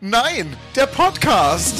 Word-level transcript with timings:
Nein, 0.00 0.56
der 0.76 0.86
Podcast. 0.86 1.74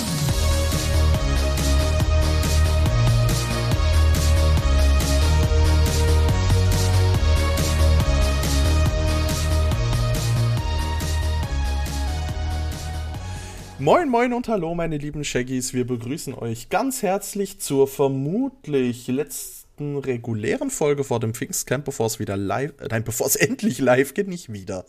Moin, 13.79 14.09
moin 14.09 14.33
und 14.33 14.49
hallo, 14.49 14.75
meine 14.75 14.99
lieben 14.99 15.23
Shaggies. 15.23 15.73
Wir 15.73 15.87
begrüßen 15.87 16.35
euch 16.35 16.71
ganz 16.71 17.05
herzlich 17.05 17.61
zur 17.61 17.87
vermutlich 17.87 19.07
letzten 19.07 19.58
regulären 19.81 20.71
Folge 20.71 21.05
vor 21.05 21.21
dem 21.21 21.35
Pfingstcamp, 21.35 21.85
bevor 21.85 22.07
es 22.07 22.19
wieder 22.19 22.37
live, 22.37 22.73
äh, 22.81 22.89
nein, 22.91 23.05
bevor 23.05 23.27
es 23.27 23.37
endlich 23.37 23.79
live 23.79 24.15
geht, 24.15 24.29
nicht 24.29 24.53
wieder. 24.53 24.85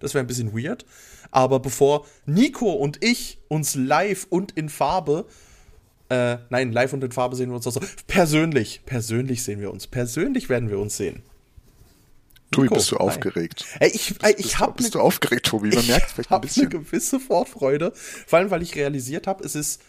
Das 0.00 0.14
wäre 0.14 0.24
ein 0.24 0.26
bisschen 0.26 0.56
weird. 0.56 0.84
Aber 1.30 1.60
bevor 1.60 2.06
Nico 2.26 2.72
und 2.72 3.04
ich 3.04 3.38
uns 3.48 3.74
live 3.74 4.26
und 4.30 4.52
in 4.52 4.68
Farbe, 4.68 5.26
äh, 6.08 6.36
nein, 6.50 6.72
live 6.72 6.92
und 6.92 7.02
in 7.02 7.12
Farbe 7.12 7.36
sehen 7.36 7.50
wir 7.50 7.56
uns 7.56 7.66
auch 7.66 7.72
so, 7.72 7.80
persönlich, 8.06 8.82
persönlich 8.86 9.42
sehen 9.42 9.60
wir 9.60 9.72
uns, 9.72 9.86
persönlich 9.86 10.48
werden 10.48 10.70
wir 10.70 10.78
uns 10.78 10.96
sehen. 10.96 11.22
Tobi, 12.50 12.68
bist 12.68 12.92
du 12.92 12.98
aufgeregt? 12.98 13.64
Ey, 13.80 13.90
ich, 13.92 14.14
ey, 14.22 14.34
ich 14.38 14.60
habe 14.60 14.72
bist, 14.72 14.86
bist 14.86 14.94
du 14.94 15.00
aufgeregt, 15.00 15.46
Tobi? 15.46 15.70
Man 15.70 15.86
merkt 15.86 16.12
vielleicht 16.12 16.30
ein 16.30 16.40
bisschen. 16.40 16.70
eine 16.70 16.70
gewisse 16.70 17.18
Vorfreude, 17.18 17.92
vor 17.94 18.38
allem 18.38 18.50
weil 18.50 18.62
ich 18.62 18.76
realisiert 18.76 19.26
habe, 19.26 19.42
es 19.44 19.56
ist 19.56 19.82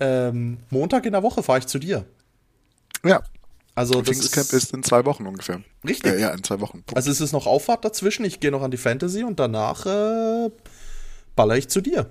ähm, 0.00 0.58
Montag 0.70 1.06
in 1.06 1.12
der 1.12 1.22
Woche 1.22 1.42
fahre 1.42 1.60
ich 1.60 1.66
zu 1.66 1.78
dir. 1.78 2.04
Ja. 3.04 3.22
Also 3.74 4.00
das 4.00 4.08
Pfingstcamp 4.08 4.46
ist, 4.46 4.52
ist 4.52 4.74
in 4.74 4.82
zwei 4.82 5.04
Wochen 5.04 5.26
ungefähr. 5.26 5.62
Richtig. 5.86 6.12
Äh, 6.12 6.20
ja, 6.20 6.30
in 6.30 6.44
zwei 6.44 6.60
Wochen. 6.60 6.82
Punkt. 6.82 6.96
Also 6.96 7.10
es 7.10 7.20
ist 7.20 7.32
noch 7.32 7.46
Auffahrt 7.46 7.84
dazwischen. 7.84 8.24
Ich 8.24 8.40
gehe 8.40 8.50
noch 8.50 8.62
an 8.62 8.70
die 8.70 8.76
Fantasy 8.76 9.24
und 9.24 9.40
danach 9.40 9.84
äh, 9.86 10.50
baller 11.34 11.56
ich 11.56 11.68
zu 11.68 11.80
dir. 11.80 12.10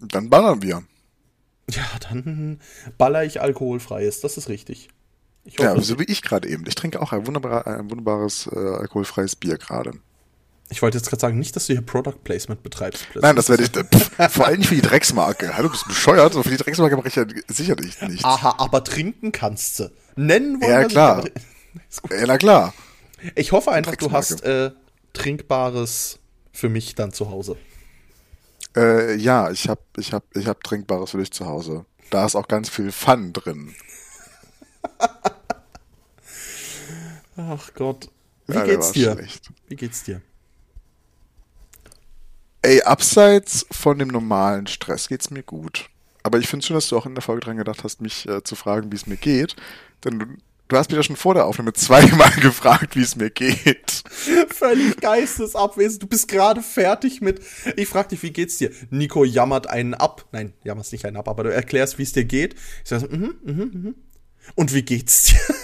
Dann 0.00 0.28
ballern 0.28 0.60
wir. 0.62 0.82
Ja, 1.70 1.86
dann 2.10 2.60
baller 2.98 3.24
ich 3.24 3.40
alkoholfreies. 3.40 4.20
Das 4.20 4.36
ist 4.36 4.50
richtig. 4.50 4.88
Ich 5.44 5.58
hoffe, 5.58 5.76
ja, 5.76 5.80
so 5.80 5.98
wie 5.98 6.04
ich 6.04 6.22
gerade 6.22 6.48
eben. 6.48 6.64
Ich 6.66 6.74
trinke 6.74 7.00
auch 7.00 7.12
ein, 7.12 7.26
wunderbar, 7.26 7.66
ein 7.66 7.90
wunderbares 7.90 8.48
äh, 8.52 8.58
alkoholfreies 8.58 9.36
Bier 9.36 9.56
gerade. 9.56 9.92
Ich 10.74 10.82
wollte 10.82 10.98
jetzt 10.98 11.08
gerade 11.08 11.20
sagen, 11.20 11.38
nicht, 11.38 11.54
dass 11.54 11.68
du 11.68 11.72
hier 11.72 11.82
Product 11.82 12.16
Placement 12.24 12.64
betreibst. 12.64 13.04
Plötzlich. 13.04 13.22
Nein, 13.22 13.36
das 13.36 13.48
werde 13.48 13.62
ich. 13.62 13.70
Pff, 13.70 14.32
vor 14.32 14.46
allem 14.46 14.58
nicht 14.58 14.66
für 14.66 14.74
die 14.74 14.82
Drecksmarke. 14.82 15.56
Hallo, 15.56 15.68
bist 15.68 15.84
du 15.84 15.88
bescheuert? 15.90 16.32
So 16.32 16.42
für 16.42 16.50
die 16.50 16.56
Drecksmarke 16.56 16.96
mache 16.96 17.06
ich 17.06 17.14
ja 17.14 17.24
sicherlich 17.46 18.02
nicht. 18.02 18.24
Aha, 18.24 18.56
aber 18.58 18.82
trinken 18.82 19.30
kannst 19.30 19.78
du. 19.78 19.92
Nennen 20.16 20.60
wollen 20.60 20.72
Ja, 20.72 20.84
klar. 20.84 21.24
Ja, 22.10 22.26
na 22.26 22.38
klar. 22.38 22.74
Ich 23.36 23.52
hoffe 23.52 23.70
einfach, 23.70 23.94
du 23.94 24.10
hast 24.10 24.42
äh, 24.42 24.72
Trinkbares 25.12 26.18
für 26.52 26.68
mich 26.68 26.96
dann 26.96 27.12
zu 27.12 27.30
Hause. 27.30 27.56
Äh, 28.76 29.14
ja, 29.14 29.50
ich 29.50 29.68
habe 29.68 29.80
ich 29.96 30.12
hab, 30.12 30.24
ich 30.36 30.48
hab 30.48 30.64
Trinkbares 30.64 31.12
für 31.12 31.18
dich 31.18 31.30
zu 31.30 31.46
Hause. 31.46 31.84
Da 32.10 32.26
ist 32.26 32.34
auch 32.34 32.48
ganz 32.48 32.68
viel 32.68 32.90
Fun 32.90 33.32
drin. 33.32 33.76
Ach 37.36 37.70
Gott. 37.74 38.08
Wie 38.48 38.54
ja, 38.54 38.64
geht's 38.64 38.90
dir? 38.90 39.12
Schlecht. 39.12 39.50
Wie 39.68 39.76
geht's 39.76 40.02
dir? 40.02 40.20
Ey, 42.64 42.80
abseits 42.80 43.66
von 43.70 43.98
dem 43.98 44.08
normalen 44.08 44.66
Stress 44.66 45.08
geht's 45.08 45.28
mir 45.28 45.42
gut. 45.42 45.90
Aber 46.22 46.38
ich 46.38 46.48
finde 46.48 46.64
schön, 46.64 46.72
dass 46.72 46.88
du 46.88 46.96
auch 46.96 47.04
in 47.04 47.14
der 47.14 47.20
Folge 47.20 47.42
dran 47.42 47.58
gedacht 47.58 47.84
hast, 47.84 48.00
mich 48.00 48.26
äh, 48.26 48.42
zu 48.42 48.56
fragen, 48.56 48.90
wie 48.90 48.96
es 48.96 49.06
mir 49.06 49.18
geht. 49.18 49.54
Denn 50.02 50.18
du, 50.18 50.26
du 50.68 50.76
hast 50.78 50.88
mich 50.88 50.96
ja 50.96 51.02
schon 51.02 51.16
vor 51.16 51.34
der 51.34 51.44
Aufnahme 51.44 51.74
zweimal 51.74 52.30
gefragt, 52.40 52.96
wie 52.96 53.02
es 53.02 53.16
mir 53.16 53.28
geht. 53.28 54.02
Völlig 54.48 54.98
geistesabwesend. 54.98 56.04
Du 56.04 56.06
bist 56.06 56.26
gerade 56.26 56.62
fertig 56.62 57.20
mit. 57.20 57.42
Ich 57.76 57.86
frag 57.86 58.08
dich, 58.08 58.22
wie 58.22 58.30
geht's 58.30 58.56
dir? 58.56 58.70
Nico 58.88 59.24
jammert 59.24 59.66
einen 59.66 59.92
ab. 59.92 60.24
Nein, 60.32 60.54
jammerst 60.64 60.92
nicht 60.92 61.04
einen 61.04 61.18
ab, 61.18 61.28
aber 61.28 61.44
du 61.44 61.52
erklärst, 61.52 61.98
wie 61.98 62.04
es 62.04 62.14
dir 62.14 62.24
geht. 62.24 62.54
Ich 62.82 62.88
sag 62.88 63.00
so, 63.02 63.08
mhm, 63.08 63.34
mhm, 63.44 63.70
mhm. 63.74 63.94
Und 64.54 64.72
wie 64.72 64.82
geht's 64.82 65.24
dir? 65.24 65.54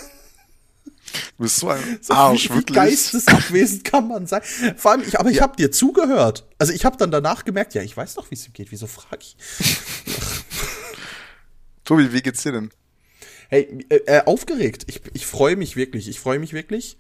Du 1.36 1.44
bist 1.44 1.56
so 1.56 1.68
ein 1.68 1.98
so 2.00 2.14
Arsch, 2.14 2.50
wie, 2.50 2.54
wirklich. 2.54 2.76
Geistesabwesend 2.76 3.84
kann 3.84 4.08
man 4.08 4.26
sein. 4.26 4.42
Vor 4.76 4.92
allem, 4.92 5.02
ich, 5.02 5.18
aber 5.18 5.30
ich 5.30 5.36
ja. 5.36 5.42
habe 5.42 5.56
dir 5.56 5.70
zugehört. 5.70 6.46
Also 6.58 6.72
ich 6.72 6.84
habe 6.84 6.96
dann 6.96 7.10
danach 7.10 7.44
gemerkt, 7.44 7.74
ja, 7.74 7.82
ich 7.82 7.96
weiß 7.96 8.14
doch, 8.14 8.30
wie 8.30 8.34
es 8.34 8.46
ihm 8.46 8.52
geht. 8.52 8.70
Wieso 8.70 8.86
frage 8.86 9.22
ich? 9.22 9.36
Tobi, 11.84 12.12
wie 12.12 12.22
geht's 12.22 12.42
dir 12.42 12.52
denn? 12.52 12.70
Hey, 13.48 13.84
äh, 13.88 13.96
äh, 14.06 14.24
aufgeregt. 14.26 14.84
Ich, 14.86 15.02
ich 15.12 15.26
freue 15.26 15.56
mich 15.56 15.76
wirklich. 15.76 16.08
Ich 16.08 16.20
freue 16.20 16.38
mich 16.38 16.52
wirklich. 16.52 16.98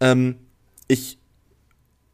Ähm, 0.00 0.38
ich, 0.88 1.18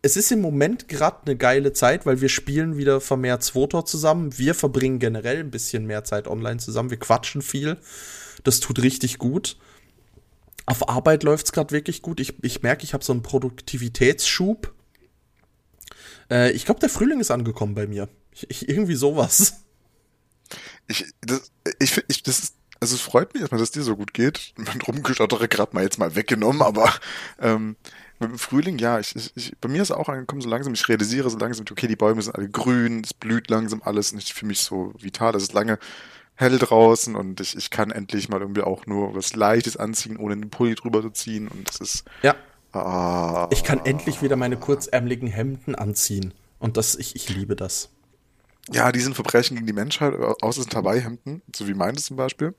es 0.03 0.17
ist 0.17 0.33
im 0.33 0.41
Moment 0.41 0.89
gerade 0.89 1.19
eine 1.27 1.37
geile 1.37 1.73
Zeit, 1.73 2.07
weil 2.07 2.21
wir 2.21 2.29
spielen 2.29 2.77
wieder 2.77 3.01
vermehrt 3.01 3.45
Zwotor 3.45 3.87
zusammen. 3.87 4.37
Wir 4.39 4.55
verbringen 4.55 4.99
generell 4.99 5.39
ein 5.39 5.51
bisschen 5.51 5.87
mehr 5.87 6.05
Zeit 6.05 6.27
online 6.27 6.59
zusammen. 6.59 6.91
Wir 6.91 6.99
quatschen 6.99 7.43
viel. 7.43 7.77
Das 8.43 8.61
tut 8.61 8.83
richtig 8.83 9.19
gut. 9.19 9.57
Auf 10.71 10.89
Arbeit 10.89 11.25
läuft 11.25 11.47
es 11.47 11.53
gerade 11.53 11.73
wirklich 11.73 12.01
gut. 12.01 12.21
Ich, 12.21 12.45
ich 12.45 12.63
merke, 12.63 12.85
ich 12.85 12.95
habe 12.95 13.03
so 13.03 13.13
einen 13.13 13.23
Produktivitätsschub. 13.23 14.73
Äh, 16.31 16.53
ich 16.53 16.65
glaube, 16.65 16.79
der 16.79 16.89
Frühling 16.89 17.19
ist 17.19 17.33
angekommen 17.33 17.75
bei 17.75 17.89
mir. 17.89 18.09
Ich, 18.31 18.49
ich, 18.49 18.69
irgendwie 18.69 18.95
sowas. 18.95 19.65
Ich, 20.87 21.07
das, 21.23 21.51
ich, 21.81 22.05
ich, 22.07 22.23
das 22.23 22.39
ist, 22.39 22.55
also 22.79 22.95
es 22.95 23.01
freut 23.01 23.35
mich 23.35 23.41
erstmal, 23.41 23.61
dass 23.61 23.73
dir 23.73 23.83
so 23.83 23.97
gut 23.97 24.15
geht. 24.15 24.53
Mein 24.57 24.81
Rumgeschottere 24.81 25.49
gerade 25.49 25.75
mal 25.75 25.83
jetzt 25.83 25.99
mal 25.99 26.15
weggenommen, 26.15 26.63
aber 26.63 26.95
ähm, 27.41 27.75
dem 28.21 28.39
Frühling, 28.39 28.79
ja, 28.79 29.01
ich, 29.01 29.17
ich, 29.17 29.33
ich, 29.35 29.59
bei 29.61 29.69
mir 29.69 29.83
ist 29.83 29.91
auch 29.91 30.09
angekommen 30.09 30.41
so 30.41 30.49
langsam, 30.49 30.75
ich 30.75 30.89
realisiere 30.89 31.31
so 31.31 31.39
langsam, 31.39 31.67
okay, 31.69 31.89
die 31.89 31.97
Bäume 31.97 32.23
sind 32.23 32.37
alle 32.37 32.49
grün, 32.49 33.03
es 33.05 33.13
blüht 33.13 33.51
langsam 33.51 33.83
alles 33.85 34.13
und 34.13 34.19
ich 34.23 34.35
fühle 34.35 34.49
mich 34.49 34.61
so 34.61 34.95
vital. 34.97 35.35
Es 35.35 35.43
ist 35.43 35.53
lange 35.53 35.81
hell 36.41 36.59
draußen 36.59 37.15
und 37.15 37.41
ich, 37.41 37.57
ich 37.57 37.71
kann 37.71 37.91
endlich 37.91 38.29
mal 38.29 38.41
irgendwie 38.41 38.63
auch 38.63 38.87
nur 38.87 39.15
was 39.15 39.35
Leichtes 39.35 39.77
anziehen, 39.77 40.17
ohne 40.17 40.37
den 40.37 40.51
Pulli 40.51 40.75
drüber 40.75 41.03
zu 41.03 41.11
ziehen 41.11 41.49
und 41.49 41.69
das 41.69 41.81
ist. 41.81 42.05
Ja. 42.23 42.35
Ah, 42.73 43.49
ich 43.51 43.65
kann 43.65 43.85
endlich 43.85 44.23
wieder 44.23 44.37
meine 44.37 44.57
kurzärmeligen 44.57 45.29
Hemden 45.29 45.75
anziehen 45.75 46.33
und 46.59 46.77
das, 46.77 46.95
ich, 46.95 47.17
ich 47.17 47.29
liebe 47.29 47.57
das. 47.57 47.91
Ja, 48.71 48.93
die 48.93 49.01
sind 49.01 49.15
Verbrechen 49.15 49.57
gegen 49.57 49.67
die 49.67 49.73
Menschheit, 49.73 50.15
außer 50.15 50.61
es 50.61 50.65
sind 50.65 50.75
Hawaii-Hemden, 50.75 51.43
so 51.55 51.67
wie 51.67 51.75
meines 51.75 52.05
zum 52.07 52.17
Beispiel. 52.17 52.55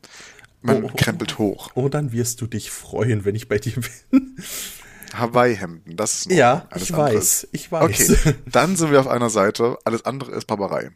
Man 0.62 0.84
oh, 0.84 0.90
oh, 0.92 0.96
krempelt 0.96 1.38
hoch. 1.38 1.72
Oh, 1.76 1.90
dann 1.90 2.12
wirst 2.12 2.42
du 2.42 2.48
dich 2.48 2.70
freuen, 2.70 3.26
wenn 3.26 3.36
ich 3.36 3.48
bei 3.48 3.58
dir 3.58 3.74
bin. 4.12 4.36
Hawaii-Hemden, 5.14 5.96
das 5.96 6.26
ist 6.26 6.32
Ja, 6.32 6.68
ich 6.76 6.94
anderes. 6.94 7.16
weiß, 7.16 7.48
ich 7.52 7.72
weiß. 7.72 8.10
Okay, 8.10 8.36
dann 8.46 8.76
sind 8.76 8.92
wir 8.92 9.00
auf 9.00 9.08
einer 9.08 9.30
Seite, 9.30 9.78
alles 9.86 10.06
andere 10.06 10.32
ist 10.34 10.46
Barbarei. 10.46 10.92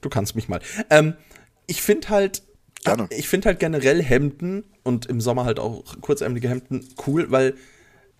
Du 0.00 0.08
kannst 0.08 0.34
mich 0.34 0.48
mal. 0.48 0.60
Ähm, 0.90 1.14
ich 1.72 1.80
finde 1.80 2.10
halt, 2.10 2.42
Gerne. 2.84 3.08
ich 3.08 3.28
finde 3.28 3.46
halt 3.46 3.58
generell 3.58 4.02
Hemden 4.02 4.64
und 4.82 5.06
im 5.06 5.22
Sommer 5.22 5.46
halt 5.46 5.58
auch 5.58 5.82
kurzärmelige 6.02 6.50
Hemden 6.50 6.86
cool, 7.06 7.30
weil 7.30 7.54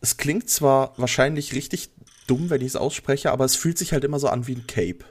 es 0.00 0.16
klingt 0.16 0.48
zwar 0.48 0.94
wahrscheinlich 0.96 1.52
richtig 1.52 1.90
dumm, 2.26 2.48
wenn 2.48 2.62
ich 2.62 2.68
es 2.68 2.76
ausspreche, 2.76 3.30
aber 3.30 3.44
es 3.44 3.54
fühlt 3.54 3.76
sich 3.76 3.92
halt 3.92 4.04
immer 4.04 4.18
so 4.18 4.28
an 4.28 4.46
wie 4.46 4.54
ein 4.54 4.66
Cape. 4.66 5.04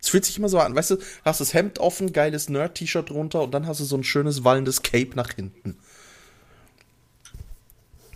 Es 0.00 0.10
fühlt 0.10 0.24
sich 0.24 0.38
immer 0.38 0.48
so 0.48 0.60
an, 0.60 0.76
weißt 0.76 0.92
du, 0.92 0.98
hast 1.24 1.40
das 1.40 1.54
Hemd 1.54 1.80
offen, 1.80 2.12
geiles 2.12 2.48
Nerd-T-Shirt 2.48 3.10
drunter 3.10 3.42
und 3.42 3.50
dann 3.52 3.66
hast 3.66 3.80
du 3.80 3.84
so 3.84 3.96
ein 3.96 4.04
schönes 4.04 4.44
wallendes 4.44 4.82
Cape 4.82 5.10
nach 5.16 5.32
hinten. 5.32 5.76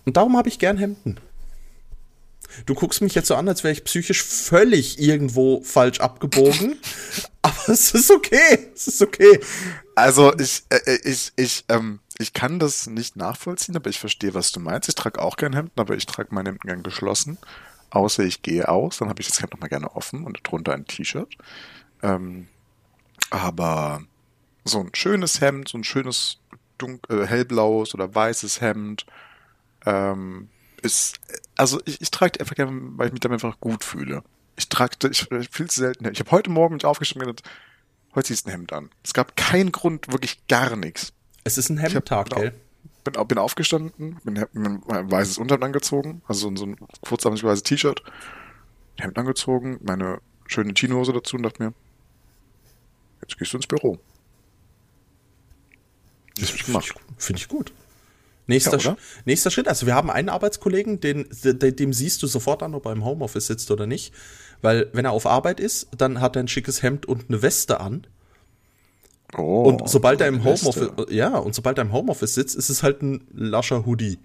Und 0.04 0.16
darum 0.16 0.36
habe 0.36 0.48
ich 0.48 0.60
gern 0.60 0.78
Hemden. 0.78 1.18
Du 2.66 2.74
guckst 2.74 3.00
mich 3.00 3.16
jetzt 3.16 3.26
so 3.26 3.34
an, 3.34 3.48
als 3.48 3.64
wäre 3.64 3.72
ich 3.72 3.82
psychisch 3.82 4.22
völlig 4.22 5.00
irgendwo 5.00 5.60
falsch 5.62 5.98
abgebogen. 5.98 6.76
aber 7.52 7.68
es 7.72 7.94
ist 7.94 8.10
okay. 8.10 8.70
Es 8.74 8.88
ist 8.88 9.02
okay. 9.02 9.40
Also 9.94 10.32
ich, 10.38 10.64
äh, 10.70 10.76
äh, 10.86 11.00
ich, 11.04 11.32
ich, 11.36 11.64
ähm, 11.68 12.00
ich 12.18 12.32
kann 12.32 12.58
das 12.58 12.86
nicht 12.86 13.16
nachvollziehen, 13.16 13.76
aber 13.76 13.90
ich 13.90 14.00
verstehe, 14.00 14.34
was 14.34 14.52
du 14.52 14.60
meinst. 14.60 14.88
Ich 14.88 14.94
trage 14.94 15.20
auch 15.20 15.36
gern 15.36 15.52
Hemden, 15.52 15.78
aber 15.80 15.96
ich 15.96 16.06
trage 16.06 16.34
meine 16.34 16.50
Hemden 16.50 16.66
gern 16.66 16.82
geschlossen. 16.82 17.38
Außer 17.90 18.24
ich 18.24 18.42
gehe 18.42 18.68
aus, 18.68 18.98
dann 18.98 19.08
habe 19.08 19.20
ich 19.20 19.28
das 19.28 19.40
Hemd 19.40 19.52
nochmal 19.52 19.68
gerne 19.68 19.94
offen 19.94 20.24
und 20.24 20.40
drunter 20.42 20.72
ein 20.72 20.86
T-Shirt. 20.86 21.36
Ähm, 22.02 22.48
aber 23.30 24.02
so 24.64 24.80
ein 24.80 24.90
schönes 24.94 25.40
Hemd, 25.40 25.68
so 25.68 25.78
ein 25.78 25.84
schönes 25.84 26.38
dunkel, 26.78 27.22
äh, 27.22 27.26
hellblaues 27.26 27.94
oder 27.94 28.14
weißes 28.14 28.60
Hemd, 28.60 29.06
ähm, 29.84 30.48
ist, 30.80 31.20
also 31.56 31.80
ich, 31.84 32.00
ich 32.00 32.10
trage 32.10 32.32
die 32.32 32.40
einfach 32.40 32.56
gerne, 32.56 32.72
weil 32.96 33.08
ich 33.08 33.12
mich 33.12 33.20
damit 33.20 33.44
einfach 33.44 33.60
gut 33.60 33.84
fühle. 33.84 34.22
Ich 34.56 34.68
trage, 34.68 34.96
ich, 35.10 35.30
ich 35.30 35.48
viel 35.50 35.70
zu 35.70 35.80
selten. 35.80 36.10
Ich 36.10 36.20
habe 36.20 36.30
heute 36.30 36.50
Morgen 36.50 36.74
mich 36.74 36.84
aufgestanden 36.84 37.28
und 37.28 37.36
gedacht, 37.36 37.54
heute 38.14 38.28
ziehst 38.28 38.46
du 38.46 38.50
ein 38.50 38.52
Hemd 38.52 38.72
an. 38.72 38.90
Es 39.02 39.14
gab 39.14 39.36
keinen 39.36 39.72
Grund, 39.72 40.10
wirklich 40.12 40.46
gar 40.46 40.76
nichts. 40.76 41.12
Es 41.44 41.58
ist 41.58 41.70
ein 41.70 41.78
Hemdtag, 41.78 42.30
gell? 42.30 42.54
Bin, 43.04 43.26
bin 43.26 43.38
aufgestanden, 43.38 44.20
bin, 44.22 44.46
bin 44.52 44.82
ein 44.88 45.10
weißes 45.10 45.38
Unterhemd 45.38 45.64
angezogen, 45.64 46.22
also 46.28 46.54
so, 46.54 46.66
ein 46.66 46.76
kurzarmiges 47.00 47.42
weißes 47.42 47.64
T-Shirt, 47.64 48.02
Hemd 48.98 49.18
angezogen, 49.18 49.80
meine 49.82 50.20
schöne 50.46 50.72
Chinohose 50.76 51.12
dazu 51.12 51.36
und 51.36 51.42
dachte 51.42 51.62
mir, 51.64 51.74
jetzt 53.22 53.36
gehst 53.38 53.52
du 53.52 53.56
ins 53.56 53.66
Büro. 53.66 53.98
Das 56.36 56.50
finde 56.50 56.80
ich, 56.80 56.92
find 57.18 57.38
ich 57.40 57.48
gut. 57.48 57.72
Nächster, 58.46 58.78
Ja, 58.78 58.96
nächster 59.24 59.50
Schritt. 59.50 59.68
Also 59.68 59.86
wir 59.86 59.94
haben 59.94 60.10
einen 60.10 60.28
Arbeitskollegen, 60.28 61.00
den, 61.00 61.28
de- 61.44 61.72
dem 61.72 61.92
siehst 61.92 62.22
du 62.22 62.26
sofort 62.26 62.62
an, 62.62 62.74
ob 62.74 62.86
er 62.86 62.92
im 62.92 63.04
Homeoffice 63.04 63.46
sitzt 63.46 63.70
oder 63.70 63.86
nicht. 63.86 64.12
Weil 64.60 64.88
wenn 64.92 65.04
er 65.04 65.12
auf 65.12 65.26
Arbeit 65.26 65.60
ist, 65.60 65.88
dann 65.96 66.20
hat 66.20 66.36
er 66.36 66.42
ein 66.42 66.48
schickes 66.48 66.82
Hemd 66.82 67.06
und 67.06 67.28
eine 67.28 67.42
Weste 67.42 67.80
an. 67.80 68.06
Oh, 69.36 69.62
Und 69.62 69.88
sobald 69.88 70.20
er 70.20 70.28
im. 70.28 70.44
Homeoffice, 70.44 70.90
ja, 71.08 71.36
und 71.38 71.54
sobald 71.54 71.78
er 71.78 71.82
im 71.82 71.92
Homeoffice 71.92 72.34
sitzt, 72.34 72.54
ist 72.56 72.68
es 72.68 72.82
halt 72.82 73.02
ein 73.02 73.26
lascher 73.32 73.86
Hoodie. 73.86 74.18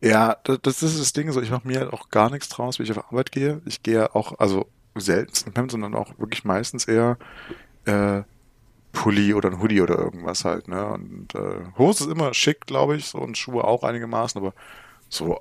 Ja, 0.00 0.36
das, 0.44 0.58
das 0.62 0.82
ist 0.82 1.00
das 1.00 1.12
Ding 1.12 1.30
so. 1.32 1.42
Ich 1.42 1.50
mache 1.50 1.66
mir 1.66 1.80
halt 1.80 1.92
auch 1.92 2.08
gar 2.10 2.30
nichts 2.30 2.48
draus, 2.48 2.78
wie 2.78 2.84
ich 2.84 2.90
auf 2.92 3.04
Arbeit 3.10 3.32
gehe. 3.32 3.60
Ich 3.66 3.82
gehe 3.82 4.14
auch, 4.14 4.38
also 4.38 4.66
selten 4.96 5.48
im 5.48 5.54
Hemd, 5.54 5.70
sondern 5.72 5.94
auch 5.94 6.18
wirklich 6.18 6.44
meistens 6.44 6.84
eher 6.86 7.18
äh, 7.84 8.22
Pulli 8.98 9.32
oder 9.32 9.50
ein 9.50 9.62
Hoodie 9.62 9.80
oder 9.80 9.96
irgendwas 9.96 10.44
halt. 10.44 10.66
Ne? 10.66 10.84
Und 10.84 11.32
äh, 11.34 11.78
Hose 11.78 12.04
ist 12.04 12.10
immer 12.10 12.34
schick, 12.34 12.66
glaube 12.66 12.96
ich, 12.96 13.06
so 13.06 13.18
und 13.18 13.38
Schuhe 13.38 13.62
auch 13.62 13.84
einigermaßen, 13.84 14.40
aber 14.40 14.54
so 15.08 15.40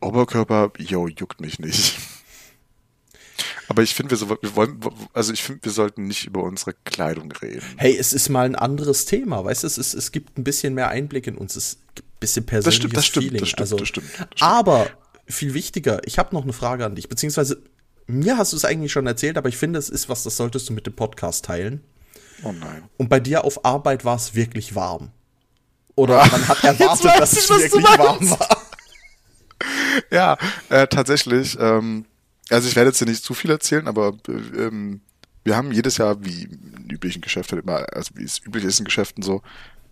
Oberkörper, 0.00 0.70
yo, 0.78 1.08
juckt 1.08 1.40
mich 1.40 1.58
nicht. 1.58 1.98
Aber 3.68 3.82
ich 3.82 3.94
finde, 3.94 4.10
wir, 4.10 4.18
so, 4.18 4.28
wir 4.28 4.56
wollen, 4.56 4.80
also 5.14 5.32
ich 5.32 5.42
finde, 5.42 5.64
wir 5.64 5.72
sollten 5.72 6.06
nicht 6.06 6.26
über 6.26 6.42
unsere 6.42 6.74
Kleidung 6.84 7.32
reden. 7.32 7.64
Hey, 7.76 7.96
es 7.96 8.12
ist 8.12 8.28
mal 8.28 8.44
ein 8.44 8.56
anderes 8.56 9.06
Thema, 9.06 9.44
weißt 9.44 9.62
du, 9.62 9.66
es, 9.66 9.78
ist, 9.78 9.94
es 9.94 10.12
gibt 10.12 10.36
ein 10.36 10.44
bisschen 10.44 10.74
mehr 10.74 10.88
Einblick 10.88 11.26
in 11.26 11.38
uns, 11.38 11.56
es 11.56 11.78
gibt 11.94 12.08
ein 12.08 12.20
bisschen 12.20 12.44
persönliches 12.44 12.76
stimmt, 12.76 12.96
das 12.96 13.06
stimmt, 13.06 13.24
Feeling. 13.24 13.40
das 13.40 13.48
stimmt, 13.48 13.60
also, 13.60 13.76
das 13.76 13.88
stimmt, 13.88 14.06
das 14.08 14.26
stimmt. 14.26 14.42
Aber 14.42 14.90
viel 15.26 15.54
wichtiger, 15.54 16.06
ich 16.06 16.18
habe 16.18 16.34
noch 16.34 16.42
eine 16.42 16.52
Frage 16.52 16.84
an 16.84 16.96
dich, 16.96 17.08
beziehungsweise 17.08 17.62
mir 18.06 18.36
hast 18.36 18.52
du 18.52 18.56
es 18.56 18.64
eigentlich 18.64 18.92
schon 18.92 19.06
erzählt, 19.06 19.38
aber 19.38 19.48
ich 19.48 19.56
finde, 19.56 19.78
es 19.78 19.88
ist 19.88 20.08
was, 20.08 20.22
das 20.22 20.36
solltest 20.36 20.68
du 20.68 20.74
mit 20.74 20.86
dem 20.86 20.94
Podcast 20.94 21.44
teilen. 21.46 21.82
Oh 22.42 22.52
nein. 22.52 22.84
Und 22.96 23.08
bei 23.08 23.20
dir 23.20 23.44
auf 23.44 23.64
Arbeit 23.64 24.04
war 24.04 24.16
es 24.16 24.34
wirklich 24.34 24.74
warm. 24.74 25.10
Oder 25.94 26.26
man 26.26 26.48
hat 26.48 26.64
erwartet, 26.64 27.12
dass 27.18 27.32
ich, 27.32 27.38
es 27.38 27.50
wirklich 27.50 27.84
warm 27.84 28.30
war. 28.30 28.62
Ja, 30.10 30.36
äh, 30.70 30.88
tatsächlich. 30.88 31.56
Ähm, 31.60 32.06
also 32.50 32.68
ich 32.68 32.74
werde 32.74 32.90
jetzt 32.90 32.98
hier 32.98 33.06
nicht 33.06 33.22
zu 33.22 33.32
viel 33.32 33.50
erzählen, 33.50 33.86
aber 33.86 34.14
äh, 34.28 34.32
ähm, 34.32 35.00
wir 35.44 35.56
haben 35.56 35.70
jedes 35.70 35.98
Jahr, 35.98 36.24
wie 36.24 36.44
in 36.44 36.90
üblichen 36.90 37.22
Geschäften 37.22 37.60
immer, 37.60 37.86
also 37.92 38.10
wie 38.14 38.24
es 38.24 38.44
üblich 38.44 38.64
ist 38.64 38.80
in 38.80 38.84
Geschäften 38.84 39.22
so, 39.22 39.42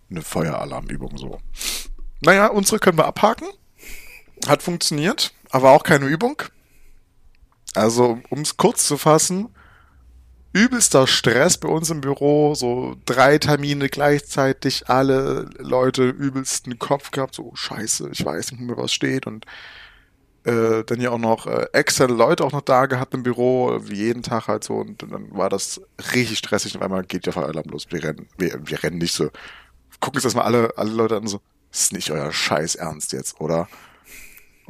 eine 0.09 0.21
Feueralarmübung 0.21 1.17
so. 1.17 1.39
Naja, 2.21 2.47
unsere 2.47 2.79
können 2.79 2.97
wir 2.97 3.05
abhaken. 3.05 3.47
Hat 4.47 4.61
funktioniert, 4.61 5.33
aber 5.49 5.71
auch 5.71 5.83
keine 5.83 6.05
Übung. 6.05 6.41
Also, 7.73 8.19
um 8.29 8.41
es 8.41 8.57
kurz 8.57 8.85
zu 8.85 8.97
fassen, 8.97 9.49
übelster 10.53 11.07
Stress 11.07 11.57
bei 11.57 11.69
uns 11.69 11.89
im 11.89 12.01
Büro, 12.01 12.55
so 12.55 12.95
drei 13.05 13.37
Termine 13.37 13.89
gleichzeitig, 13.89 14.89
alle 14.89 15.49
Leute 15.57 16.09
übelsten 16.09 16.77
Kopf 16.79 17.11
gehabt, 17.11 17.35
so 17.35 17.51
scheiße, 17.55 18.09
ich 18.11 18.25
weiß 18.25 18.51
nicht 18.51 18.61
mehr, 18.61 18.77
was 18.77 18.93
steht. 18.93 19.27
Und 19.27 19.45
äh, 20.43 20.83
dann 20.83 20.99
ja 20.99 21.11
auch 21.11 21.17
noch 21.19 21.47
äh, 21.47 21.67
externe 21.73 22.13
Leute 22.13 22.43
auch 22.43 22.51
noch 22.51 22.61
da 22.61 22.87
gehabt 22.87 23.13
im 23.13 23.23
Büro, 23.23 23.79
wie 23.83 23.95
jeden 23.95 24.23
Tag 24.23 24.47
halt 24.47 24.63
so. 24.63 24.75
Und, 24.75 25.03
dann 25.03 25.31
war 25.31 25.49
das 25.49 25.81
richtig 26.13 26.39
stressig. 26.39 26.75
Und 26.75 26.83
einmal 26.83 27.03
geht 27.03 27.25
der 27.25 27.33
Feueralarm 27.33 27.69
los, 27.69 27.87
wir 27.89 28.03
rennen, 28.03 28.27
wir, 28.37 28.59
wir 28.63 28.83
rennen 28.83 28.97
nicht 28.97 29.13
so, 29.13 29.29
gucken 29.99 30.17
uns 30.17 30.25
erstmal 30.25 30.45
alle, 30.45 30.73
alle 30.77 30.91
Leute 30.91 31.17
an 31.17 31.27
so, 31.27 31.41
ist 31.71 31.93
nicht 31.93 32.11
euer 32.11 32.33
Scheiß 32.33 32.75
Ernst 32.75 33.13
jetzt, 33.13 33.39
oder? 33.39 33.69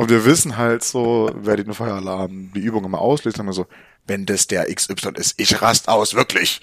Und 0.02 0.10
wir 0.10 0.26
wissen 0.26 0.58
halt 0.58 0.84
so, 0.84 1.30
wer 1.36 1.58
den 1.58 1.76
Feueralarm, 1.76 2.52
die 2.56 2.60
Übung 2.60 2.86
immer 2.86 2.98
auslöst, 2.98 3.38
haben 3.38 3.46
wir 3.46 3.54
so, 3.54 3.68
wenn 4.08 4.26
das 4.26 4.48
der 4.48 4.66
XY 4.74 5.12
ist, 5.14 5.40
ich 5.40 5.62
rast 5.62 5.90
aus, 5.90 6.16
wirklich. 6.16 6.60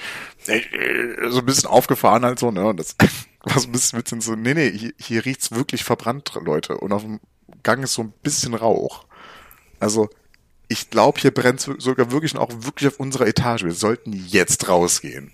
Ich, 0.48 0.72
äh, 0.72 1.30
So 1.30 1.38
ein 1.38 1.46
bisschen 1.46 1.68
aufgefahren 1.68 2.24
halt 2.24 2.40
so, 2.40 2.50
ne? 2.50 2.66
Und 2.66 2.80
das 2.80 2.96
war 3.44 3.60
so 3.60 3.68
ein 3.68 3.70
bisschen, 3.70 4.02
bisschen 4.02 4.20
so, 4.20 4.34
nee, 4.34 4.54
nee, 4.54 4.72
hier, 4.76 4.92
hier 4.98 5.24
riecht's 5.24 5.52
wirklich 5.52 5.84
verbrannt, 5.84 6.32
Leute. 6.44 6.78
Und 6.78 6.90
auf 6.90 7.02
dem 7.02 7.20
Gang 7.62 7.84
ist 7.84 7.94
so 7.94 8.02
ein 8.02 8.12
bisschen 8.24 8.54
Rauch. 8.54 9.04
Also, 9.78 10.08
ich 10.66 10.90
glaube, 10.90 11.20
hier 11.20 11.30
brennt 11.30 11.60
sogar 11.60 12.10
wirklich 12.10 12.36
auch 12.36 12.50
wirklich 12.50 12.88
auf 12.88 12.98
unserer 12.98 13.28
Etage. 13.28 13.62
Wir 13.62 13.70
sollten 13.70 14.14
jetzt 14.14 14.68
rausgehen. 14.68 15.30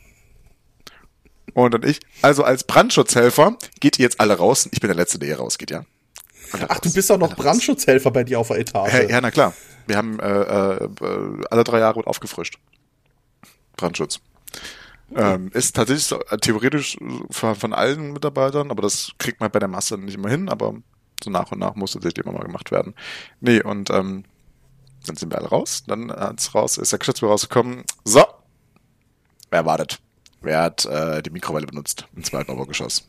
Und 1.55 1.73
dann 1.73 1.85
ich, 1.85 2.01
also 2.21 2.45
als 2.45 2.65
Brandschutzhelfer, 2.65 3.57
geht 3.81 3.99
ihr 3.99 4.03
jetzt 4.03 4.21
alle 4.21 4.37
raus. 4.37 4.69
Ich 4.73 4.81
bin 4.81 4.89
der 4.89 4.97
Letzte, 4.97 5.19
der 5.19 5.29
hier 5.29 5.39
rausgeht, 5.39 5.71
ja? 5.71 5.87
Ach, 6.69 6.79
du 6.79 6.93
bist 6.93 7.11
auch 7.11 7.19
noch. 7.19 7.35
Brandschutzhelfer 7.35 8.11
bei 8.11 8.25
dir 8.25 8.41
auf 8.41 8.49
der 8.49 8.59
Etage. 8.59 8.93
Ja, 8.93 9.03
ja, 9.03 9.21
na 9.21 9.31
klar. 9.31 9.53
Wir 9.87 9.97
haben 9.97 10.19
äh, 10.21 10.27
äh, 10.27 10.85
äh, 10.85 11.45
alle 11.51 11.65
drei 11.65 11.79
Jahre 11.81 12.07
aufgefrischt. 12.07 12.59
Brandschutz. 13.77 14.21
Ähm, 15.15 15.51
ist 15.53 15.77
tatsächlich 15.77 16.07
so, 16.07 16.21
äh, 16.21 16.39
theoretisch 16.39 16.97
von, 17.31 17.55
von 17.55 17.73
allen 17.73 18.13
Mitarbeitern, 18.13 18.71
aber 18.71 18.83
das 18.83 19.13
kriegt 19.19 19.41
man 19.41 19.51
bei 19.51 19.59
der 19.59 19.69
Masse 19.69 19.99
nicht 19.99 20.15
immer 20.15 20.31
hin, 20.31 20.49
aber 20.49 20.75
so 21.23 21.31
nach 21.31 21.53
und 21.53 21.59
nach 21.59 21.75
muss 21.75 21.93
tatsächlich 21.93 22.25
immer 22.25 22.37
mal 22.37 22.45
gemacht 22.45 22.71
werden. 22.71 22.95
Nee, 23.41 23.63
und 23.63 23.91
ähm, 23.91 24.25
dann 25.07 25.17
sind 25.17 25.31
wir 25.31 25.39
alle 25.39 25.49
raus. 25.49 25.85
Dann 25.87 26.11
hat's 26.11 26.55
raus, 26.55 26.79
ist 26.79 26.93
der 26.93 26.99
Geschäftsführer 26.99 27.33
rausgekommen. 27.33 27.85
So, 28.05 28.25
wer 29.51 29.67
wartet? 29.67 30.01
Wer 30.41 30.63
hat 30.63 30.85
äh, 30.87 31.23
die 31.23 31.31
Mikrowelle 31.31 31.67
benutzt 31.67 32.07
im 32.17 32.25
zweiten 32.25 32.51
Obergeschoss? 32.51 33.09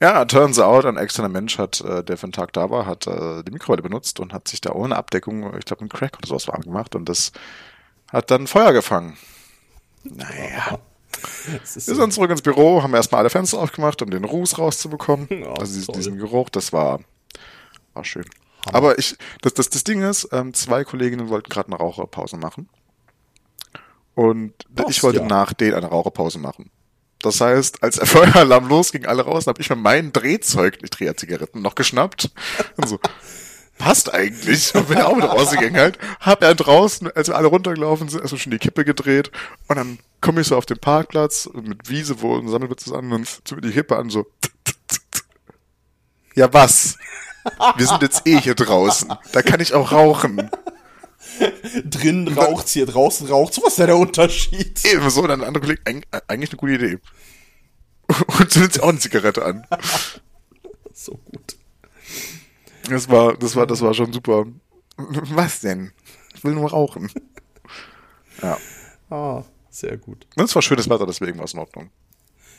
Ja, 0.00 0.24
turns 0.24 0.58
out, 0.58 0.84
ein 0.86 0.96
externer 0.96 1.28
Mensch 1.28 1.58
hat, 1.58 1.80
äh, 1.80 2.02
der 2.02 2.16
für 2.16 2.24
einen 2.24 2.32
Tag 2.32 2.52
da 2.52 2.70
war, 2.70 2.86
hat 2.86 3.06
äh, 3.06 3.42
die 3.44 3.52
Mikrowelle 3.52 3.82
benutzt 3.82 4.18
und 4.20 4.32
hat 4.32 4.48
sich 4.48 4.60
da 4.60 4.72
ohne 4.72 4.96
Abdeckung, 4.96 5.56
ich 5.56 5.64
glaube, 5.64 5.80
einen 5.80 5.88
Crack 5.88 6.16
oder 6.18 6.28
sowas 6.28 6.48
warm 6.48 6.62
gemacht 6.62 6.94
und 6.94 7.08
das 7.08 7.32
hat 8.10 8.30
dann 8.30 8.46
Feuer 8.46 8.72
gefangen. 8.72 9.16
Naja. 10.04 10.78
Ist 11.62 11.86
Wir 11.86 11.94
so. 11.94 12.00
sind 12.00 12.12
zurück 12.12 12.30
ins 12.30 12.42
Büro, 12.42 12.82
haben 12.82 12.94
erstmal 12.94 13.20
alle 13.20 13.30
Fenster 13.30 13.58
aufgemacht, 13.58 14.02
um 14.02 14.10
den 14.10 14.24
Ruß 14.24 14.58
rauszubekommen. 14.58 15.28
Ja, 15.30 15.52
also 15.58 15.74
diesen, 15.74 15.94
diesen 15.94 16.18
Geruch, 16.18 16.50
das 16.50 16.72
war, 16.72 17.00
war 17.94 18.04
schön. 18.04 18.24
Aber 18.66 18.98
ich, 18.98 19.16
das, 19.40 19.54
das, 19.54 19.70
das 19.70 19.84
Ding 19.84 20.02
ist, 20.02 20.28
ähm, 20.32 20.54
zwei 20.54 20.84
Kolleginnen 20.84 21.28
wollten 21.28 21.48
gerade 21.48 21.68
eine 21.68 21.76
Raucherpause 21.76 22.36
machen. 22.36 22.68
Und 24.14 24.52
Passt, 24.74 24.90
ich 24.90 25.02
wollte 25.02 25.20
ja. 25.20 25.26
nach 25.26 25.52
denen 25.52 25.74
eine 25.74 25.86
Raucherpause 25.86 26.38
machen. 26.38 26.70
Das 27.22 27.40
heißt, 27.40 27.82
als 27.82 27.96
der 27.96 28.06
Feueralarm 28.06 28.68
losging, 28.68 29.06
alle 29.06 29.22
raus, 29.22 29.46
habe 29.46 29.60
ich 29.60 29.70
mir 29.70 29.76
mein 29.76 30.12
Drehzeug, 30.12 30.78
ich 30.82 30.90
drehe 30.90 31.08
ja 31.08 31.16
Zigaretten, 31.16 31.62
noch 31.62 31.74
geschnappt. 31.74 32.30
Und 32.76 32.88
so, 32.88 32.98
passt 33.78 34.12
eigentlich. 34.12 34.74
Und 34.74 34.88
bin 34.88 34.98
auch 34.98 35.14
mit 35.14 35.24
rausgegangen 35.24 35.76
halt. 35.76 35.98
Hab 36.20 36.42
er 36.42 36.54
draußen, 36.54 37.10
als 37.12 37.28
wir 37.28 37.36
alle 37.36 37.48
runtergelaufen 37.48 38.08
sind, 38.08 38.20
erstmal 38.20 38.40
schon 38.40 38.52
die 38.52 38.58
Kippe 38.58 38.84
gedreht. 38.84 39.30
Und 39.68 39.76
dann 39.76 39.98
komme 40.20 40.40
ich 40.40 40.48
so 40.48 40.56
auf 40.56 40.66
den 40.66 40.78
Parkplatz 40.78 41.48
mit 41.54 41.88
Wiese, 41.88 42.20
wo 42.20 42.36
ein 42.36 42.48
Sammelplatz 42.48 42.86
ist 42.86 42.92
an 42.92 43.12
und 43.12 43.26
ziehe 43.46 43.56
mir 43.56 43.62
die 43.66 43.72
Kippe 43.72 43.96
an, 43.96 44.10
so. 44.10 44.26
Ja, 46.34 46.52
was? 46.52 46.96
Wir 47.76 47.86
sind 47.86 48.02
jetzt 48.02 48.26
eh 48.26 48.40
hier 48.40 48.54
draußen. 48.54 49.12
Da 49.32 49.42
kann 49.42 49.60
ich 49.60 49.74
auch 49.74 49.92
rauchen. 49.92 50.48
Drin 51.84 52.28
raucht's 52.28 52.72
hier, 52.72 52.86
draußen 52.86 53.26
raucht's. 53.28 53.58
Was 53.62 53.70
ist 53.72 53.78
denn 53.78 53.86
der 53.88 53.96
Unterschied? 53.96 54.84
Eben 54.84 55.08
so, 55.10 55.26
dann 55.26 55.40
ein 55.40 55.46
anderer 55.48 55.62
Kollege, 55.64 55.82
eig- 55.84 56.04
eigentlich 56.28 56.50
eine 56.50 56.58
gute 56.58 56.74
Idee. 56.74 56.98
Und 58.38 58.50
zündet 58.50 58.74
sich 58.74 58.82
auch 58.82 58.88
eine 58.88 58.98
Zigarette 58.98 59.44
an. 59.44 59.66
So 60.94 61.18
gut. 61.24 61.56
Das 62.88 63.08
war, 63.08 63.36
das 63.36 63.56
war, 63.56 63.66
das 63.66 63.80
war 63.80 63.94
schon 63.94 64.12
super. 64.12 64.44
Was 64.98 65.60
denn? 65.60 65.90
Ich 66.34 66.44
will 66.44 66.52
nur 66.52 66.70
rauchen. 66.70 67.10
Ja. 68.42 68.58
Ah, 69.10 69.42
sehr 69.70 69.96
gut. 69.96 70.26
Und 70.36 70.44
es 70.44 70.54
war 70.54 70.62
schönes 70.62 70.88
Wetter, 70.90 71.06
deswegen 71.06 71.38
war 71.38 71.46
es 71.46 71.54
in 71.54 71.60
Ordnung. 71.60 71.90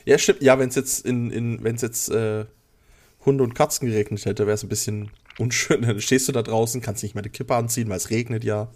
Ja, 0.05 0.17
stimmt. 0.17 0.41
Ja, 0.41 0.57
wenn 0.59 0.67
es 0.69 0.75
jetzt 0.75 1.05
in, 1.05 1.29
in 1.31 1.63
wenn 1.63 1.75
es 1.75 1.83
jetzt 1.83 2.09
äh, 2.09 2.45
Hunde 3.25 3.43
und 3.43 3.53
Katzen 3.55 3.87
geregnet 3.87 4.25
hätte, 4.25 4.45
wäre 4.45 4.55
es 4.55 4.63
ein 4.63 4.69
bisschen 4.69 5.11
unschön. 5.37 5.81
Dann 5.83 5.99
stehst 6.01 6.27
du 6.27 6.31
da 6.31 6.41
draußen, 6.41 6.81
kannst 6.81 7.03
nicht 7.03 7.15
mehr 7.15 7.21
die 7.23 7.29
Kippe 7.29 7.55
anziehen, 7.55 7.89
weil 7.89 7.97
es 7.97 8.09
regnet 8.09 8.43
ja. 8.43 8.69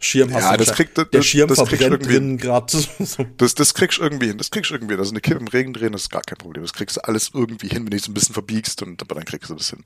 Schirm 0.00 0.28
Ja, 0.30 0.36
hast 0.42 0.52
du 0.60 0.64
das 0.64 0.74
kriegt- 0.74 0.98
das- 0.98 1.08
der 1.10 1.22
Schirm 1.22 1.48
das 1.48 1.56
verbrennt 1.58 2.04
drin 2.06 2.36
gerade. 2.36 2.76
So. 2.98 3.24
Das, 3.38 3.54
das 3.54 3.72
kriegst 3.74 3.98
du 3.98 4.02
irgendwie 4.02 4.26
hin. 4.26 4.38
Das 4.38 4.50
kriegst 4.50 4.70
du 4.70 4.74
irgendwie 4.74 4.92
hin. 4.94 5.00
Also 5.00 5.12
eine 5.12 5.20
Kippe 5.20 5.40
im 5.40 5.48
Regen 5.48 5.72
drehen, 5.72 5.92
das 5.92 6.02
ist 6.02 6.10
gar 6.10 6.22
kein 6.22 6.36
Problem. 6.36 6.62
Das 6.62 6.72
kriegst 6.74 6.96
du 6.96 7.04
alles 7.04 7.30
irgendwie 7.32 7.68
hin, 7.68 7.84
wenn 7.84 7.90
du 7.90 7.98
so 7.98 8.10
ein 8.10 8.14
bisschen 8.14 8.34
verbiegst 8.34 8.82
und 8.82 9.00
aber 9.00 9.14
dann 9.14 9.24
kriegst 9.24 9.48
du 9.48 9.54
das 9.54 9.70
hin. 9.70 9.84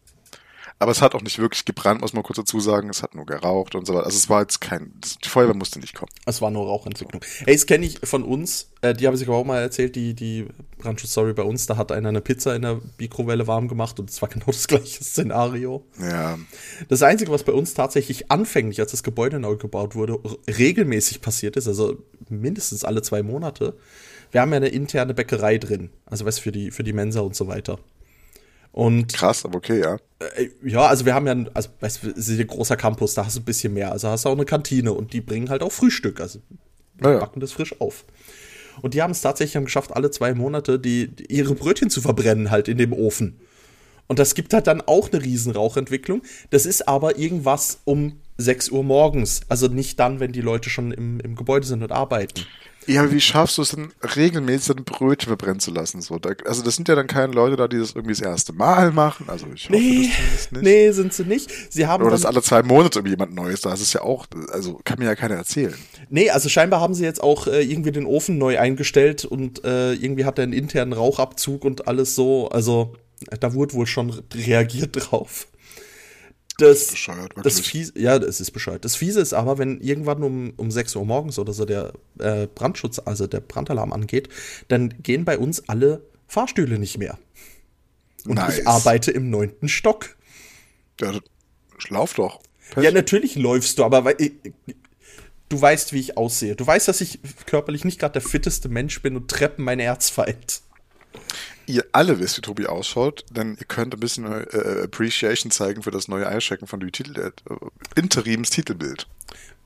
Aber 0.80 0.92
es 0.92 1.02
hat 1.02 1.14
auch 1.14 1.22
nicht 1.22 1.38
wirklich 1.38 1.64
gebrannt, 1.64 2.00
muss 2.00 2.12
man 2.12 2.22
kurz 2.22 2.36
dazu 2.36 2.60
sagen. 2.60 2.88
Es 2.88 3.02
hat 3.02 3.14
nur 3.14 3.26
geraucht 3.26 3.74
und 3.74 3.86
so 3.86 3.94
weiter. 3.94 4.06
Also 4.06 4.16
es 4.16 4.28
war 4.28 4.42
jetzt 4.42 4.60
kein, 4.60 4.92
das, 5.00 5.18
die 5.18 5.28
Feuerwehr 5.28 5.54
musste 5.54 5.80
nicht 5.80 5.94
kommen. 5.94 6.10
Es 6.24 6.40
war 6.40 6.50
nur 6.50 6.66
Rauchentwicklung. 6.66 7.20
Hey, 7.44 7.54
das 7.54 7.66
kenne 7.66 7.84
ich 7.84 7.98
von 8.04 8.22
uns. 8.22 8.70
Äh, 8.80 8.94
die 8.94 9.06
habe 9.06 9.16
ich 9.16 9.26
aber 9.26 9.36
auch 9.36 9.44
mal 9.44 9.60
erzählt, 9.60 9.96
die, 9.96 10.14
die 10.14 10.46
Brandschutz-Story 10.78 11.32
bei 11.32 11.42
uns. 11.42 11.66
Da 11.66 11.76
hat 11.76 11.90
einer 11.90 12.10
eine 12.10 12.20
Pizza 12.20 12.54
in 12.54 12.62
der 12.62 12.80
Mikrowelle 12.98 13.48
warm 13.48 13.66
gemacht 13.66 13.98
und 13.98 14.08
es 14.08 14.22
war 14.22 14.28
genau 14.28 14.46
das 14.46 14.68
gleiche 14.68 15.02
Szenario. 15.02 15.84
Ja, 16.00 16.38
Das 16.88 17.02
Einzige, 17.02 17.32
was 17.32 17.42
bei 17.42 17.52
uns 17.52 17.74
tatsächlich 17.74 18.30
anfänglich, 18.30 18.80
als 18.80 18.92
das 18.92 19.02
Gebäude 19.02 19.40
neu 19.40 19.56
gebaut 19.56 19.96
wurde, 19.96 20.20
regelmäßig 20.46 21.20
passiert 21.20 21.56
ist, 21.56 21.66
also 21.66 21.96
mindestens 22.28 22.84
alle 22.84 23.02
zwei 23.02 23.24
Monate, 23.24 23.74
wir 24.30 24.40
haben 24.42 24.50
ja 24.52 24.58
eine 24.58 24.68
interne 24.68 25.14
Bäckerei 25.14 25.58
drin. 25.58 25.90
Also 26.06 26.24
du, 26.24 26.32
für 26.32 26.52
die, 26.52 26.70
für 26.70 26.84
die 26.84 26.92
Mensa 26.92 27.20
und 27.20 27.34
so 27.34 27.48
weiter. 27.48 27.78
Und 28.78 29.12
krass, 29.12 29.44
aber 29.44 29.56
okay, 29.56 29.80
ja. 29.80 29.96
äh, 30.36 30.50
ja, 30.64 30.82
also 30.86 31.04
wir 31.04 31.12
haben 31.14 31.26
ja, 31.26 31.32
ein- 31.32 31.50
also 31.52 31.68
weißt 31.80 32.04
du, 32.04 32.10
es 32.10 32.28
ist 32.28 32.38
ein 32.38 32.46
großer 32.46 32.76
Campus, 32.76 33.14
da 33.14 33.26
hast 33.26 33.34
du 33.36 33.40
ein 33.40 33.44
bisschen 33.44 33.74
mehr. 33.74 33.90
Also 33.90 34.06
hast 34.08 34.24
du 34.24 34.28
auch 34.28 34.34
eine 34.34 34.44
Kantine 34.44 34.92
und 34.92 35.12
die 35.12 35.20
bringen 35.20 35.50
halt 35.50 35.62
auch 35.64 35.72
Frühstück. 35.72 36.20
Also 36.20 36.38
die 36.48 37.04
Ja, 37.04 37.14
ja. 37.14 37.18
backen 37.18 37.40
das 37.40 37.50
frisch 37.50 37.80
auf. 37.80 38.04
Und 38.80 38.94
die 38.94 39.02
haben 39.02 39.10
es 39.10 39.20
tatsächlich 39.20 39.56
haben 39.56 39.64
geschafft, 39.64 39.96
alle 39.96 40.12
zwei 40.12 40.32
Monate 40.32 40.78
die, 40.78 41.08
die 41.08 41.26
ihre 41.34 41.56
Brötchen 41.56 41.90
zu 41.90 42.00
verbrennen 42.00 42.52
halt 42.52 42.68
in 42.68 42.78
dem 42.78 42.92
Ofen. 42.92 43.40
Und 44.06 44.20
das 44.20 44.36
gibt 44.36 44.54
halt 44.54 44.68
dann 44.68 44.80
auch 44.80 45.10
eine 45.12 45.24
riesen 45.24 45.50
Rauchentwicklung. 45.52 46.22
Das 46.50 46.64
ist 46.64 46.86
aber 46.86 47.18
irgendwas 47.18 47.80
um 47.84 48.20
6 48.36 48.70
Uhr 48.70 48.84
morgens. 48.84 49.40
Also 49.48 49.66
nicht 49.66 49.98
dann, 49.98 50.20
wenn 50.20 50.30
die 50.30 50.40
Leute 50.40 50.70
schon 50.70 50.92
im, 50.92 51.18
im 51.18 51.34
Gebäude 51.34 51.66
sind 51.66 51.82
und 51.82 51.90
arbeiten. 51.90 52.46
Ja, 52.88 53.02
aber 53.02 53.12
wie 53.12 53.20
schaffst 53.20 53.58
du 53.58 53.62
es 53.62 53.70
denn 53.70 53.92
regelmäßig 54.16 54.76
ein 54.78 54.84
Brötchen 54.84 55.28
verbrennen 55.28 55.60
zu 55.60 55.70
lassen? 55.70 56.00
So, 56.00 56.18
da, 56.18 56.30
also 56.46 56.62
das 56.62 56.76
sind 56.76 56.88
ja 56.88 56.94
dann 56.94 57.06
keine 57.06 57.32
Leute 57.32 57.56
da, 57.56 57.68
die 57.68 57.78
das 57.78 57.92
irgendwie 57.92 58.14
das 58.14 58.22
erste 58.22 58.52
Mal 58.54 58.92
machen. 58.92 59.26
Also 59.28 59.46
ich 59.54 59.68
hoffe 59.68 59.78
Nee, 59.78 60.10
das 60.32 60.50
nicht. 60.52 60.62
nee, 60.62 60.90
sind 60.92 61.12
sie 61.12 61.24
nicht. 61.24 61.50
Sie 61.70 61.86
haben 61.86 62.02
Oder 62.02 62.12
dass 62.12 62.24
alle 62.24 62.42
zwei 62.42 62.62
Monate 62.62 63.00
irgendwie 63.00 63.12
jemand 63.12 63.34
Neues 63.34 63.60
da 63.60 63.72
ist, 63.74 63.82
ist 63.82 63.92
ja 63.92 64.00
auch, 64.02 64.26
also 64.52 64.80
kann 64.84 64.98
mir 64.98 65.04
ja 65.04 65.14
keiner 65.14 65.34
erzählen. 65.34 65.74
Nee, 66.08 66.30
also 66.30 66.48
scheinbar 66.48 66.80
haben 66.80 66.94
sie 66.94 67.04
jetzt 67.04 67.22
auch 67.22 67.46
äh, 67.46 67.62
irgendwie 67.62 67.92
den 67.92 68.06
Ofen 68.06 68.38
neu 68.38 68.58
eingestellt 68.58 69.24
und 69.26 69.64
äh, 69.64 69.92
irgendwie 69.92 70.24
hat 70.24 70.38
er 70.38 70.44
einen 70.44 70.54
internen 70.54 70.94
Rauchabzug 70.94 71.64
und 71.64 71.86
alles 71.88 72.14
so. 72.14 72.48
Also 72.48 72.94
da 73.40 73.52
wurde 73.52 73.74
wohl 73.74 73.86
schon 73.86 74.10
reagiert 74.34 74.90
drauf. 74.94 75.46
Das, 76.58 76.88
Bescheuert, 76.88 77.32
das. 77.42 77.60
Fiese, 77.60 77.92
ja, 77.96 78.18
das 78.18 78.40
ist 78.40 78.50
bescheuert. 78.50 78.84
Das 78.84 78.96
Fiese 78.96 79.20
ist 79.20 79.32
aber, 79.32 79.58
wenn 79.58 79.80
irgendwann 79.80 80.22
um, 80.24 80.52
um 80.56 80.70
6 80.70 80.96
Uhr 80.96 81.04
morgens 81.06 81.38
oder 81.38 81.52
so 81.52 81.64
der 81.64 81.92
äh, 82.18 82.46
Brandschutz, 82.52 82.98
also 83.04 83.26
der 83.26 83.40
Brandalarm 83.40 83.92
angeht, 83.92 84.28
dann 84.66 84.92
gehen 85.02 85.24
bei 85.24 85.38
uns 85.38 85.68
alle 85.68 86.02
Fahrstühle 86.26 86.78
nicht 86.78 86.98
mehr. 86.98 87.16
Und 88.26 88.34
Nice. 88.34 88.58
ich 88.58 88.66
arbeite 88.66 89.12
im 89.12 89.30
neunten 89.30 89.68
Stock. 89.68 90.16
Ja, 91.00 91.18
lauf 91.90 92.14
doch. 92.14 92.40
Pech. 92.72 92.82
Ja, 92.84 92.90
natürlich 92.90 93.36
läufst 93.36 93.78
du, 93.78 93.84
aber 93.84 94.04
weil, 94.04 94.16
ich- 94.18 94.32
du 95.48 95.60
weißt, 95.60 95.92
wie 95.92 96.00
ich 96.00 96.16
aussehe. 96.18 96.56
Du 96.56 96.66
weißt, 96.66 96.88
dass 96.88 97.00
ich 97.00 97.20
körperlich 97.46 97.84
nicht 97.84 98.00
gerade 98.00 98.14
der 98.14 98.22
fitteste 98.22 98.68
Mensch 98.68 99.00
bin 99.00 99.16
und 99.16 99.30
Treppen 99.30 99.64
mein 99.64 99.78
Erzfeind. 99.80 100.62
Ihr 101.66 101.84
alle 101.92 102.18
wisst, 102.18 102.38
wie 102.38 102.42
Tobi 102.42 102.66
ausschaut, 102.66 103.24
denn 103.30 103.56
ihr 103.58 103.66
könnt 103.66 103.94
ein 103.94 104.00
bisschen 104.00 104.24
äh, 104.24 104.82
Appreciation 104.84 105.50
zeigen 105.50 105.82
für 105.82 105.90
das 105.90 106.08
neue 106.08 106.26
Eichecken 106.26 106.66
von 106.66 106.80
dem 106.80 106.90
Titel, 106.92 107.18
äh, 107.20 107.30
Interims 107.94 108.50
Titelbild. 108.50 109.06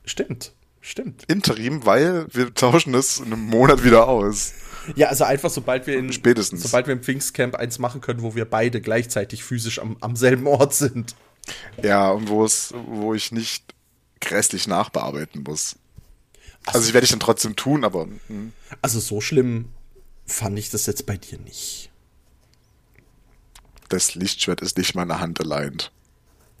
Stimmt, 0.05 0.51
stimmt. 0.81 1.23
Interim, 1.27 1.85
weil 1.85 2.27
wir 2.33 2.53
tauschen 2.53 2.93
es 2.93 3.19
in 3.19 3.27
einem 3.27 3.45
Monat 3.45 3.83
wieder 3.83 4.07
aus. 4.07 4.53
Ja, 4.95 5.07
also 5.07 5.23
einfach, 5.23 5.49
sobald 5.49 5.87
wir 5.87 5.97
in, 5.97 6.11
Spätestens. 6.11 6.61
sobald 6.61 6.87
wir 6.87 6.93
im 6.93 7.01
Pfingstcamp 7.01 7.55
eins 7.55 7.79
machen 7.79 8.01
können, 8.01 8.21
wo 8.21 8.35
wir 8.35 8.43
beide 8.43 8.81
gleichzeitig 8.81 9.43
physisch 9.43 9.79
am, 9.79 9.95
am 10.01 10.17
selben 10.17 10.45
Ort 10.45 10.73
sind. 10.73 11.15
Ja, 11.81 12.11
und 12.11 12.27
wo 12.27 12.43
es, 12.43 12.73
wo 12.87 13.13
ich 13.13 13.31
nicht 13.31 13.73
grässlich 14.19 14.67
nachbearbeiten 14.67 15.43
muss. 15.43 15.77
Also 16.65 16.87
ich 16.87 16.93
werde 16.93 17.05
ich 17.05 17.11
dann 17.11 17.19
trotzdem 17.19 17.55
tun, 17.55 17.83
aber 17.83 18.07
hm. 18.27 18.53
Also 18.81 18.99
so 18.99 19.21
schlimm 19.21 19.69
fand 20.25 20.57
ich 20.59 20.69
das 20.69 20.85
jetzt 20.85 21.05
bei 21.05 21.17
dir 21.17 21.39
nicht. 21.39 21.89
das 23.89 24.15
Lichtschwert 24.15 24.61
ist 24.61 24.77
nicht 24.77 24.95
meine 24.95 25.19
Hand 25.19 25.39
allein. 25.39 25.77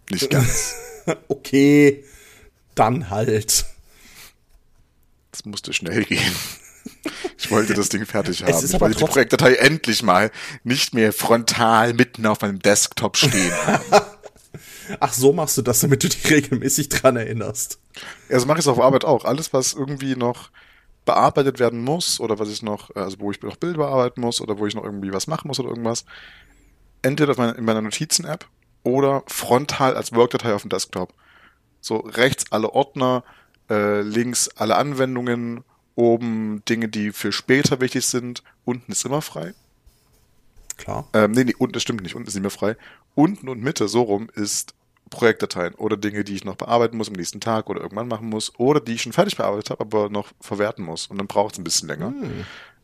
Nicht 0.09 0.29
ganz. 0.29 0.75
Okay, 1.27 2.05
dann 2.75 3.09
halt. 3.09 3.65
Das 5.31 5.43
musste 5.43 5.73
schnell 5.73 6.05
gehen. 6.05 6.33
Ich 7.37 7.51
wollte 7.51 7.73
das 7.73 7.89
Ding 7.89 8.05
fertig 8.05 8.41
haben. 8.45 8.65
Ich 8.65 8.79
wollte 8.79 8.97
die 8.97 9.03
Projektdatei 9.03 9.55
endlich 9.55 10.01
mal 10.01 10.31
nicht 10.63 10.93
mehr 10.93 11.11
frontal 11.11 11.93
mitten 11.93 12.25
auf 12.25 12.39
meinem 12.39 12.59
Desktop 12.59 13.17
stehen 13.17 13.51
haben. 13.65 13.83
Ach, 15.01 15.11
so 15.11 15.33
machst 15.33 15.57
du 15.57 15.61
das, 15.61 15.81
damit 15.81 16.05
du 16.05 16.07
dich 16.07 16.29
regelmäßig 16.29 16.87
dran 16.87 17.17
erinnerst. 17.17 17.79
Also 18.29 18.45
mache 18.45 18.59
ich 18.59 18.63
es 18.63 18.69
auf 18.69 18.79
Arbeit 18.79 19.03
auch. 19.03 19.25
Alles, 19.25 19.51
was 19.51 19.73
irgendwie 19.73 20.15
noch 20.15 20.51
bearbeitet 21.05 21.59
werden 21.59 21.83
muss 21.83 22.19
oder 22.19 22.39
was 22.39 22.49
ich 22.49 22.61
noch, 22.61 22.95
also 22.95 23.19
wo 23.19 23.31
ich 23.31 23.41
noch 23.41 23.57
Bilder 23.57 23.77
bearbeiten 23.79 24.21
muss 24.21 24.41
oder 24.41 24.57
wo 24.57 24.65
ich 24.65 24.75
noch 24.75 24.83
irgendwie 24.83 25.13
was 25.13 25.27
machen 25.27 25.47
muss 25.47 25.59
oder 25.59 25.69
irgendwas, 25.69 26.05
entweder 27.01 27.35
meine, 27.37 27.53
in 27.53 27.65
meiner 27.65 27.81
Notizen-App 27.81 28.47
oder 28.83 29.23
frontal 29.27 29.95
als 29.95 30.13
Workdatei 30.13 30.53
auf 30.53 30.61
dem 30.61 30.69
Desktop. 30.69 31.13
So 31.81 31.97
rechts 31.97 32.51
alle 32.51 32.73
Ordner, 32.73 33.23
äh, 33.69 34.01
links 34.01 34.49
alle 34.49 34.75
Anwendungen, 34.75 35.63
oben 35.95 36.63
Dinge, 36.65 36.87
die 36.87 37.11
für 37.11 37.31
später 37.31 37.81
wichtig 37.81 38.05
sind, 38.05 38.43
unten 38.65 38.91
ist 38.91 39.05
immer 39.05 39.21
frei. 39.21 39.53
Klar. 40.77 41.07
Ähm, 41.13 41.31
nee, 41.31 41.43
nee, 41.43 41.55
unten, 41.57 41.73
das 41.73 41.83
stimmt 41.83 42.01
nicht, 42.01 42.15
unten 42.15 42.27
ist 42.27 42.33
nicht 42.33 42.41
mehr 42.41 42.49
frei. 42.49 42.75
Unten 43.15 43.47
und 43.47 43.61
Mitte, 43.61 43.87
so 43.87 44.01
rum, 44.01 44.29
ist 44.33 44.73
Projektdateien 45.13 45.75
oder 45.75 45.97
Dinge, 45.97 46.23
die 46.23 46.35
ich 46.35 46.43
noch 46.43 46.55
bearbeiten 46.55 46.97
muss 46.97 47.07
am 47.07 47.13
nächsten 47.13 47.39
Tag 47.39 47.69
oder 47.69 47.81
irgendwann 47.81 48.07
machen 48.07 48.29
muss 48.29 48.57
oder 48.59 48.79
die 48.79 48.93
ich 48.93 49.01
schon 49.01 49.13
fertig 49.13 49.37
bearbeitet 49.37 49.69
habe, 49.69 49.81
aber 49.81 50.09
noch 50.09 50.31
verwerten 50.41 50.83
muss. 50.83 51.07
Und 51.07 51.17
dann 51.17 51.27
braucht 51.27 51.53
es 51.53 51.59
ein 51.59 51.63
bisschen 51.63 51.87
länger. 51.87 52.13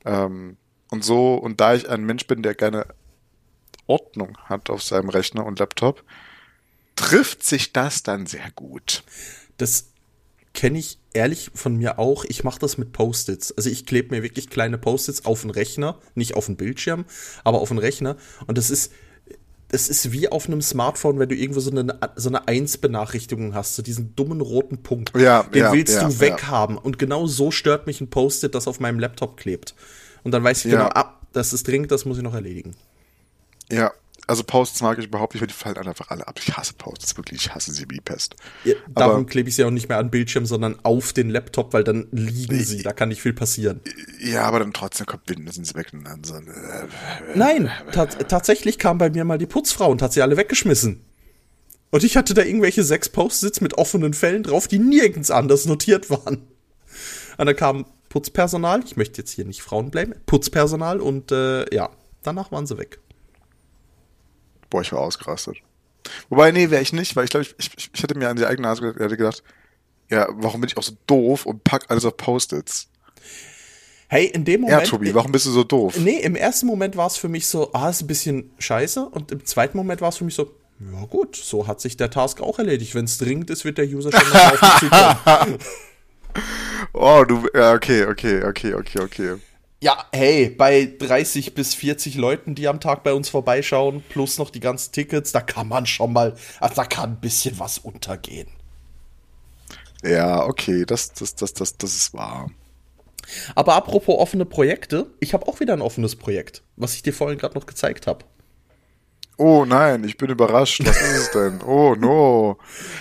Ähm, 0.05 0.57
und 0.91 1.03
so, 1.03 1.36
und 1.36 1.59
da 1.59 1.75
ich 1.75 1.89
ein 1.89 2.05
Mensch 2.05 2.25
bin, 2.27 2.41
der 2.41 2.55
gerne 2.55 2.86
Ordnung 3.88 4.38
hat 4.45 4.69
auf 4.69 4.81
seinem 4.83 5.09
Rechner 5.09 5.45
und 5.45 5.59
Laptop, 5.59 6.03
trifft 6.95 7.43
sich 7.43 7.74
das 7.74 8.03
dann 8.03 8.25
sehr 8.25 8.51
gut. 8.55 9.03
Das 9.57 9.89
kenne 10.53 10.79
ich 10.79 11.00
ehrlich 11.13 11.51
von 11.53 11.75
mir 11.77 12.00
auch. 12.00 12.25
Ich 12.25 12.43
mache 12.43 12.59
das 12.59 12.77
mit 12.77 12.91
Post-its. 12.91 13.51
Also 13.51 13.69
ich 13.69 13.86
klebe 13.86 14.15
mir 14.15 14.24
wirklich 14.24 14.50
kleine 14.50 14.77
Post-its 14.77 15.25
auf 15.25 15.41
den 15.41 15.50
Rechner, 15.50 16.00
nicht 16.15 16.36
auf 16.36 16.48
den 16.48 16.57
Bildschirm, 16.57 17.05
aber 17.43 17.62
auf 17.62 17.69
den 17.69 17.77
Rechner. 17.77 18.17
Und 18.48 18.57
das 18.57 18.69
ist, 18.69 18.91
das 19.69 19.88
ist 19.88 20.11
wie 20.11 20.29
auf 20.29 20.47
einem 20.47 20.61
Smartphone, 20.61 21.19
wenn 21.19 21.29
du 21.29 21.35
irgendwo 21.35 21.59
so 21.59 21.71
eine, 21.71 21.99
so 22.15 22.29
eine 22.29 22.47
Eins-Benachrichtigung 22.47 23.53
hast, 23.53 23.75
so 23.75 23.83
diesen 23.83 24.15
dummen 24.15 24.41
roten 24.41 24.81
Punkt. 24.81 25.15
Ja, 25.15 25.43
Den 25.43 25.61
ja, 25.61 25.73
willst 25.73 25.95
ja, 25.95 26.07
du 26.07 26.19
weghaben. 26.19 26.77
Und 26.77 26.97
genau 26.97 27.27
so 27.27 27.51
stört 27.51 27.85
mich 27.85 28.01
ein 28.01 28.09
Post-it, 28.09 28.55
das 28.55 28.67
auf 28.67 28.79
meinem 28.79 28.99
Laptop 28.99 29.38
klebt. 29.38 29.75
Und 30.23 30.31
dann 30.31 30.43
weiß 30.43 30.65
ich 30.65 30.71
genau, 30.71 30.89
ah, 30.93 31.19
das 31.33 31.53
ist 31.53 31.67
dringend, 31.67 31.91
das 31.91 32.05
muss 32.05 32.17
ich 32.17 32.23
noch 32.23 32.33
erledigen. 32.33 32.75
Ja, 33.71 33.91
also 34.29 34.43
Posts 34.43 34.81
mag 34.81 34.98
ich 35.00 35.05
überhaupt 35.05 35.33
nicht, 35.33 35.41
weil 35.41 35.48
die 35.48 35.53
fallen 35.53 35.75
einfach 35.77 36.09
alle 36.09 36.27
ab. 36.27 36.39
Ich 36.41 36.55
hasse 36.55 36.74
Posts, 36.74 37.17
wirklich, 37.17 37.41
ich 37.45 37.53
hasse 37.55 37.71
sie 37.74 37.83
wie 37.89 37.95
die 37.95 38.01
Pest. 38.01 38.36
Ja, 38.63 38.75
darum 38.93 39.15
Aber- 39.17 39.25
klebe 39.25 39.50
ich 39.50 39.55
sie 39.55 39.63
auch 39.65 39.71
nicht 39.71 39.89
mehr 39.89 39.98
an 39.98 40.05
den 40.05 40.12
Bildschirm, 40.12 40.45
sondern 40.45 40.77
auf 40.83 41.13
den 41.13 41.29
Laptop, 41.29 41.74
weil 41.74 41.83
dann 41.83 42.07
liegen 42.12 42.59
sie. 42.63 42.83
Da 42.83 42.93
kann 42.93 43.09
nicht 43.09 43.21
viel 43.21 43.33
passieren. 43.33 43.81
Ja, 44.21 44.43
aber 44.43 44.59
dann 44.59 44.71
trotzdem 44.71 45.05
kommt 45.07 45.27
Wind, 45.29 45.45
dann 45.48 45.53
sind 45.53 45.65
sie 45.67 45.75
weg 45.75 45.88
und 45.93 46.03
dann 46.05 46.24
so, 46.24 46.36
äh, 46.36 46.41
Nein, 47.36 47.69
tat- 47.91 48.29
tatsächlich 48.29 48.77
kam 48.79 48.98
bei 48.98 49.09
mir 49.09 49.25
mal 49.25 49.38
die 49.38 49.48
Putzfrau 49.48 49.89
und 49.91 50.01
hat 50.01 50.13
sie 50.13 50.21
alle 50.21 50.38
weggeschmissen. 50.38 51.03
Und 51.91 52.03
ich 52.03 52.15
hatte 52.15 52.33
da 52.36 52.43
irgendwelche 52.43 52.83
sechs 52.83 53.09
Post-its 53.09 53.62
mit 53.62 53.74
offenen 53.79 54.13
Fällen 54.13 54.43
drauf, 54.43 54.67
die 54.67 54.77
nirgends 54.79 55.31
anders 55.31 55.65
notiert 55.65 56.09
waren. 56.12 56.48
Und 57.38 57.45
dann 57.48 57.55
kam 57.55 57.86
Putzpersonal, 58.09 58.83
ich 58.86 58.95
möchte 58.98 59.21
jetzt 59.21 59.31
hier 59.31 59.45
nicht 59.45 59.62
Frauen 59.62 59.89
blamen, 59.91 60.13
Putzpersonal 60.25 61.00
und 61.00 61.31
äh, 61.31 61.74
ja, 61.74 61.89
danach 62.21 62.51
waren 62.51 62.67
sie 62.67 62.77
weg. 62.77 63.00
Boah, 64.69 64.81
ich 64.81 64.91
war 64.91 64.99
ausgerastet. 64.99 65.57
Wobei, 66.29 66.51
nee, 66.51 66.69
wäre 66.69 66.81
ich 66.81 66.93
nicht, 66.93 67.15
weil 67.15 67.25
ich 67.25 67.29
glaube, 67.31 67.45
ich, 67.45 67.55
ich, 67.77 67.89
ich 67.93 68.03
hätte 68.03 68.17
mir 68.17 68.29
an 68.29 68.38
die 68.38 68.45
eigene 68.45 68.67
Nase 68.67 68.81
gedacht, 68.93 69.17
gedacht, 69.17 69.43
ja, 70.09 70.27
warum 70.31 70.61
bin 70.61 70.69
ich 70.69 70.77
auch 70.77 70.83
so 70.83 70.93
doof 71.07 71.45
und 71.45 71.63
pack 71.63 71.85
alles 71.89 72.05
auf 72.05 72.17
Post-its? 72.17 72.88
Hey, 74.07 74.25
in 74.25 74.43
dem 74.43 74.63
Ja, 74.63 74.69
Moment. 74.71 74.88
Tobi, 74.89 75.13
warum 75.13 75.31
bist 75.31 75.45
du 75.45 75.51
so 75.51 75.63
doof? 75.63 75.97
Nee, 75.99 76.17
im 76.17 76.35
ersten 76.35 76.65
Moment 76.65 76.97
war 76.97 77.05
es 77.05 77.17
für 77.17 77.29
mich 77.29 77.45
so, 77.45 77.71
ah, 77.73 77.89
ist 77.89 78.01
ein 78.01 78.07
bisschen 78.07 78.51
scheiße. 78.57 79.05
Und 79.05 79.31
im 79.31 79.45
zweiten 79.45 79.77
Moment 79.77 80.01
war 80.01 80.09
es 80.09 80.17
für 80.17 80.23
mich 80.23 80.33
so, 80.33 80.51
ja 80.79 81.05
gut, 81.05 81.35
so 81.35 81.67
hat 81.67 81.79
sich 81.79 81.95
der 81.95 82.09
Task 82.09 82.41
auch 82.41 82.57
erledigt. 82.57 82.95
Wenn 82.95 83.05
es 83.05 83.19
dringend 83.19 83.51
ist, 83.51 83.65
wird 83.65 83.77
der 83.77 83.85
User 83.85 84.11
schon 84.11 84.29
mal 84.29 84.53
auf 84.53 84.79
zukommen. 84.79 85.57
Oh, 86.93 87.23
du, 87.27 87.47
ja, 87.53 87.73
okay, 87.73 88.05
okay, 88.05 88.43
okay, 88.43 88.73
okay, 88.73 88.99
okay. 88.99 89.35
Ja, 89.81 90.05
hey, 90.12 90.50
bei 90.50 90.93
30 91.00 91.53
bis 91.53 91.74
40 91.74 92.15
Leuten, 92.15 92.53
die 92.53 92.67
am 92.67 92.81
Tag 92.81 93.03
bei 93.03 93.13
uns 93.13 93.29
vorbeischauen, 93.29 94.03
plus 94.09 94.38
noch 94.38 94.50
die 94.50 94.59
ganzen 94.59 94.91
Tickets, 94.91 95.31
da 95.31 95.39
kann 95.39 95.69
man 95.69 95.86
schon 95.86 96.12
mal, 96.12 96.36
also 96.59 96.75
da 96.75 96.83
kann 96.83 97.12
ein 97.12 97.21
bisschen 97.21 97.57
was 97.59 97.77
untergehen. 97.77 98.50
Ja, 100.03 100.45
okay, 100.45 100.86
das, 100.86 101.13
das, 101.13 101.36
das, 101.36 101.53
das, 101.53 101.77
das 101.77 101.95
ist 101.95 102.13
wahr. 102.13 102.50
Aber 103.55 103.75
apropos 103.75 104.17
offene 104.17 104.45
Projekte, 104.45 105.07
ich 105.19 105.33
habe 105.33 105.48
auch 105.48 105.59
wieder 105.62 105.74
ein 105.74 105.81
offenes 105.81 106.15
Projekt, 106.15 106.63
was 106.75 106.95
ich 106.95 107.03
dir 107.03 107.13
vorhin 107.13 107.38
gerade 107.38 107.55
noch 107.55 107.65
gezeigt 107.65 108.07
habe. 108.07 108.25
Oh 109.39 109.63
nein, 109.65 110.03
ich 110.03 110.17
bin 110.17 110.29
überrascht. 110.29 110.81
Was 110.86 111.01
ist 111.01 111.17
es 111.17 111.31
denn? 111.31 111.62
Oh 111.65 111.96
no. 111.98 112.58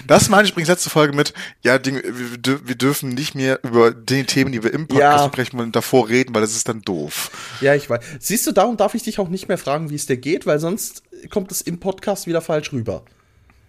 Das 0.07 0.29
meine 0.29 0.45
ich 0.45 0.51
übrigens 0.53 0.69
letzte 0.69 0.89
Folge 0.89 1.15
mit, 1.15 1.35
ja, 1.63 1.79
Ding, 1.79 2.01
wir, 2.03 2.67
wir 2.69 2.75
dürfen 2.77 3.09
nicht 3.11 3.35
mehr 3.35 3.59
über 3.65 3.91
die 3.93 4.25
Themen, 4.25 4.53
die 4.53 4.63
wir 4.63 4.73
im 4.73 4.87
Podcast 4.87 5.25
Ja. 5.25 5.27
sprechen 5.27 5.59
wollen, 5.59 5.73
davor 5.73 6.09
reden, 6.09 6.35
weil 6.35 6.43
das 6.43 6.55
ist 6.55 6.69
dann 6.69 6.81
doof. 6.83 7.31
Ja, 7.61 7.75
ich 7.75 7.91
weiß. 7.91 8.05
Siehst 8.21 8.47
du, 8.47 8.53
darum 8.53 8.77
darf 8.77 8.95
ich 8.95 9.03
dich 9.03 9.19
auch 9.19 9.29
nicht 9.29 9.49
mehr 9.49 9.59
fragen, 9.59 9.91
wie 9.91 9.97
es 9.97 10.07
dir 10.07 10.17
geht, 10.17 10.47
weil 10.47 10.61
sonst 10.61 11.03
kommt 11.31 11.51
es 11.51 11.61
im 11.61 11.81
Podcast 11.81 12.27
wieder 12.29 12.41
falsch 12.41 12.73
rüber. 12.73 13.03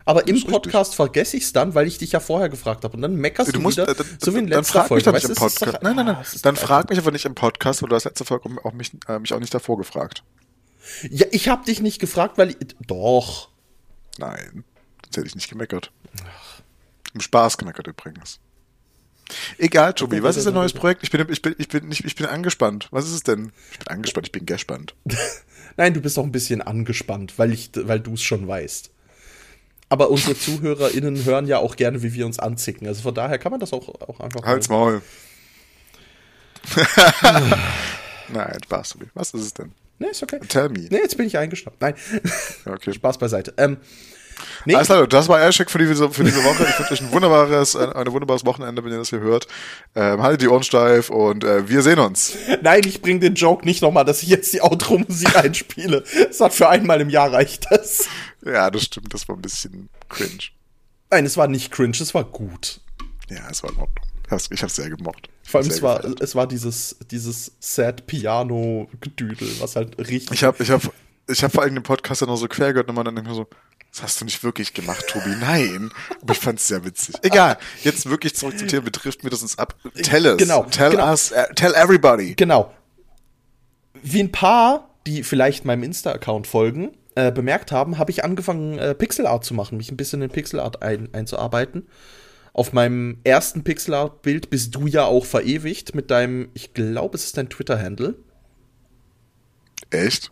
Aber 0.05 0.27
im 0.27 0.35
richtig. 0.35 0.51
Podcast 0.51 0.95
vergesse 0.95 1.37
ich 1.37 1.43
es 1.43 1.53
dann, 1.53 1.75
weil 1.75 1.87
ich 1.87 1.97
dich 1.97 2.11
ja 2.13 2.19
vorher 2.19 2.49
gefragt 2.49 2.83
habe. 2.83 2.95
Und 2.95 3.01
dann 3.01 3.15
meckerst 3.15 3.49
du, 3.49 3.53
Du 3.53 3.59
musst, 3.61 3.77
wieder, 3.77 3.89
äh, 3.89 3.95
dann, 3.95 4.05
so 4.19 4.33
wie 4.33 4.39
in 4.39 4.47
dann 4.47 4.59
letzter 4.59 4.73
frag 4.73 4.91
mich 4.91 5.03
Folge. 5.03 5.03
doch 5.05 5.13
nicht 5.13 5.23
im 5.25 5.29
Weißt 5.31 5.39
Podcast. 5.59 5.75
doch- 5.77 5.81
nein, 5.81 5.95
nein, 5.95 6.05
nein. 6.05 6.17
Ah, 6.19 6.37
Dann 6.43 6.55
frag 6.55 6.89
mich 6.89 6.97
aber 6.99 7.11
nicht 7.11 7.25
im 7.25 7.35
Podcast, 7.35 7.81
weil 7.81 7.89
du 7.89 7.95
hast 7.95 8.05
letzte 8.05 8.25
Folge 8.25 8.49
auch 8.63 8.73
mich, 8.73 8.91
äh, 9.07 9.17
mich 9.19 9.33
auch 9.33 9.39
nicht 9.39 9.53
davor 9.53 9.77
gefragt. 9.77 10.23
Ja, 11.09 11.27
ich 11.31 11.49
habe 11.49 11.65
dich 11.65 11.81
nicht 11.81 11.99
gefragt, 11.99 12.37
weil 12.37 12.51
ich, 12.51 12.57
doch. 12.87 13.49
Nein, 14.17 14.63
sonst 15.03 15.17
hätte 15.17 15.27
ich 15.27 15.35
nicht 15.35 15.49
gemeckert. 15.49 15.91
Im 17.13 17.21
Spaß 17.21 17.57
gemeckert 17.57 17.87
übrigens. 17.87 18.39
Egal, 19.57 19.93
Tobi, 19.93 20.23
was 20.23 20.37
ist 20.37 20.47
dein 20.47 20.53
neues 20.53 20.73
Projekt? 20.73 21.03
Ich 21.03 21.11
bin, 21.11 21.25
ich 21.29 21.41
bin, 21.41 21.55
ich 21.57 21.67
bin, 21.67 21.87
nicht, 21.87 22.03
ich 22.03 22.15
bin 22.15 22.25
angespannt. 22.25 22.87
Was 22.91 23.05
ist 23.05 23.13
es 23.13 23.23
denn? 23.23 23.51
Ich 23.71 23.79
bin 23.79 23.87
angespannt, 23.87 24.27
ich 24.27 24.31
bin 24.31 24.45
gespannt. 24.45 24.95
Nein, 25.77 25.93
du 25.93 26.01
bist 26.01 26.17
auch 26.17 26.23
ein 26.23 26.31
bisschen 26.31 26.61
angespannt, 26.61 27.37
weil 27.37 27.53
ich, 27.53 27.69
weil 27.75 27.99
du 27.99 28.13
es 28.13 28.23
schon 28.23 28.47
weißt. 28.47 28.91
Aber 29.89 30.09
unsere 30.09 30.35
ZuhörerInnen 30.39 31.25
hören 31.25 31.47
ja 31.47 31.59
auch 31.59 31.75
gerne, 31.75 32.01
wie 32.01 32.13
wir 32.13 32.25
uns 32.25 32.39
anzicken. 32.39 32.87
Also 32.87 33.01
von 33.01 33.13
daher 33.13 33.37
kann 33.37 33.51
man 33.51 33.59
das 33.59 33.73
auch, 33.73 33.87
auch 33.87 34.19
einfach. 34.19 34.43
Halt's 34.43 34.69
Maul. 34.69 35.01
Nein, 38.29 38.57
Spaß, 38.63 38.89
Tobi. 38.89 39.07
Was 39.13 39.33
ist 39.33 39.41
es 39.41 39.53
denn? 39.53 39.71
Nee, 39.99 40.07
ist 40.07 40.23
okay. 40.23 40.39
Tell 40.47 40.69
me. 40.69 40.87
Nee, 40.89 40.97
jetzt 40.97 41.17
bin 41.17 41.27
ich 41.27 41.37
eingeschnappt. 41.37 41.81
Nein. 41.81 41.93
Okay. 42.65 42.93
Spaß 42.93 43.17
beiseite. 43.17 43.53
Ähm, 43.57 43.77
nee. 44.65 44.75
Alles 44.75 44.87
klar, 44.87 45.07
das 45.07 45.27
war 45.27 45.39
Aircheck 45.39 45.69
für 45.69 45.79
diese, 45.79 46.09
für 46.09 46.23
diese 46.23 46.43
Woche. 46.43 46.63
Ich 46.63 46.79
wünsche 46.79 46.93
euch 46.93 47.01
ein 47.01 47.11
wunderbares, 47.11 47.75
ein, 47.75 47.91
ein, 47.91 48.11
wunderbares 48.11 48.45
Wochenende, 48.45 48.83
wenn 48.83 48.91
ihr 48.91 48.97
das 48.97 49.09
hier 49.09 49.19
hört. 49.19 49.47
Ähm, 49.95 50.21
haltet 50.21 50.41
die 50.41 50.47
Ohren 50.47 50.63
steif 50.63 51.09
und 51.09 51.43
äh, 51.43 51.67
wir 51.67 51.81
sehen 51.81 51.99
uns. 51.99 52.37
Nein, 52.61 52.81
ich 52.85 53.01
bringe 53.01 53.19
den 53.19 53.35
Joke 53.35 53.65
nicht 53.65 53.81
nochmal, 53.81 54.05
dass 54.05 54.23
ich 54.23 54.29
jetzt 54.29 54.53
die 54.53 54.61
Outro-Musik 54.61 55.35
einspiele. 55.43 56.03
Es 56.29 56.39
hat 56.39 56.53
für 56.53 56.69
einmal 56.69 57.01
im 57.01 57.09
Jahr 57.09 57.31
reicht 57.33 57.67
das. 57.69 58.07
Ja, 58.45 58.69
das 58.69 58.83
stimmt. 58.83 59.13
Das 59.13 59.27
war 59.27 59.35
ein 59.35 59.41
bisschen 59.41 59.89
cringe. 60.07 60.49
Nein, 61.09 61.25
es 61.25 61.37
war 61.37 61.47
nicht 61.47 61.71
cringe, 61.71 61.97
es 61.99 62.13
war 62.13 62.23
gut. 62.23 62.81
Ja, 63.29 63.47
es 63.49 63.63
war 63.63 63.71
in 63.71 63.77
Ordnung. 63.77 64.08
Ich 64.51 64.63
hab's 64.63 64.75
sehr 64.75 64.89
gemocht. 64.89 65.29
Vor 65.43 65.61
allem, 65.61 65.69
es 65.69 65.81
war, 65.81 66.03
es 66.19 66.35
war 66.35 66.47
dieses, 66.47 66.95
dieses 67.09 67.53
Sad 67.59 68.05
Piano-Gedüdel, 68.05 69.49
was 69.59 69.75
halt 69.75 69.97
richtig. 69.97 70.31
Ich 70.31 70.43
habe 70.43 70.61
ich 70.61 70.69
hab, 70.69 70.81
ich 71.27 71.43
hab 71.43 71.51
vor 71.51 71.63
allem 71.63 71.73
den 71.73 71.83
Podcast 71.83 72.21
dann 72.21 72.29
noch 72.29 72.37
so 72.37 72.47
quer 72.47 72.73
gehört 72.73 72.89
und 72.89 72.95
man 72.95 73.05
dann 73.05 73.15
mir 73.15 73.33
so, 73.33 73.47
das 73.91 74.03
hast 74.03 74.21
du 74.21 74.25
nicht 74.25 74.43
wirklich 74.43 74.73
gemacht, 74.73 75.07
Tobi. 75.07 75.35
Nein. 75.39 75.91
Aber 76.21 76.33
ich 76.33 76.39
fand's 76.39 76.67
sehr 76.67 76.85
witzig. 76.85 77.15
Egal. 77.23 77.57
Jetzt 77.83 78.07
wirklich 78.07 78.35
zurück 78.35 78.57
zum 78.57 78.67
Thema. 78.67 78.83
Betrifft 78.83 79.23
mir 79.23 79.31
das 79.31 79.41
uns 79.41 79.57
ab. 79.57 79.75
Tell 80.03 80.25
us. 80.27 80.37
Genau. 80.37 80.63
Tell 80.65 80.91
genau. 80.91 81.09
us. 81.09 81.31
Uh, 81.31 81.51
tell 81.55 81.73
everybody. 81.73 82.35
Genau. 82.35 82.71
Wie 84.03 84.19
ein 84.19 84.31
paar, 84.31 84.89
die 85.07 85.23
vielleicht 85.23 85.65
meinem 85.65 85.83
Insta-Account 85.83 86.45
folgen, 86.45 86.91
äh, 87.15 87.31
bemerkt 87.31 87.71
haben, 87.71 87.97
habe 87.97 88.11
ich 88.11 88.23
angefangen, 88.23 88.77
äh, 88.77 88.93
Pixel 88.93 89.25
Art 89.25 89.43
zu 89.43 89.55
machen, 89.55 89.77
mich 89.77 89.91
ein 89.91 89.97
bisschen 89.97 90.21
in 90.21 90.29
Pixel 90.29 90.59
Art 90.59 90.83
ein, 90.83 91.09
einzuarbeiten. 91.13 91.87
Auf 92.53 92.73
meinem 92.73 93.19
ersten 93.23 93.63
Pixel 93.63 93.93
Art 93.93 94.21
Bild 94.21 94.49
bist 94.49 94.75
du 94.75 94.87
ja 94.87 95.05
auch 95.05 95.25
verewigt 95.25 95.95
mit 95.95 96.11
deinem, 96.11 96.49
ich 96.53 96.73
glaube, 96.73 97.15
es 97.15 97.25
ist 97.25 97.37
dein 97.37 97.49
Twitter-Handle. 97.49 98.15
Echt? 99.91 100.31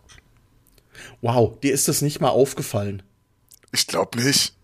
Wow, 1.21 1.59
dir 1.59 1.74
ist 1.74 1.88
das 1.88 2.01
nicht 2.01 2.19
mal 2.19 2.29
aufgefallen. 2.29 3.03
Ich 3.71 3.88
glaube 3.88 4.21
nicht. 4.21 4.55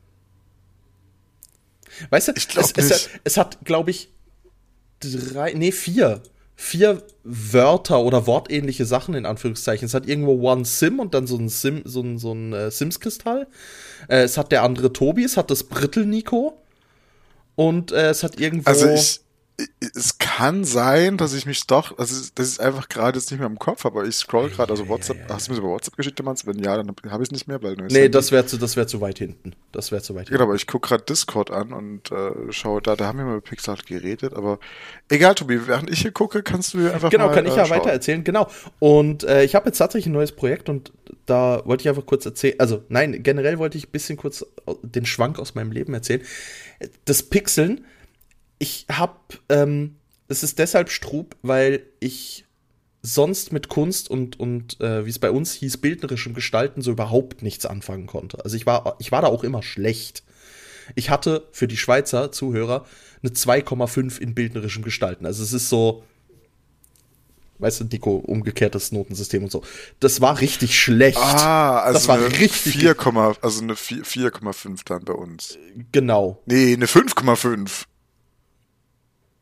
Weißt 2.10 2.27
du, 2.27 2.33
ich 2.36 2.48
glaub 2.48 2.65
es, 2.65 2.74
es, 2.75 2.91
hat, 2.91 3.10
es 3.24 3.38
hat, 3.38 3.65
glaube 3.65 3.91
ich, 3.91 4.10
drei, 5.00 5.53
nee, 5.53 5.72
vier. 5.72 6.22
Vier 6.55 7.03
Wörter 7.24 8.01
oder 8.01 8.27
wortähnliche 8.27 8.86
Sachen 8.86 9.15
in 9.15 9.25
Anführungszeichen. 9.25 9.88
Es 9.88 9.95
hat 9.95 10.07
irgendwo 10.07 10.39
One 10.48 10.65
Sim 10.65 11.00
und 11.00 11.13
dann 11.13 11.25
so 11.25 11.36
ein 11.36 11.50
Sim, 11.50 11.81
so 11.83 12.01
ein, 12.01 12.19
so 12.19 12.31
ein 12.31 12.53
äh, 12.53 12.69
Sims-Kristall. 12.69 13.48
Äh, 14.07 14.22
es 14.22 14.38
hat 14.38 14.51
der 14.51 14.62
andere 14.62 14.93
Tobi, 14.93 15.24
es 15.24 15.36
hat 15.36 15.50
das 15.50 15.63
Brittel 15.63 16.05
Nico. 16.05 16.62
Und 17.55 17.91
äh, 17.91 18.10
es 18.10 18.24
hat 18.24 18.39
irgendwo. 18.39 18.69
Also 18.69 18.89
ich, 18.89 19.22
es 19.95 20.17
kann 20.17 20.63
sein, 20.63 21.17
dass 21.17 21.33
ich 21.33 21.45
mich 21.45 21.67
doch, 21.67 21.98
also 22.00 22.15
das 22.33 22.48
ist 22.48 22.60
einfach 22.60 22.89
gerade 22.89 23.19
jetzt 23.19 23.29
nicht 23.29 23.39
mehr 23.39 23.48
im 23.48 23.60
Kopf, 23.60 23.86
aber 23.86 24.03
ich 24.05 24.15
scroll 24.15 24.50
gerade, 24.50 24.72
also 24.72 24.88
WhatsApp, 24.88 25.17
ja, 25.17 25.22
ja, 25.24 25.29
ja. 25.29 25.36
hast 25.36 25.48
du 25.48 25.51
mir 25.51 25.60
über 25.60 25.67
WhatsApp 25.69 25.95
geschickt, 25.95 26.24
meinst 26.24 26.48
Wenn 26.48 26.57
ja, 26.60 26.75
dann 26.75 26.88
habe 27.10 27.24
ich 27.24 27.27
es 27.27 27.31
nicht 27.31 27.48
mehr, 27.48 27.62
weil 27.62 27.75
Nee, 27.75 28.10
das 28.10 28.31
wäre 28.31 28.45
zu, 28.48 28.57
das 28.57 28.75
wäre 28.75 28.88
zu 28.88 29.00
weit 29.01 29.19
hinten. 29.19 29.53
Das 29.72 29.91
wäre 29.91 30.01
zu 30.01 30.15
weit 30.15 30.22
hinten. 30.22 30.33
Genau, 30.33 30.45
aber 30.45 30.55
ich 30.55 30.65
gucke 30.65 30.89
gerade 30.89 31.03
Discord 31.03 31.51
an 31.51 31.72
und 31.72 32.12
äh, 32.12 32.51
schaue 32.51 32.81
da, 32.81 32.95
da 32.95 33.05
haben 33.05 33.19
wir 33.19 33.25
mal 33.25 33.36
mit 33.36 33.43
Pixart 33.43 33.86
geredet, 33.86 34.33
aber 34.33 34.60
egal, 35.10 35.36
Tobi, 35.36 35.67
während 35.67 35.89
ich 35.91 36.01
hier 36.01 36.12
gucke, 36.12 36.41
kannst 36.41 36.74
du 36.74 36.79
hier 36.79 36.93
einfach 36.93 37.12
Genau, 37.12 37.27
mal, 37.27 37.36
kann 37.36 37.45
ich 37.45 37.53
äh, 37.53 37.57
ja 37.57 37.69
weiter 37.69 37.91
erzählen, 37.91 38.24
genau. 38.24 38.50
Und 38.79 39.24
äh, 39.24 39.43
ich 39.43 39.53
habe 39.53 39.67
jetzt 39.67 39.77
tatsächlich 39.77 40.07
ein 40.07 40.13
neues 40.13 40.31
Projekt 40.31 40.67
und 40.67 40.91
da 41.27 41.62
wollte 41.65 41.81
ich 41.81 41.89
einfach 41.89 42.05
kurz 42.05 42.25
erzählen, 42.25 42.60
also 42.60 42.83
nein, 42.89 43.22
generell 43.22 43.60
wollte 43.60 43.77
ich 43.77 43.88
ein 43.88 43.91
bisschen 43.91 44.17
kurz 44.17 44.45
den 44.81 45.05
Schwank 45.05 45.38
aus 45.38 45.53
meinem 45.53 45.72
Leben 45.72 45.93
erzählen. 45.93 46.22
Das 47.05 47.22
Pixeln, 47.22 47.86
ich 48.63 48.86
habe 48.89 49.17
ähm, 49.50 49.98
es 50.29 50.41
ist 50.41 50.58
deshalb 50.58 50.89
Strub, 50.89 51.36
weil 51.41 51.86
ich 52.00 52.46
sonst 53.01 53.51
mit 53.51 53.67
Kunst 53.67 54.10
und, 54.10 54.39
und 54.39 54.79
äh, 54.79 55.05
wie 55.05 55.10
es 55.10 55.20
bei 55.20 55.32
uns 55.32 55.51
hieß, 55.51 55.77
bildnerischem 55.77 56.33
Gestalten 56.33 56.81
so 56.81 56.92
überhaupt 56.92 57.42
nichts 57.42 57.66
anfangen 57.66 58.07
konnte. 58.07 58.42
Also 58.44 58.55
ich 58.55 58.66
war, 58.66 58.96
ich 59.00 59.11
war 59.11 59.22
da 59.22 59.27
auch 59.27 59.44
immer 59.44 59.61
schlecht. 59.61 60.24
Ich 60.96 61.09
hatte 61.09 61.46
für 61.51 61.68
die 61.68 61.75
Schweizer 61.75 62.31
Zuhörer 62.31 62.85
eine 63.22 63.33
2,5 63.33 64.18
in 64.20 64.33
bildnerischem 64.33 64.83
Gestalten. 64.83 65.25
Also 65.25 65.44
es 65.44 65.51
ist 65.51 65.68
so, 65.68 66.03
weißt 67.59 67.81
du, 67.81 67.83
Nico, 67.92 68.16
umgekehrtes 68.16 68.94
Notensystem 68.94 69.44
und 69.44 69.51
so. 69.51 69.61
Das 70.00 70.22
war 70.22 70.40
richtig 70.40 70.79
schlecht. 70.79 71.18
Ah, 71.18 71.81
also 71.81 72.00
das 72.00 72.07
war 72.07 72.16
eine 72.16 72.31
richtig 72.40 72.77
4, 72.77 72.96
also 73.42 73.61
eine 73.61 73.74
4,5 73.74 74.79
dann 74.85 75.03
bei 75.03 75.14
uns. 75.14 75.57
Genau. 75.92 76.42
Nee, 76.46 76.72
eine 76.72 76.85
5,5. 76.85 77.87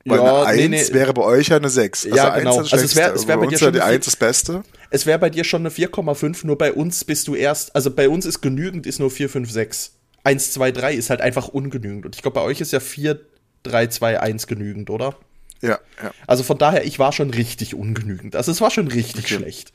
Weil 0.06 0.18
ja, 0.20 0.44
eine 0.44 0.48
1 0.48 0.58
nee, 0.58 0.68
nee. 0.68 0.94
wäre 0.94 1.14
bei 1.14 1.22
euch 1.22 1.50
ja 1.50 1.58
eine 1.58 1.70
6. 1.70 2.06
Also 2.06 2.18
Ja, 2.18 2.32
1 2.34 2.40
genau. 2.44 2.58
Also 2.60 2.62
es 2.62 2.72
wär- 2.72 2.88
Schlechteste. 2.90 3.16
es 3.20 3.28
wär 3.28 3.38
bei 3.38 3.46
dir 3.48 3.58
schon 3.58 3.74
die 3.74 3.82
eine 3.82 3.96
1 3.96 4.06
das 4.06 4.16
Beste. 4.16 4.64
Es 4.90 5.06
wäre 5.06 5.20
bei 5.20 5.30
dir 5.30 5.44
schon 5.44 5.62
eine 5.62 5.70
4,5, 5.70 6.46
nur 6.46 6.58
bei 6.58 6.74
uns 6.74 7.04
bist 7.06 7.28
du 7.28 7.36
erst, 7.36 7.76
also 7.76 7.92
bei 7.92 8.10
uns 8.10 8.26
ist 8.26 8.42
genügend, 8.42 8.86
ist 8.88 9.00
nur 9.00 9.12
4, 9.12 9.30
5, 9.30 9.52
6. 9.52 9.94
1, 10.24 10.54
2, 10.54 10.72
3 10.72 10.94
ist 10.94 11.10
halt 11.10 11.22
einfach 11.22 11.48
ungenügend. 11.48 12.06
Und 12.06 12.16
ich 12.16 12.22
glaube, 12.22 12.36
bei 12.36 12.42
euch 12.42 12.62
ist 12.62 12.72
ja 12.74 12.80
4, 12.80 13.20
3, 13.64 13.88
2, 13.88 14.20
1 14.20 14.48
genügend, 14.48 14.90
oder? 14.90 15.16
Ja, 15.62 15.80
ja. 16.02 16.12
Also 16.28 16.44
von 16.44 16.58
daher, 16.58 16.86
ich 16.86 16.98
war 17.00 17.12
schon 17.12 17.30
richtig 17.30 17.76
ungenügend. 17.76 18.36
Also 18.36 18.52
es 18.52 18.62
war 18.62 18.72
schon 18.72 18.88
richtig 18.88 19.26
Okay. 19.26 19.36
schlecht. 19.36 19.72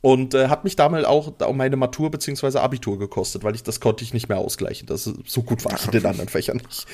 Und 0.00 0.34
äh, 0.34 0.48
hat 0.48 0.64
mich 0.64 0.76
damals 0.76 1.06
auch 1.06 1.32
um 1.46 1.56
meine 1.56 1.76
Matur 1.76 2.10
bzw. 2.10 2.58
Abitur 2.58 2.98
gekostet, 2.98 3.42
weil 3.42 3.54
ich 3.54 3.62
das 3.62 3.80
konnte 3.80 4.04
ich 4.04 4.12
nicht 4.12 4.28
mehr 4.28 4.36
ausgleichen. 4.38 4.86
Das 4.86 5.06
ist, 5.06 5.16
so 5.26 5.42
gut 5.42 5.64
war 5.64 5.74
ich 5.78 5.84
in 5.86 5.92
den 5.92 6.04
anderen 6.06 6.28
Fächern 6.28 6.58
nicht. 6.58 6.86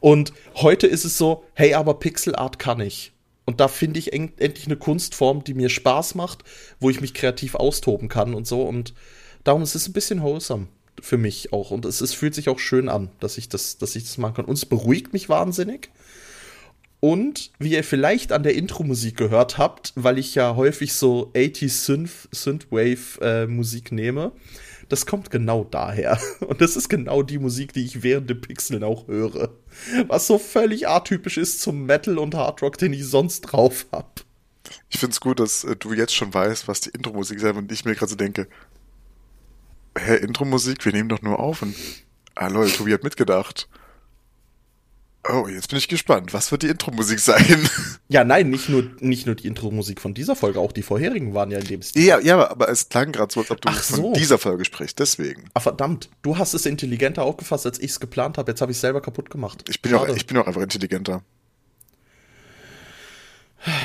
Und 0.00 0.32
heute 0.56 0.86
ist 0.86 1.04
es 1.04 1.18
so, 1.18 1.44
hey, 1.54 1.74
aber 1.74 1.98
Pixel 1.98 2.36
Art 2.36 2.58
kann 2.58 2.80
ich. 2.80 3.12
Und 3.44 3.60
da 3.60 3.68
finde 3.68 3.98
ich 3.98 4.12
en 4.12 4.32
endlich 4.38 4.66
eine 4.66 4.76
Kunstform, 4.76 5.44
die 5.44 5.54
mir 5.54 5.68
Spaß 5.68 6.16
macht, 6.16 6.42
wo 6.80 6.90
ich 6.90 7.00
mich 7.00 7.14
kreativ 7.14 7.54
austoben 7.54 8.08
kann 8.08 8.34
und 8.34 8.46
so. 8.46 8.62
Und 8.62 8.92
darum 9.44 9.62
ist 9.62 9.74
es 9.74 9.88
ein 9.88 9.92
bisschen 9.92 10.22
wholesome 10.22 10.66
für 11.00 11.18
mich 11.18 11.52
auch. 11.52 11.70
Und 11.70 11.84
es, 11.84 12.00
es 12.00 12.12
fühlt 12.12 12.34
sich 12.34 12.48
auch 12.48 12.58
schön 12.58 12.88
an, 12.88 13.10
dass 13.20 13.38
ich 13.38 13.48
das, 13.48 13.78
dass 13.78 13.94
ich 13.96 14.04
das 14.04 14.18
machen 14.18 14.34
kann. 14.34 14.44
Und 14.46 14.54
es 14.54 14.66
beruhigt 14.66 15.12
mich 15.12 15.28
wahnsinnig. 15.28 15.90
Und 17.00 17.52
wie 17.58 17.72
ihr 17.72 17.84
vielleicht 17.84 18.32
an 18.32 18.42
der 18.42 18.54
Intro-Musik 18.54 19.16
gehört 19.16 19.58
habt, 19.58 19.92
weil 19.96 20.18
ich 20.18 20.34
ja 20.34 20.56
häufig 20.56 20.94
so 20.94 21.30
80s 21.34 21.84
Synth, 21.84 22.28
Synthwave 22.32 23.20
äh, 23.20 23.46
nehme, 23.94 24.32
das 24.88 25.06
kommt 25.06 25.30
genau 25.30 25.64
daher. 25.64 26.18
Und 26.40 26.60
das 26.60 26.76
ist 26.76 26.88
genau 26.88 27.22
die 27.22 27.38
Musik, 27.38 27.72
die 27.72 27.84
ich 27.84 28.02
während 28.02 28.30
dem 28.30 28.40
Pixeln 28.40 28.84
auch 28.84 29.08
höre. 29.08 29.50
Was 30.06 30.26
so 30.26 30.38
völlig 30.38 30.88
atypisch 30.88 31.36
ist 31.36 31.60
zum 31.60 31.86
Metal 31.86 32.18
und 32.18 32.34
Hardrock, 32.34 32.78
den 32.78 32.92
ich 32.92 33.06
sonst 33.06 33.42
drauf 33.42 33.86
hab. 33.92 34.22
Ich 34.88 34.98
find's 34.98 35.20
gut, 35.20 35.40
dass 35.40 35.64
äh, 35.64 35.76
du 35.76 35.92
jetzt 35.92 36.14
schon 36.14 36.32
weißt, 36.32 36.68
was 36.68 36.80
die 36.80 36.90
Intro-Musik 36.90 37.42
wird 37.42 37.56
und 37.56 37.70
ich 37.70 37.84
mir 37.84 37.94
gerade 37.94 38.10
so 38.10 38.16
denke, 38.16 38.48
hä, 39.96 40.16
Intro-Musik, 40.16 40.84
wir 40.84 40.92
nehmen 40.92 41.08
doch 41.08 41.22
nur 41.22 41.38
auf 41.38 41.62
und, 41.62 41.74
ah 42.34 42.48
lol, 42.48 42.70
Tobi 42.70 42.92
hat 42.92 43.04
mitgedacht. 43.04 43.68
Oh, 45.28 45.48
jetzt 45.48 45.68
bin 45.68 45.78
ich 45.78 45.88
gespannt. 45.88 46.32
Was 46.32 46.52
wird 46.52 46.62
die 46.62 46.68
Intro-Musik 46.68 47.18
sein? 47.20 47.68
Ja, 48.08 48.22
nein, 48.22 48.50
nicht 48.50 48.68
nur, 48.68 48.88
nicht 49.00 49.26
nur 49.26 49.34
die 49.34 49.48
Intro-Musik 49.48 50.00
von 50.00 50.14
dieser 50.14 50.36
Folge, 50.36 50.60
auch 50.60 50.70
die 50.70 50.82
vorherigen 50.82 51.34
waren 51.34 51.50
ja 51.50 51.58
in 51.58 51.64
dem 51.64 51.82
Stil. 51.82 52.04
ja, 52.04 52.20
ja, 52.20 52.48
aber 52.48 52.68
es 52.68 52.88
klang 52.88 53.10
gerade 53.10 53.32
so, 53.34 53.40
als 53.40 53.50
ob 53.50 53.60
du 53.60 53.68
Ach 53.68 53.82
von 53.82 53.96
so. 53.96 54.12
dieser 54.12 54.38
Folge 54.38 54.64
sprichst. 54.64 55.00
Deswegen. 55.00 55.46
Ah, 55.54 55.60
verdammt, 55.60 56.08
du 56.22 56.38
hast 56.38 56.54
es 56.54 56.66
intelligenter 56.66 57.24
aufgefasst, 57.24 57.66
als 57.66 57.80
ich 57.80 57.90
es 57.90 57.98
geplant 57.98 58.38
habe. 58.38 58.52
Jetzt 58.52 58.60
habe 58.60 58.70
ich 58.70 58.78
selber 58.78 59.00
kaputt 59.00 59.28
gemacht. 59.28 59.64
Ich 59.68 59.82
bin, 59.82 59.92
auch, 59.94 60.08
ich 60.08 60.26
bin 60.26 60.36
auch 60.38 60.46
einfach 60.46 60.62
intelligenter. 60.62 61.22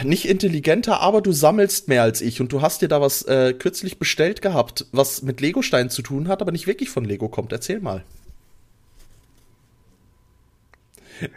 nicht 0.03 0.25
intelligenter, 0.27 0.99
aber 0.99 1.21
du 1.21 1.31
sammelst 1.31 1.87
mehr 1.87 2.03
als 2.03 2.21
ich 2.21 2.39
und 2.41 2.51
du 2.53 2.61
hast 2.61 2.83
dir 2.83 2.87
da 2.87 3.01
was 3.01 3.23
äh, 3.23 3.53
kürzlich 3.57 3.97
bestellt 3.97 4.43
gehabt, 4.43 4.85
was 4.91 5.23
mit 5.23 5.41
Legosteinen 5.41 5.89
zu 5.89 6.03
tun 6.03 6.27
hat, 6.27 6.41
aber 6.43 6.51
nicht 6.51 6.67
wirklich 6.67 6.89
von 6.89 7.05
Lego 7.05 7.27
kommt. 7.27 7.51
Erzähl 7.51 7.79
mal. 7.79 8.03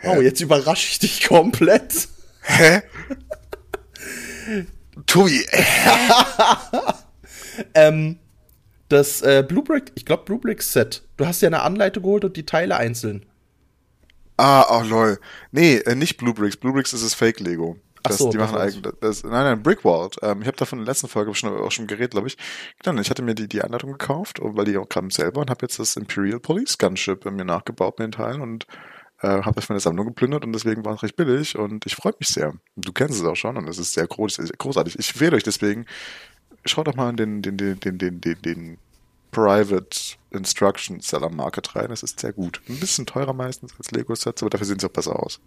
Oh, 0.04 0.20
jetzt 0.20 0.40
überrasche 0.40 0.88
ich 0.90 0.98
dich 0.98 1.24
komplett. 1.26 2.08
Hä? 2.42 2.82
Tobi, 5.06 5.44
äh, 5.50 5.64
Ähm, 7.74 8.18
das 8.88 9.22
äh, 9.22 9.44
Blue 9.46 9.62
Brick, 9.62 9.92
ich 9.94 10.04
glaube 10.04 10.24
Blue 10.24 10.38
Brick 10.40 10.62
Set. 10.62 11.02
Du 11.16 11.26
hast 11.26 11.40
ja 11.42 11.48
eine 11.48 11.62
Anleitung 11.62 12.02
geholt 12.02 12.24
und 12.24 12.36
die 12.36 12.46
Teile 12.46 12.76
einzeln. 12.76 13.24
ah, 14.36 14.80
oh 14.80 14.84
lol. 14.84 15.18
Nee, 15.52 15.76
äh, 15.78 15.94
nicht 15.94 16.16
Blue 16.16 16.34
Bricks. 16.34 16.56
Blue 16.56 16.72
Bricks 16.72 16.92
ist 16.92 17.04
das 17.04 17.14
Fake-Lego. 17.14 17.76
Ach 18.02 18.10
Das, 18.10 18.18
so, 18.18 18.30
die 18.30 18.36
machen 18.38 18.56
eigentlich, 18.58 18.82
das, 19.00 19.22
nein, 19.22 19.32
nein, 19.44 19.62
Brickwald. 19.62 20.16
Ähm, 20.22 20.42
ich 20.42 20.46
habe 20.48 20.56
davon 20.56 20.80
in 20.80 20.84
der 20.84 20.92
letzten 20.92 21.08
Folge 21.08 21.34
schon, 21.34 21.56
auch 21.56 21.70
schon 21.72 21.86
geredet, 21.86 22.10
glaube 22.12 22.26
ich. 22.28 22.36
Genau, 22.82 23.00
ich 23.00 23.08
hatte 23.10 23.22
mir 23.22 23.34
die, 23.34 23.48
die 23.48 23.62
Anleitung 23.62 23.92
gekauft, 23.92 24.38
weil 24.42 24.64
die 24.66 24.76
auch 24.76 24.88
kam 24.88 25.10
selber 25.10 25.40
und 25.40 25.50
habe 25.50 25.64
jetzt 25.64 25.78
das 25.78 25.96
Imperial 25.96 26.40
Police 26.40 26.76
Gunship 26.78 27.24
bei 27.24 27.30
mir 27.30 27.44
nachgebaut 27.44 27.98
mit 27.98 28.06
den 28.08 28.12
Teilen 28.12 28.40
und 28.42 28.66
äh, 29.24 29.42
habe 29.42 29.54
das 29.56 29.68
meine 29.68 29.80
Sammlung 29.80 30.06
geplündert 30.06 30.44
und 30.44 30.52
deswegen 30.52 30.84
war 30.84 30.94
es 30.94 31.02
recht 31.02 31.16
billig 31.16 31.56
und 31.56 31.86
ich 31.86 31.94
freue 31.96 32.12
mich 32.18 32.28
sehr. 32.28 32.54
Du 32.76 32.92
kennst 32.92 33.18
es 33.18 33.24
auch 33.24 33.36
schon 33.36 33.56
und 33.56 33.66
es 33.68 33.78
ist 33.78 33.94
sehr 33.94 34.06
groß, 34.06 34.38
großartig. 34.58 34.98
Ich 34.98 35.18
wähle 35.18 35.36
euch 35.36 35.42
deswegen, 35.42 35.86
schaut 36.66 36.88
doch 36.88 36.94
mal 36.94 37.10
in 37.10 37.16
den, 37.16 37.42
den, 37.42 37.56
den, 37.56 37.80
den, 37.80 37.98
den, 37.98 38.20
den, 38.20 38.42
den 38.42 38.78
Private 39.34 40.16
Instruction 40.30 41.00
Seller 41.00 41.28
Market 41.28 41.74
rein. 41.74 41.88
Das 41.88 42.04
ist 42.04 42.20
sehr 42.20 42.32
gut. 42.32 42.60
Ein 42.68 42.78
bisschen 42.78 43.04
teurer 43.04 43.32
meistens 43.32 43.74
als 43.76 43.90
Lego-Sets, 43.90 44.42
aber 44.42 44.50
dafür 44.50 44.66
sehen 44.66 44.78
sie 44.78 44.86
auch 44.86 44.92
besser 44.92 45.20
aus. 45.20 45.40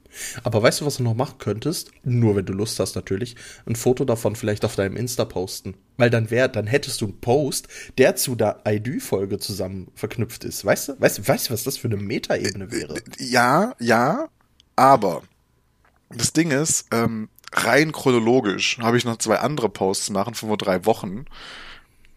Aber 0.44 0.62
weißt 0.62 0.82
du, 0.82 0.86
was 0.86 0.98
du 0.98 1.04
noch 1.04 1.14
machen 1.14 1.38
könntest? 1.40 1.92
Nur 2.04 2.36
wenn 2.36 2.46
du 2.46 2.52
Lust 2.52 2.80
hast 2.80 2.96
natürlich, 2.96 3.36
ein 3.66 3.78
Foto 3.78 4.04
davon 4.04 4.36
vielleicht 4.36 4.66
auf 4.66 4.76
deinem 4.76 4.98
Insta 4.98 5.24
posten. 5.24 5.76
Weil 5.96 6.10
dann 6.10 6.30
wär, 6.30 6.50
dann 6.50 6.68
hättest 6.68 7.00
du 7.00 7.06
einen 7.06 7.22
Post, 7.22 7.70
der 7.98 8.18
zu 8.18 8.36
der 8.36 8.62
ID-Folge 8.68 9.40
zusammen 9.40 9.88
verknüpft 9.96 10.44
ist. 10.44 10.66
Weißt 10.66 10.90
du? 10.90 11.00
Weißt, 11.00 11.28
weißt 11.28 11.50
du, 11.50 11.54
was 11.54 11.64
das 11.64 11.78
für 11.78 11.88
eine 11.88 11.98
Metaebene 11.98 12.72
wäre? 12.72 12.96
Ja, 13.20 13.74
ja, 13.80 14.28
aber 14.76 15.24
das 16.10 16.34
Ding 16.34 16.52
ist, 16.52 16.88
ähm, 16.92 17.30
rein 17.54 17.94
chronologisch 17.94 18.80
habe 18.80 18.98
ich 18.98 19.06
noch 19.06 19.18
zwei 19.18 19.40
andere 19.40 19.70
Posts 19.70 20.10
machen 20.10 20.34
von 20.34 20.50
vor 20.50 20.58
drei 20.58 20.86
Wochen. 20.86 21.26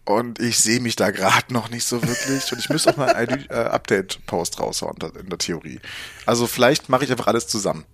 Und 0.03 0.39
ich 0.39 0.59
sehe 0.59 0.79
mich 0.79 0.95
da 0.95 1.11
gerade 1.11 1.53
noch 1.53 1.69
nicht 1.69 1.85
so 1.85 2.01
wirklich. 2.01 2.51
Und 2.51 2.59
ich 2.59 2.69
müsste 2.69 2.91
auch 2.91 2.97
mal 2.97 3.13
einen 3.13 3.45
äh, 3.49 3.53
Update-Post 3.53 4.59
raushauen 4.59 4.97
in 5.19 5.29
der 5.29 5.37
Theorie. 5.37 5.79
Also 6.25 6.47
vielleicht 6.47 6.89
mache 6.89 7.05
ich 7.05 7.11
einfach 7.11 7.27
alles 7.27 7.47
zusammen. 7.47 7.85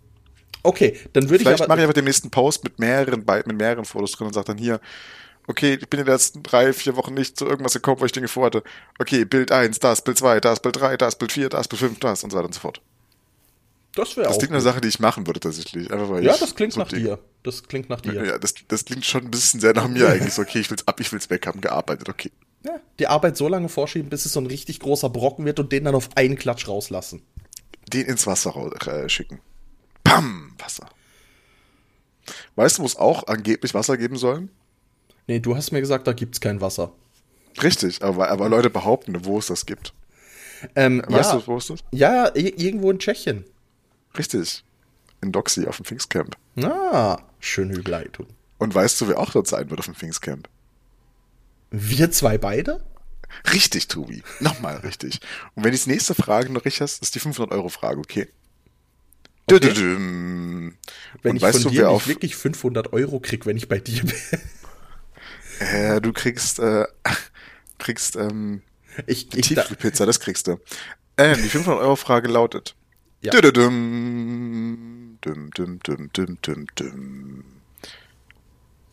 Okay, 0.63 1.00
dann 1.13 1.30
würde 1.30 1.43
ich 1.43 1.48
Vielleicht 1.48 1.67
mache 1.67 1.80
ich 1.80 1.84
einfach 1.84 1.93
den 1.93 2.06
nächsten 2.06 2.30
Post 2.30 2.63
mit 2.63 2.80
mehreren, 2.80 3.24
mit 3.46 3.58
mehreren 3.58 3.86
Fotos 3.86 4.13
drin 4.13 4.28
und 4.28 4.34
sage 4.34 4.48
dann 4.48 4.58
hier, 4.58 4.80
okay, 5.48 5.78
ich 5.80 5.89
bin 5.89 6.00
in 6.00 6.06
den 6.06 6.13
letzten 6.13 6.43
drei, 6.43 6.74
vier 6.74 6.96
Wochen 6.96 7.13
nicht 7.13 7.38
zu 7.38 7.46
irgendwas 7.46 7.74
gekommen, 7.74 8.00
weil 8.00 8.08
ich 8.08 8.12
Dinge 8.12 8.28
vorhatte. 8.28 8.63
Okay, 9.00 9.26
Bild 9.26 9.52
1, 9.52 9.80
das, 9.80 10.02
Bild 10.02 10.17
2, 10.17 10.39
das, 10.39 10.60
Bild 10.60 10.76
3, 10.76 10.98
das, 10.98 11.17
Bild 11.17 11.32
4, 11.32 11.50
das, 11.50 11.67
Bild 11.67 11.80
5, 11.80 12.00
das 12.00 12.24
und 12.24 12.32
so 12.32 12.38
weiter 12.38 12.48
und 12.48 12.54
so 12.54 12.60
fort. 12.60 12.82
Das 13.98 14.16
wäre 14.16 14.28
Das 14.28 14.36
auch. 14.36 14.40
klingt 14.40 14.54
eine 14.54 14.62
Sache, 14.62 14.80
die 14.80 14.88
ich 14.90 15.00
machen 15.00 15.26
würde 15.26 15.40
tatsächlich. 15.40 15.92
Einfach 15.92 16.10
weil 16.10 16.24
ja, 16.24 16.34
ich 16.36 16.40
das 16.40 16.54
klingt 16.54 16.74
so 16.74 16.80
nach 16.80 16.88
dir. 16.88 17.18
Das 17.42 17.64
klingt 17.64 17.90
nach 17.90 18.00
dir. 18.00 18.14
Ja, 18.14 18.38
das, 18.38 18.54
das 18.68 18.86
klingt 18.86 19.06
schon 19.06 19.26
ein 19.26 19.32
bisschen 19.32 19.60
sehr 19.60 19.74
nach 19.74 19.88
mir 19.88 20.08
eigentlich. 20.12 20.34
So, 20.34 20.44
okay, 20.44 20.60
ich 20.60 20.70
will's 20.70 20.88
ab, 20.88 21.00
ich 21.00 21.12
will's 21.12 21.30
weg 21.32 21.48
haben, 21.48 21.62
gearbeitet, 21.62 22.08
okay. 22.08 22.32
Ja, 22.64 22.80
die 23.00 23.08
Arbeit 23.08 23.38
so 23.38 23.48
lange 23.48 23.70
vorschieben, 23.70 24.10
bis 24.10 24.26
es 24.26 24.34
so 24.34 24.40
ein 24.40 24.46
richtig 24.46 24.80
großer 24.80 25.10
Brocken 25.10 25.46
wird 25.46 25.60
und 25.60 25.72
den 25.72 25.86
dann 25.86 25.96
auf 25.96 26.10
einen 26.16 26.36
Klatsch 26.38 26.68
rauslassen. 26.68 27.24
Den 27.92 28.06
ins 28.06 28.28
Wasser 28.28 28.54
äh, 28.88 29.10
schicken. 29.10 29.40
Pam! 30.04 30.54
Wasser. 30.60 30.88
Weißt 32.56 32.78
du, 32.78 32.82
wo 32.84 32.86
es 32.86 32.98
auch 32.98 33.26
angeblich 33.28 33.74
Wasser 33.74 33.98
geben 33.98 34.18
soll? 34.18 34.48
Nee, 35.28 35.40
du 35.40 35.56
hast 35.56 35.72
mir 35.72 35.82
gesagt, 35.82 36.06
da 36.08 36.14
gibt's 36.14 36.40
kein 36.40 36.62
Wasser. 36.62 36.92
Richtig, 37.64 38.04
aber, 38.04 38.30
aber 38.30 38.50
Leute 38.50 38.70
behaupten, 38.70 39.26
wo 39.26 39.40
es 39.40 39.48
das 39.48 39.66
gibt. 39.66 39.94
Ähm, 40.76 41.02
Weißt 41.08 41.32
ja, 41.34 41.40
du, 41.40 41.48
wo 41.48 41.58
es 41.58 41.68
das? 41.68 41.80
ja, 41.92 42.32
irgendwo 42.36 42.92
in 42.92 43.00
Tschechien. 43.00 43.46
Richtig. 44.17 44.63
In 45.22 45.32
Doxy 45.32 45.65
auf 45.65 45.78
dem 45.78 45.86
Pfingstcamp. 45.86 46.38
Ah, 46.62 47.17
schöne 47.39 47.76
Überleitung. 47.76 48.28
Und 48.60 48.74
weißt 48.74 49.02
du, 49.02 49.08
wer 49.08 49.20
auch 49.20 49.32
dort 49.32 49.48
sein 49.48 49.70
wird 49.70 49.80
auf 49.80 49.86
dem 49.86 49.96
Pfingstcamp? 49.96 50.48
Wir 51.72 52.12
zwei 52.12 52.38
beide? 52.38 52.84
Richtig, 53.52 53.88
Tobi. 53.88 54.24
Nochmal 54.39 54.78
richtig. 54.78 55.20
Und 55.56 55.63
wenn 55.63 55.72
du 55.72 55.78
die 55.78 55.89
nächste 55.89 56.15
Frage 56.15 56.52
noch 56.52 56.65
richtig 56.65 56.82
hast, 56.82 57.02
ist 57.02 57.13
die 57.15 57.20
500-Euro-Frage, 57.20 58.00
okay? 58.00 58.28
Okay. 59.50 59.60
Dü-dü-düm. 59.60 60.78
Wenn 61.22 61.32
Und 61.32 61.36
ich 61.38 61.41
weißt 61.41 61.63
von 61.63 61.63
du, 61.63 61.70
dir 61.70 61.89
nicht 61.91 62.08
wirklich 62.08 62.36
500 62.36 62.93
Euro 62.93 63.20
krieg, 63.20 63.46
wenn 63.46 63.58
ich 63.58 63.67
bei 63.67 63.80
dir 63.80 64.04
bin. 64.04 64.39
äh, 65.60 66.02
du 66.02 66.13
kriegst, 66.13 66.60
äh, 66.60 66.86
kriegst, 67.78 68.15
ähm, 68.15 68.62
Ich, 69.08 69.34
ich, 69.36 69.48
Tiefkühlpizza, 69.50 70.06
das 70.06 70.20
kriegst 70.20 70.48
du. 70.48 70.60
Ähm, 71.17 71.38
die 71.43 71.50
500-Euro-Frage 71.50 72.30
lautet. 72.30 72.76
Ja. 73.22 73.32
Dü-dü-düm. 73.32 75.18
Düm, 75.24 75.50
düm, 75.52 75.80
düm, 75.84 76.10
düm, 76.14 76.38
düm, 76.44 76.68
düm. 76.78 77.46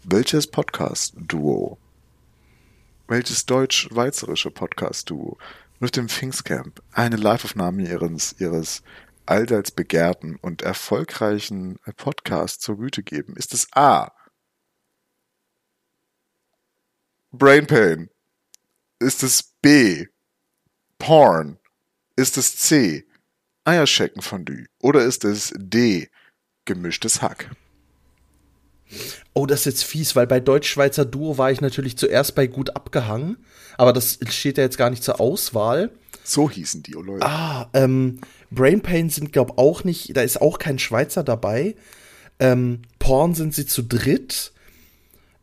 Welches 0.03 0.47
Podcast-Duo, 0.47 1.77
welches 3.07 3.45
deutsch-schweizerische 3.45 4.51
Podcast-Duo 4.51 5.37
mit 5.79 5.97
dem 5.97 6.09
Pfingstcamp 6.09 6.83
eine 6.93 7.17
Liveaufnahme 7.17 7.83
ihres, 7.87 8.35
ihres 8.41 8.83
allseits 9.27 9.71
begehrten 9.71 10.37
und 10.37 10.63
erfolgreichen 10.63 11.79
Podcasts 11.99 12.65
zur 12.65 12.79
Güte 12.79 13.03
geben? 13.03 13.37
Ist 13.37 13.53
es 13.53 13.67
A. 13.75 14.11
Brain 17.31 17.67
Pain? 17.67 18.09
Ist 19.01 19.23
es 19.23 19.43
B. 19.61 20.07
Porn? 20.99 21.59
Ist 22.17 22.39
es 22.39 22.57
C. 22.57 23.07
Eierscheckenfondue? 23.64 24.66
Oder 24.81 25.05
ist 25.05 25.24
es 25.24 25.53
D. 25.57 26.09
Gemischtes 26.64 27.22
Hack? 27.22 27.50
oh, 29.33 29.46
das 29.46 29.61
ist 29.61 29.66
jetzt 29.66 29.85
fies, 29.85 30.16
weil 30.16 30.27
bei 30.27 30.40
Deutsch-Schweizer 30.40 31.05
Duo 31.05 31.38
war 31.38 31.50
ich 31.50 31.61
natürlich 31.61 31.96
zuerst 31.96 32.35
bei 32.35 32.46
gut 32.46 32.74
abgehangen, 32.77 33.37
aber 33.77 33.92
das 33.92 34.18
steht 34.31 34.59
ja 34.59 34.64
jetzt 34.64 34.79
gar 34.79 34.90
nicht 34.90 35.03
zur 35.03 35.20
Auswahl. 35.20 35.90
So 36.22 36.50
hießen 36.50 36.83
die, 36.83 36.96
oh 36.96 37.03
Leute. 37.03 37.27
Ah, 37.27 37.68
ähm, 37.74 38.20
Brain 38.50 38.81
Pain 38.81 39.11
sind, 39.11 39.33
glaub 39.33 39.59
auch 39.59 39.85
nicht, 39.85 40.16
da 40.16 40.22
ist 40.22 40.40
auch 40.40 40.59
kein 40.59 40.79
Schweizer 40.79 41.22
dabei. 41.22 41.74
Ähm, 42.38 42.83
Porn 42.98 43.35
sind 43.35 43.55
sie 43.55 43.66
zu 43.66 43.83
dritt. 43.83 44.53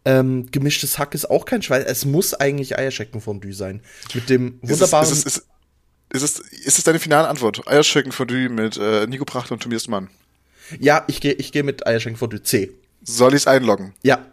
Ähm, 0.03 0.47
gemischtes 0.51 0.97
Hack 0.97 1.13
ist 1.13 1.29
auch 1.29 1.45
kein 1.45 1.61
Schweizer. 1.61 1.87
Es 1.87 2.05
muss 2.05 2.33
eigentlich 2.33 2.77
Eierscheckenfondue 2.77 3.53
sein. 3.53 3.81
Mit 4.15 4.29
dem 4.29 4.57
wunderbaren. 4.61 5.05
ist, 5.05 5.11
es, 5.11 5.17
ist, 5.19 5.25
es, 5.27 5.37
ist, 5.37 5.47
es, 6.13 6.39
ist 6.39 6.77
es 6.77 6.83
deine 6.83 6.99
finale 6.99 7.27
Antwort? 7.27 7.67
Eierscheckenfondue 7.67 8.49
mit 8.49 8.77
äh, 8.77 9.07
Nico 9.07 9.25
Pracht 9.25 9.51
und 9.51 9.63
Tobias 9.63 9.87
Mann. 9.87 10.09
ja, 10.79 11.03
ich 11.07 11.21
gehe 11.21 11.33
ich 11.33 11.51
geh 11.51 11.63
mit 11.63 11.87
Eierscheckenfondue 11.87 12.43
C. 12.43 12.71
Soll 13.03 13.29
ich 13.33 13.41
es 13.41 13.47
einloggen? 13.47 13.93
Ja, 14.03 14.25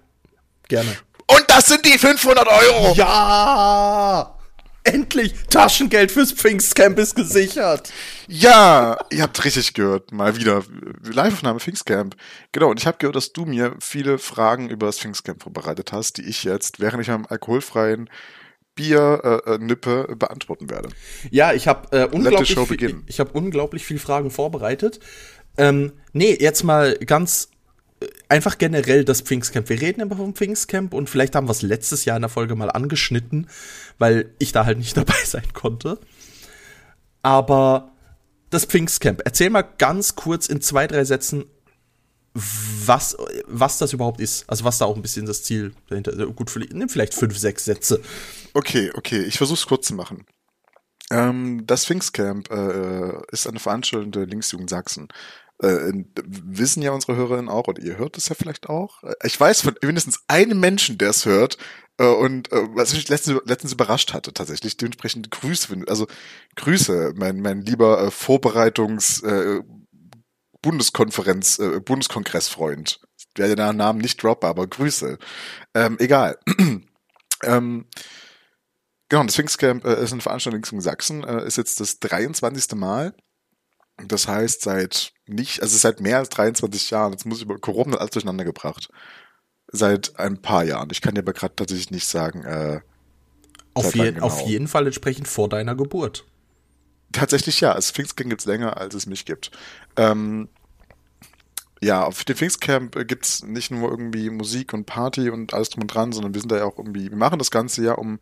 gerne. 0.68 0.90
Und 1.26 1.44
das 1.48 1.66
sind 1.66 1.84
die 1.84 1.98
500 1.98 2.46
Euro! 2.46 2.94
Ja! 2.94 4.34
Endlich! 4.84 5.34
Taschengeld 5.50 6.10
fürs 6.10 6.32
Pfingstcamp 6.32 6.98
ist 6.98 7.14
gesichert. 7.14 7.92
Ja, 8.26 8.96
ihr 9.10 9.22
habt 9.22 9.44
richtig 9.44 9.74
gehört. 9.74 10.12
Mal 10.12 10.36
wieder. 10.36 10.64
Live-Aufnahme 11.04 11.60
Pfingstcamp. 11.60 12.16
Genau, 12.52 12.70
und 12.70 12.80
ich 12.80 12.86
habe 12.86 12.96
gehört, 12.98 13.16
dass 13.16 13.32
du 13.32 13.44
mir 13.44 13.74
viele 13.80 14.18
Fragen 14.18 14.70
über 14.70 14.86
das 14.86 14.98
Pfingstcamp 14.98 15.42
vorbereitet 15.42 15.92
hast, 15.92 16.16
die 16.16 16.26
ich 16.26 16.44
jetzt, 16.44 16.80
während 16.80 17.02
ich 17.02 17.10
am 17.10 17.26
alkoholfreien 17.26 18.08
Bier 18.78 19.42
äh, 19.44 19.54
äh, 19.54 19.58
nippe, 19.58 20.14
beantworten 20.16 20.70
werde. 20.70 20.90
Ja, 21.32 21.52
ich 21.52 21.66
habe 21.66 21.88
äh, 21.90 22.06
unglaublich, 22.06 22.56
viel, 22.56 23.02
ich 23.06 23.18
habe 23.18 23.32
unglaublich 23.32 23.84
viel 23.84 23.98
Fragen 23.98 24.30
vorbereitet. 24.30 25.00
Ähm, 25.56 25.92
nee, 26.12 26.36
jetzt 26.38 26.62
mal 26.62 26.94
ganz 26.98 27.48
äh, 28.00 28.06
einfach 28.28 28.56
generell 28.56 29.04
das 29.04 29.20
Pfingstcamp. 29.20 29.68
Wir 29.68 29.80
reden 29.80 30.00
immer 30.00 30.14
vom 30.14 30.32
Pfingstcamp 30.32 30.94
und 30.94 31.10
vielleicht 31.10 31.34
haben 31.34 31.48
wir 31.48 31.52
es 31.52 31.62
letztes 31.62 32.04
Jahr 32.04 32.16
in 32.16 32.22
der 32.22 32.28
Folge 32.28 32.54
mal 32.54 32.70
angeschnitten, 32.70 33.48
weil 33.98 34.32
ich 34.38 34.52
da 34.52 34.64
halt 34.64 34.78
nicht 34.78 34.96
dabei 34.96 35.18
sein 35.24 35.52
konnte. 35.52 35.98
Aber 37.22 37.90
das 38.50 38.64
Pfingstcamp. 38.64 39.22
Erzähl 39.24 39.50
mal 39.50 39.62
ganz 39.62 40.14
kurz 40.14 40.46
in 40.46 40.60
zwei, 40.60 40.86
drei 40.86 41.04
Sätzen, 41.04 41.46
was, 42.34 43.16
was 43.46 43.78
das 43.78 43.92
überhaupt 43.92 44.20
ist. 44.20 44.48
Also 44.48 44.64
was 44.64 44.78
da 44.78 44.84
auch 44.84 44.96
ein 44.96 45.02
bisschen 45.02 45.26
das 45.26 45.42
Ziel 45.42 45.74
dahinter 45.88 46.12
ist. 46.12 46.36
Gut, 46.36 46.52
nimm 46.72 46.88
vielleicht 46.88 47.14
fünf, 47.14 47.36
sechs 47.36 47.64
Sätze. 47.64 48.00
Okay, 48.54 48.90
okay, 48.94 49.22
ich 49.22 49.38
versuche 49.38 49.58
es 49.58 49.66
kurz 49.66 49.86
zu 49.86 49.94
machen. 49.94 50.24
Ähm, 51.10 51.66
das 51.66 51.86
Pfingstcamp 51.86 52.50
äh, 52.50 53.22
ist 53.32 53.46
eine 53.46 53.58
Veranstaltung 53.58 54.12
der 54.12 54.26
Linksjugend 54.26 54.70
Sachsen. 54.70 55.08
Äh, 55.60 56.04
wissen 56.24 56.82
ja 56.82 56.92
unsere 56.92 57.16
Hörerinnen 57.16 57.48
auch, 57.48 57.66
und 57.66 57.78
ihr 57.78 57.98
hört 57.98 58.16
es 58.16 58.28
ja 58.28 58.36
vielleicht 58.36 58.68
auch. 58.68 59.02
Ich 59.24 59.38
weiß 59.40 59.62
von 59.62 59.74
mindestens 59.82 60.20
einem 60.28 60.60
Menschen, 60.60 60.98
der 60.98 61.10
es 61.10 61.24
hört, 61.24 61.58
äh, 61.98 62.06
und 62.06 62.52
äh, 62.52 62.68
was 62.74 62.94
mich 62.94 63.08
letztens, 63.08 63.40
letztens 63.44 63.72
überrascht 63.72 64.12
hatte, 64.12 64.32
tatsächlich. 64.32 64.76
Dementsprechend 64.76 65.30
Grüße, 65.30 65.84
also 65.88 66.06
Grüße, 66.56 67.14
mein, 67.16 67.40
mein 67.40 67.62
lieber 67.62 68.02
äh, 68.02 68.10
Vorbereitungs 68.10 69.22
äh, 69.22 69.60
Bundeskonferenz, 70.62 71.58
äh, 71.58 71.80
Bundeskongressfreund. 71.80 73.00
Ich 73.16 73.26
werde 73.36 73.56
den 73.56 73.76
Namen 73.76 74.00
nicht 74.00 74.22
droppen, 74.22 74.48
aber 74.48 74.66
Grüße. 74.66 75.18
Ähm, 75.74 75.96
egal. 76.00 76.38
ähm, 77.42 77.86
Genau, 79.08 79.24
das 79.24 79.36
Pfingstcamp 79.36 79.84
äh, 79.84 80.02
ist 80.02 80.12
eine 80.12 80.20
Veranstaltung 80.20 80.62
in 80.70 80.80
Sachsen, 80.80 81.24
äh, 81.24 81.46
ist 81.46 81.56
jetzt 81.56 81.80
das 81.80 81.98
23. 82.00 82.74
Mal. 82.74 83.14
Das 84.06 84.28
heißt, 84.28 84.62
seit 84.62 85.12
nicht, 85.26 85.62
also 85.62 85.76
seit 85.76 86.00
mehr 86.00 86.18
als 86.18 86.28
23 86.28 86.90
Jahren, 86.90 87.12
jetzt 87.12 87.24
muss 87.24 87.38
ich 87.38 87.44
über 87.44 87.58
Corona 87.58 87.96
alles 87.96 88.10
durcheinander 88.10 88.44
gebracht. 88.44 88.90
Seit 89.70 90.18
ein 90.18 90.40
paar 90.40 90.64
Jahren. 90.64 90.88
Ich 90.92 91.00
kann 91.00 91.14
dir 91.14 91.22
aber 91.22 91.32
gerade 91.32 91.56
tatsächlich 91.56 91.90
nicht 91.90 92.06
sagen, 92.06 92.44
äh, 92.44 92.80
Auf, 93.74 93.94
je 93.94 94.12
genau? 94.12 94.26
auf 94.26 94.40
jeden 94.42 94.68
Fall 94.68 94.86
entsprechend 94.86 95.26
vor 95.26 95.48
deiner 95.48 95.74
Geburt. 95.74 96.26
Tatsächlich 97.12 97.60
ja, 97.60 97.74
das 97.74 97.90
Pfingstcamp 97.90 98.30
gibt's 98.30 98.44
länger, 98.44 98.76
als 98.76 98.94
es 98.94 99.06
mich 99.06 99.24
gibt. 99.24 99.50
Ähm, 99.96 100.48
ja, 101.80 102.04
auf 102.04 102.24
dem 102.24 102.36
Pfingstcamp 102.36 102.96
äh, 102.96 103.04
gibt's 103.04 103.42
nicht 103.42 103.70
nur 103.70 103.90
irgendwie 103.90 104.30
Musik 104.30 104.72
und 104.72 104.84
Party 104.86 105.30
und 105.30 105.54
alles 105.54 105.70
drum 105.70 105.82
und 105.82 105.94
dran, 105.94 106.12
sondern 106.12 106.34
wir 106.34 106.40
sind 106.40 106.50
da 106.50 106.56
ja 106.58 106.64
auch 106.64 106.78
irgendwie, 106.78 107.10
wir 107.10 107.16
machen 107.16 107.38
das 107.38 107.50
Ganze 107.50 107.84
ja 107.84 107.92
um, 107.92 108.18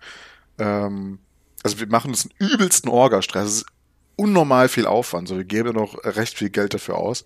ähm, 0.58 1.18
also 1.62 1.80
wir 1.80 1.88
machen 1.88 2.12
das 2.12 2.28
einen 2.28 2.50
übelsten 2.52 2.90
Orga-Stress. 2.90 3.48
Es 3.48 3.56
ist 3.58 3.66
unnormal 4.16 4.68
viel 4.68 4.86
Aufwand. 4.86 5.28
So, 5.28 5.36
wir 5.36 5.44
geben 5.44 5.74
noch 5.74 5.96
recht 6.04 6.36
viel 6.36 6.50
Geld 6.50 6.74
dafür 6.74 6.96
aus, 6.96 7.24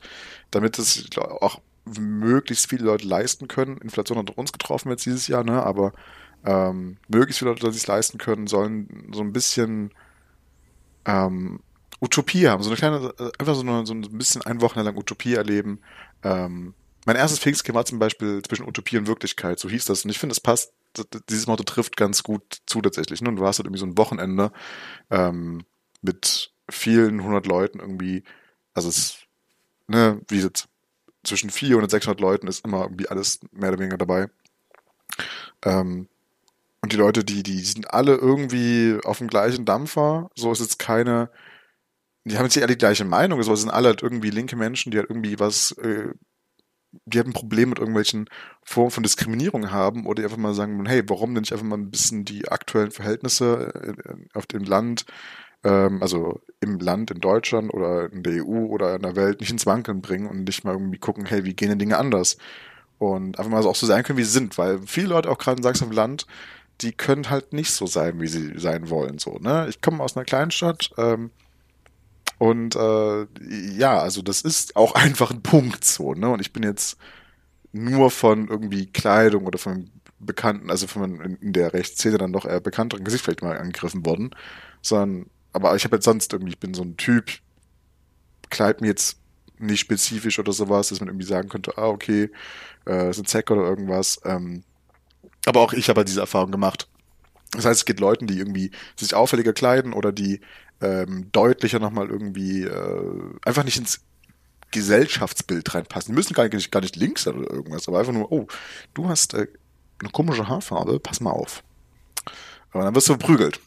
damit 0.51 0.79
es 0.79 1.05
auch 1.16 1.61
möglichst 1.85 2.68
viele 2.68 2.85
Leute 2.85 3.07
leisten 3.07 3.49
können. 3.49 3.79
Inflation 3.79 4.18
hat 4.18 4.31
uns 4.37 4.53
getroffen 4.53 4.90
jetzt 4.90 5.07
dieses 5.07 5.27
Jahr, 5.27 5.44
ne? 5.44 5.62
Aber 5.62 5.92
ähm, 6.44 6.96
möglichst 7.09 7.40
viele 7.40 7.51
Leute, 7.51 7.66
die 7.66 7.73
sich 7.75 7.87
leisten 7.87 8.18
können, 8.18 8.46
sollen 8.46 9.09
so 9.12 9.20
ein 9.20 9.33
bisschen 9.33 9.92
ähm, 11.05 11.61
Utopie 12.01 12.49
haben, 12.49 12.63
so 12.63 12.71
eine 12.71 12.77
kleine, 12.77 13.15
einfach 13.39 13.55
so, 13.55 13.61
eine, 13.61 13.87
so 13.87 13.93
ein 13.93 14.03
bisschen 14.17 14.43
ein 14.43 14.61
Wochenende 14.61 14.91
lang 14.91 14.99
Utopie 14.99 15.35
erleben. 15.35 15.81
Ähm, 16.23 16.75
mein 17.07 17.17
erstes 17.17 17.39
Pfingstcamp 17.41 17.77
war 17.77 17.85
zum 17.85 17.99
Beispiel 17.99 18.43
zwischen 18.43 18.67
Utopie 18.67 18.99
und 18.99 19.07
Wirklichkeit, 19.07 19.59
so 19.59 19.69
hieß 19.69 19.85
das. 19.87 20.05
Und 20.05 20.11
ich 20.11 20.19
finde, 20.19 20.33
es 20.33 20.41
passt, 20.41 20.73
dieses 21.29 21.47
Motto 21.47 21.65
trifft 21.65 21.97
ganz 21.97 22.23
gut 22.23 22.63
zu 22.67 22.81
tatsächlich. 22.81 23.21
Ne? 23.23 23.29
Und 23.29 23.37
du 23.37 23.47
hast 23.47 23.59
halt 23.59 23.67
irgendwie 23.67 23.81
so 23.81 23.87
ein 23.87 23.99
Wochenende 23.99 24.53
ähm, 25.11 25.65
mit 26.03 26.53
vielen 26.69 27.23
hundert 27.23 27.47
Leuten 27.47 27.81
irgendwie, 27.81 28.23
also 28.75 28.89
es, 28.89 29.19
ne, 29.89 30.21
wie 30.29 30.41
jetzt 30.41 30.69
zwischen 31.23 31.51
400 31.51 31.85
und 31.85 31.91
600 31.91 32.21
Leuten 32.21 32.47
ist 32.47 32.65
immer 32.65 32.83
irgendwie 32.83 33.09
alles 33.09 33.41
mehr 33.53 33.71
oder 33.71 33.79
weniger 33.79 33.99
dabei. 33.99 34.29
Ähm, 35.63 36.09
und 36.83 36.93
die 36.93 36.97
Leute, 36.97 37.25
die, 37.25 37.43
die 37.43 37.61
sind 37.61 37.93
alle 37.93 38.16
irgendwie 38.16 38.99
auf 39.05 39.19
dem 39.19 39.29
gleichen 39.29 39.64
Dampfer. 39.64 40.31
So 40.35 40.51
ist 40.53 40.61
jetzt 40.61 40.79
keine, 40.79 41.31
die 42.25 42.37
haben 42.38 42.45
jetzt 42.45 42.57
nicht 42.57 42.64
alle 42.64 42.75
die 42.75 42.79
gleiche 42.79 43.05
Meinung, 43.05 43.43
so 43.43 43.55
sind 43.55 43.71
alle 43.71 43.88
halt 43.88 44.03
irgendwie 44.03 44.31
linke 44.31 44.57
Menschen, 44.57 44.90
die 44.90 44.99
halt 44.99 45.11
irgendwie 45.11 45.38
was, 45.38 45.73
äh, 45.73 46.12
die 47.05 47.19
halt 47.19 47.29
ein 47.29 47.33
Problem 47.33 47.71
mit 47.71 47.79
irgendwelchen 47.79 48.29
Formen 48.64 48.90
von 48.90 49.03
Diskriminierung 49.03 49.71
haben 49.71 50.07
oder 50.07 50.23
die 50.23 50.25
einfach 50.25 50.38
mal 50.38 50.55
sagen, 50.55 50.85
hey, 50.87 51.03
warum 51.09 51.35
denn 51.35 51.43
nicht 51.43 51.53
einfach 51.53 51.66
mal 51.66 51.79
ein 51.79 51.90
bisschen 51.90 52.25
die 52.25 52.49
aktuellen 52.49 52.90
Verhältnisse 52.90 53.73
äh, 53.75 54.14
auf 54.35 54.47
dem 54.47 54.64
Land, 54.64 55.05
ähm, 55.64 56.03
also 56.03 56.40
im 56.61 56.79
Land 56.81 57.11
in 57.11 57.21
Deutschland 57.21 57.73
oder 57.75 58.11
in 58.12 58.23
der 58.23 58.45
EU 58.47 58.66
oder 58.66 58.97
in 58.97 59.03
der 59.03 59.16
Welt 59.16 59.40
nicht 59.40 59.51
ins 59.51 59.66
Wankeln 59.66 60.01
bringen 60.03 60.27
und 60.29 60.45
nicht 60.45 60.64
mal 60.64 60.73
irgendwie 60.73 60.99
gucken, 60.99 61.27
hey, 61.27 61.45
wie 61.45 61.55
gehen 61.55 61.69
denn 61.69 61.79
Dinge 61.79 61.99
anders? 61.99 62.38
Und 62.99 63.38
einfach 63.38 63.51
mal 63.51 63.62
so 63.62 63.71
auch 63.71 63.77
so 63.77 63.87
sein 63.87 64.03
können, 64.03 64.19
wie 64.19 64.25
sie 64.25 64.33
sind, 64.33 64.59
weil 64.59 64.81
viele 64.87 65.09
Leute 65.09 65.31
auch 65.31 65.38
gerade 65.38 65.59
in 65.59 65.62
Sachsen 65.62 65.90
Land, 65.93 66.27
die 66.81 66.93
können 66.93 67.31
halt 67.31 67.53
nicht 67.53 67.73
so 67.73 67.87
sein, 67.87 68.21
wie 68.21 68.29
sie 68.29 68.59
sein 68.59 68.90
wollen. 68.90 69.19
So, 69.19 69.38
ne? 69.38 69.66
Ich 69.69 69.81
komme 69.81 70.03
aus 70.03 70.16
einer 70.16 70.25
Kleinstadt, 70.25 70.90
ähm, 70.97 71.31
und 72.40 72.75
äh, 72.75 73.27
ja, 73.77 74.01
also 74.01 74.23
das 74.23 74.40
ist 74.40 74.75
auch 74.75 74.95
einfach 74.95 75.31
ein 75.31 75.43
Punkt 75.43 75.85
so, 75.85 76.14
ne? 76.14 76.31
Und 76.31 76.40
ich 76.40 76.55
bin 76.55 76.62
jetzt 76.62 76.97
nur 77.73 78.11
von 78.11 78.49
irgendwie 78.49 78.87
Kleidung 78.87 79.45
oder 79.47 79.59
von 79.59 79.90
bekannten, 80.19 80.71
also 80.71 80.87
von 80.87 81.38
in 81.43 81.53
der 81.53 81.75
Rechtsszene 81.75 82.16
dann 82.16 82.33
doch 82.33 82.47
eher 82.47 82.61
bekannteren 82.61 83.05
Gesicht 83.05 83.25
vielleicht 83.25 83.43
mal 83.43 83.59
angegriffen 83.59 84.07
worden, 84.07 84.31
sondern, 84.81 85.27
aber 85.53 85.77
ich 85.77 85.85
habe 85.85 85.97
jetzt 85.97 86.07
sonst 86.07 86.33
irgendwie, 86.33 86.53
ich 86.53 86.59
bin 86.59 86.73
so 86.73 86.83
ein 86.83 86.97
Typ, 86.97 87.31
kleid 88.49 88.81
mir 88.81 88.88
jetzt 88.88 89.19
nicht 89.59 89.81
spezifisch 89.81 90.38
oder 90.38 90.53
sowas, 90.53 90.88
dass 90.88 91.01
man 91.01 91.11
irgendwie 91.11 91.27
sagen 91.27 91.51
könnte, 91.51 91.77
ah, 91.77 91.88
okay, 91.88 92.31
äh, 92.87 93.11
ist 93.11 93.19
ein 93.19 93.27
Zack 93.27 93.51
oder 93.51 93.64
irgendwas. 93.64 94.19
Ähm, 94.25 94.64
aber 95.51 95.61
auch 95.61 95.73
ich 95.73 95.89
habe 95.89 95.99
halt 95.99 96.09
diese 96.09 96.21
Erfahrung 96.21 96.51
gemacht. 96.51 96.89
Das 97.53 97.65
heißt, 97.65 97.81
es 97.81 97.85
gibt 97.85 98.01
Leuten, 98.01 98.27
die 98.27 98.39
irgendwie 98.39 98.71
sich 98.97 99.15
auffälliger 99.15 99.53
kleiden 99.53 99.93
oder 99.93 100.13
die 100.13 100.41
ähm, 100.81 101.29
deutlicher 101.33 101.79
nochmal 101.79 102.09
irgendwie 102.09 102.63
äh, 102.63 103.35
einfach 103.45 103.65
nicht 103.65 103.77
ins 103.77 104.01
Gesellschaftsbild 104.71 105.75
reinpassen. 105.75 106.13
Die 106.13 106.17
müssen 106.17 106.33
gar 106.33 106.49
nicht, 106.49 106.71
gar 106.71 106.81
nicht 106.81 106.97
links 106.97 107.25
sein 107.25 107.35
oder 107.35 107.51
irgendwas, 107.51 107.89
aber 107.89 107.99
einfach 107.99 108.13
nur, 108.13 108.31
oh, 108.31 108.47
du 108.95 109.09
hast 109.09 109.35
äh, 109.35 109.49
eine 109.99 110.11
komische 110.11 110.49
Haarfarbe, 110.49 111.01
pass 111.01 111.21
mal 111.21 111.33
auf. 111.33 111.63
Aber 112.72 112.85
dann 112.85 112.94
wirst 112.94 113.09
du 113.09 113.14
verprügelt. 113.14 113.61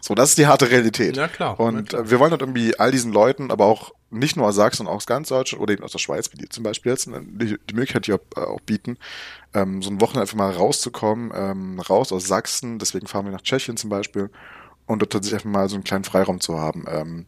So, 0.00 0.14
das 0.14 0.30
ist 0.30 0.38
die 0.38 0.46
harte 0.46 0.70
Realität. 0.70 1.16
Ja, 1.16 1.26
klar. 1.26 1.58
Und 1.58 1.76
ja, 1.76 1.82
klar. 1.82 2.10
wir 2.10 2.20
wollen 2.20 2.30
halt 2.30 2.42
irgendwie 2.42 2.78
all 2.78 2.92
diesen 2.92 3.12
Leuten, 3.12 3.50
aber 3.50 3.64
auch 3.64 3.92
nicht 4.10 4.36
nur 4.36 4.46
aus 4.46 4.54
Sachsen, 4.54 4.86
auch 4.86 4.94
aus 4.96 5.06
ganz 5.06 5.28
Deutschland 5.28 5.60
oder 5.60 5.72
eben 5.72 5.82
aus 5.82 5.92
der 5.92 5.98
Schweiz, 5.98 6.32
wie 6.32 6.38
die 6.38 6.48
zum 6.48 6.62
Beispiel 6.62 6.92
jetzt, 6.92 7.08
äh, 7.08 7.20
die, 7.22 7.58
die 7.68 7.74
Möglichkeit 7.74 8.06
hier 8.06 8.16
auch, 8.16 8.40
äh, 8.40 8.46
auch 8.46 8.60
bieten, 8.60 8.98
ähm, 9.52 9.82
so 9.82 9.90
ein 9.90 10.00
Wochenende 10.00 10.22
einfach 10.22 10.36
mal 10.36 10.52
rauszukommen, 10.52 11.32
ähm, 11.34 11.80
raus 11.80 12.12
aus 12.12 12.26
Sachsen, 12.26 12.78
deswegen 12.78 13.06
fahren 13.06 13.24
wir 13.24 13.32
nach 13.32 13.42
Tschechien 13.42 13.76
zum 13.76 13.90
Beispiel 13.90 14.30
und 14.86 15.02
dort 15.02 15.12
tatsächlich 15.12 15.44
einfach 15.44 15.50
mal 15.50 15.68
so 15.68 15.74
einen 15.74 15.84
kleinen 15.84 16.04
Freiraum 16.04 16.40
zu 16.40 16.58
haben. 16.58 16.84
Ähm, 16.88 17.26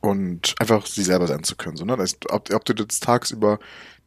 und 0.00 0.54
einfach 0.60 0.86
sie 0.86 1.02
selber 1.02 1.26
sein 1.26 1.42
zu 1.42 1.56
können. 1.56 1.76
So, 1.76 1.84
ne? 1.84 1.96
das 1.96 2.10
heißt, 2.12 2.30
ob, 2.30 2.52
ob, 2.52 2.64
du 2.64 2.74
jetzt 2.74 3.02
tagsüber 3.02 3.58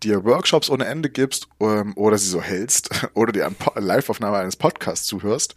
dir 0.03 0.23
Workshops 0.23 0.69
ohne 0.69 0.85
Ende 0.85 1.09
gibst 1.09 1.47
ähm, 1.59 1.93
oder 1.97 2.17
sie 2.17 2.29
so 2.29 2.41
hältst 2.41 2.89
oder 3.15 3.31
dir 3.31 3.45
eine 3.45 3.85
Live-Aufnahme 3.85 4.37
eines 4.37 4.55
Podcasts 4.55 5.07
zuhörst, 5.07 5.55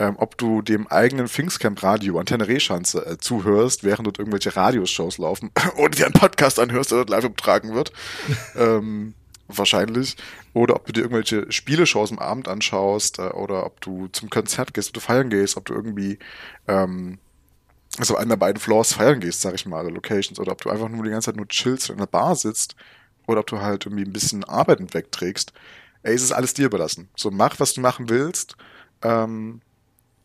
ähm, 0.00 0.16
ob 0.16 0.38
du 0.38 0.62
dem 0.62 0.86
eigenen 0.88 1.28
Pfingstcamp 1.28 1.82
Radio 1.82 2.18
an 2.18 2.24
Teneré-Schanze 2.24 3.06
äh, 3.06 3.18
zuhörst, 3.18 3.84
während 3.84 4.06
dort 4.06 4.18
irgendwelche 4.18 4.56
Radioshows 4.56 5.18
laufen 5.18 5.50
oder 5.76 5.90
dir 5.90 6.06
einen 6.06 6.14
Podcast 6.14 6.58
anhörst, 6.58 6.90
der 6.90 6.98
dort 6.98 7.10
live 7.10 7.24
übertragen 7.24 7.74
wird, 7.74 7.92
ähm, 8.56 9.14
wahrscheinlich, 9.46 10.16
oder 10.54 10.76
ob 10.76 10.86
du 10.86 10.92
dir 10.92 11.02
irgendwelche 11.02 11.52
Spieleshows 11.52 12.12
am 12.12 12.18
Abend 12.18 12.48
anschaust 12.48 13.18
äh, 13.18 13.28
oder 13.28 13.66
ob 13.66 13.82
du 13.82 14.08
zum 14.08 14.30
Konzert 14.30 14.72
gehst, 14.72 14.88
ob 14.88 14.94
du 14.94 15.00
feiern 15.00 15.28
gehst, 15.28 15.58
ob 15.58 15.66
du 15.66 15.74
irgendwie 15.74 16.18
ähm, 16.66 17.18
also 17.98 18.16
einer 18.16 18.30
der 18.30 18.36
beiden 18.36 18.60
Floors 18.60 18.94
feiern 18.94 19.20
gehst, 19.20 19.42
sag 19.42 19.54
ich 19.54 19.66
mal, 19.66 19.84
oder 19.84 19.94
Locations, 19.94 20.40
oder 20.40 20.52
ob 20.52 20.62
du 20.62 20.70
einfach 20.70 20.88
nur 20.88 21.04
die 21.04 21.10
ganze 21.10 21.26
Zeit 21.26 21.36
nur 21.36 21.48
chillst 21.48 21.90
und 21.90 21.96
in 21.96 22.00
der 22.00 22.06
Bar 22.06 22.36
sitzt, 22.36 22.74
oder 23.26 23.40
ob 23.40 23.48
du 23.48 23.60
halt 23.60 23.84
irgendwie 23.84 24.04
ein 24.04 24.12
bisschen 24.12 24.44
Arbeit 24.44 24.94
wegträgst. 24.94 25.52
Ey, 26.02 26.14
es 26.14 26.22
ist 26.22 26.32
alles 26.32 26.54
dir 26.54 26.66
überlassen. 26.66 27.10
So, 27.16 27.30
mach, 27.30 27.60
was 27.60 27.74
du 27.74 27.82
machen 27.82 28.08
willst, 28.08 28.56
ähm, 29.02 29.60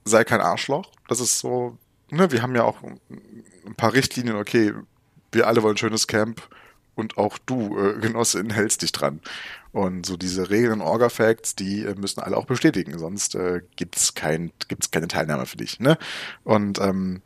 sei 0.05 0.23
kein 0.23 0.41
Arschloch. 0.41 0.91
Das 1.07 1.19
ist 1.19 1.39
so, 1.39 1.77
ne, 2.11 2.31
wir 2.31 2.41
haben 2.41 2.55
ja 2.55 2.63
auch 2.63 2.81
ein 2.83 3.75
paar 3.75 3.93
Richtlinien, 3.93 4.37
okay, 4.37 4.73
wir 5.31 5.47
alle 5.47 5.63
wollen 5.63 5.75
ein 5.75 5.77
schönes 5.77 6.07
Camp 6.07 6.47
und 6.95 7.17
auch 7.17 7.37
du, 7.37 7.77
äh, 7.77 7.99
Genossin, 7.99 8.49
hältst 8.49 8.81
dich 8.81 8.91
dran. 8.91 9.19
Und 9.71 10.05
so 10.05 10.15
diese 10.15 10.49
Regeln 10.49 10.79
Orga-Facts, 10.81 11.55
die 11.55 11.83
äh, 11.83 11.95
müssen 11.95 12.21
alle 12.21 12.37
auch 12.37 12.45
bestätigen, 12.45 12.97
sonst 12.97 13.35
äh, 13.35 13.61
gibt's 13.75 14.13
kein, 14.13 14.51
gibt's 14.69 14.91
keine 14.91 15.07
Teilnahme 15.07 15.45
für 15.45 15.57
dich. 15.57 15.79
Ne? 15.79 15.97
Und 16.45 16.79
ähm, 16.79 17.21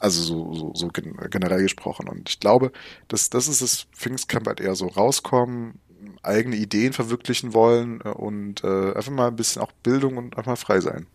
also 0.00 0.22
so, 0.22 0.54
so, 0.54 0.72
so 0.74 0.88
generell 0.88 1.62
gesprochen. 1.62 2.08
Und 2.08 2.28
ich 2.28 2.40
glaube, 2.40 2.72
dass 3.08 3.30
das 3.30 3.46
ist 3.46 3.62
das 3.62 3.86
Pfingstcamp 3.92 4.46
halt 4.46 4.60
eher 4.60 4.74
so 4.74 4.86
rauskommen, 4.88 5.78
eigene 6.22 6.56
Ideen 6.56 6.92
verwirklichen 6.92 7.54
wollen 7.54 8.00
äh, 8.04 8.08
und 8.08 8.64
äh, 8.64 8.94
einfach 8.94 9.12
mal 9.12 9.28
ein 9.28 9.36
bisschen 9.36 9.62
auch 9.62 9.72
Bildung 9.72 10.16
und 10.16 10.36
einfach 10.36 10.52
mal 10.52 10.56
frei 10.56 10.80
sein. 10.80 11.06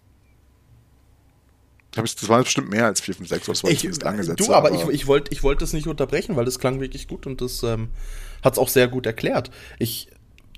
Das 1.95 2.29
war 2.29 2.43
bestimmt 2.43 2.69
mehr 2.69 2.85
als 2.85 3.01
4, 3.01 3.15
5, 3.15 3.29
6, 3.29 3.47
was 3.47 3.63
war 3.63 3.71
ich, 3.71 4.05
angesetzt. 4.05 4.39
Du, 4.39 4.53
aber, 4.53 4.69
aber 4.71 4.89
ich, 4.89 5.01
ich 5.01 5.07
wollte 5.07 5.31
ich 5.31 5.43
wollte 5.43 5.61
das 5.61 5.73
nicht 5.73 5.87
unterbrechen, 5.87 6.35
weil 6.35 6.45
das 6.45 6.59
klang 6.59 6.79
wirklich 6.81 7.07
gut 7.07 7.25
und 7.25 7.41
das 7.41 7.63
ähm, 7.63 7.89
hat 8.43 8.53
es 8.53 8.59
auch 8.59 8.69
sehr 8.69 8.87
gut 8.87 9.05
erklärt. 9.05 9.51
Ich 9.79 10.09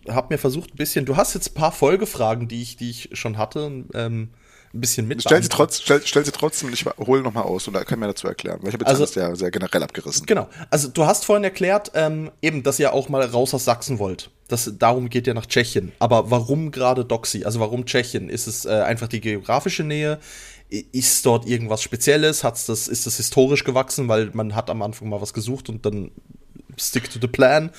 habe 0.09 0.33
mir 0.33 0.37
versucht, 0.37 0.73
ein 0.73 0.77
bisschen, 0.77 1.05
du 1.05 1.17
hast 1.17 1.33
jetzt 1.33 1.51
ein 1.51 1.53
paar 1.53 1.71
Folgefragen, 1.71 2.47
die 2.47 2.61
ich, 2.61 2.77
die 2.77 2.89
ich 2.89 3.09
schon 3.13 3.37
hatte, 3.37 3.85
ähm, 3.93 4.29
ein 4.73 4.81
bisschen 4.81 5.07
mit. 5.07 5.21
Stell 5.21 5.41
sie, 5.41 5.49
trotz, 5.49 5.81
stell, 5.81 6.01
stell 6.05 6.25
sie 6.25 6.31
trotzdem 6.31 6.67
und 6.67 6.73
ich 6.73 6.85
hole 6.85 7.21
nochmal 7.21 7.43
aus 7.43 7.67
und 7.67 7.73
da 7.73 7.83
kann 7.83 7.99
mir 7.99 8.07
dazu 8.07 8.27
erklären, 8.27 8.59
weil 8.61 8.69
ich 8.69 8.73
habe 8.73 8.83
jetzt 8.83 8.89
also, 8.89 9.03
alles 9.03 9.13
sehr, 9.13 9.35
sehr 9.35 9.51
generell 9.51 9.83
abgerissen. 9.83 10.25
Genau. 10.25 10.47
Also 10.69 10.87
du 10.87 11.05
hast 11.05 11.25
vorhin 11.25 11.43
erklärt, 11.43 11.91
ähm, 11.95 12.31
eben, 12.41 12.63
dass 12.63 12.79
ihr 12.79 12.93
auch 12.93 13.09
mal 13.09 13.23
raus 13.23 13.53
aus 13.53 13.65
Sachsen 13.65 13.99
wollt. 13.99 14.29
Das, 14.47 14.71
darum 14.77 15.09
geht 15.09 15.27
ihr 15.27 15.33
nach 15.33 15.45
Tschechien. 15.45 15.91
Aber 15.99 16.31
warum 16.31 16.71
gerade 16.71 17.03
Doxy? 17.03 17.43
Also 17.43 17.59
warum 17.59 17.85
Tschechien? 17.85 18.29
Ist 18.29 18.47
es 18.47 18.65
äh, 18.65 18.69
einfach 18.69 19.07
die 19.07 19.19
geografische 19.19 19.83
Nähe? 19.83 20.19
Ist 20.69 21.25
dort 21.25 21.47
irgendwas 21.47 21.81
Spezielles? 21.81 22.43
Hat's 22.43 22.65
das, 22.65 22.87
ist 22.87 23.05
das 23.05 23.17
historisch 23.17 23.63
gewachsen, 23.63 24.07
weil 24.07 24.31
man 24.33 24.55
hat 24.55 24.69
am 24.69 24.81
Anfang 24.81 25.09
mal 25.09 25.21
was 25.21 25.33
gesucht 25.33 25.69
und 25.69 25.85
dann 25.85 26.11
stick 26.77 27.09
to 27.09 27.19
the 27.21 27.27
plan? 27.27 27.71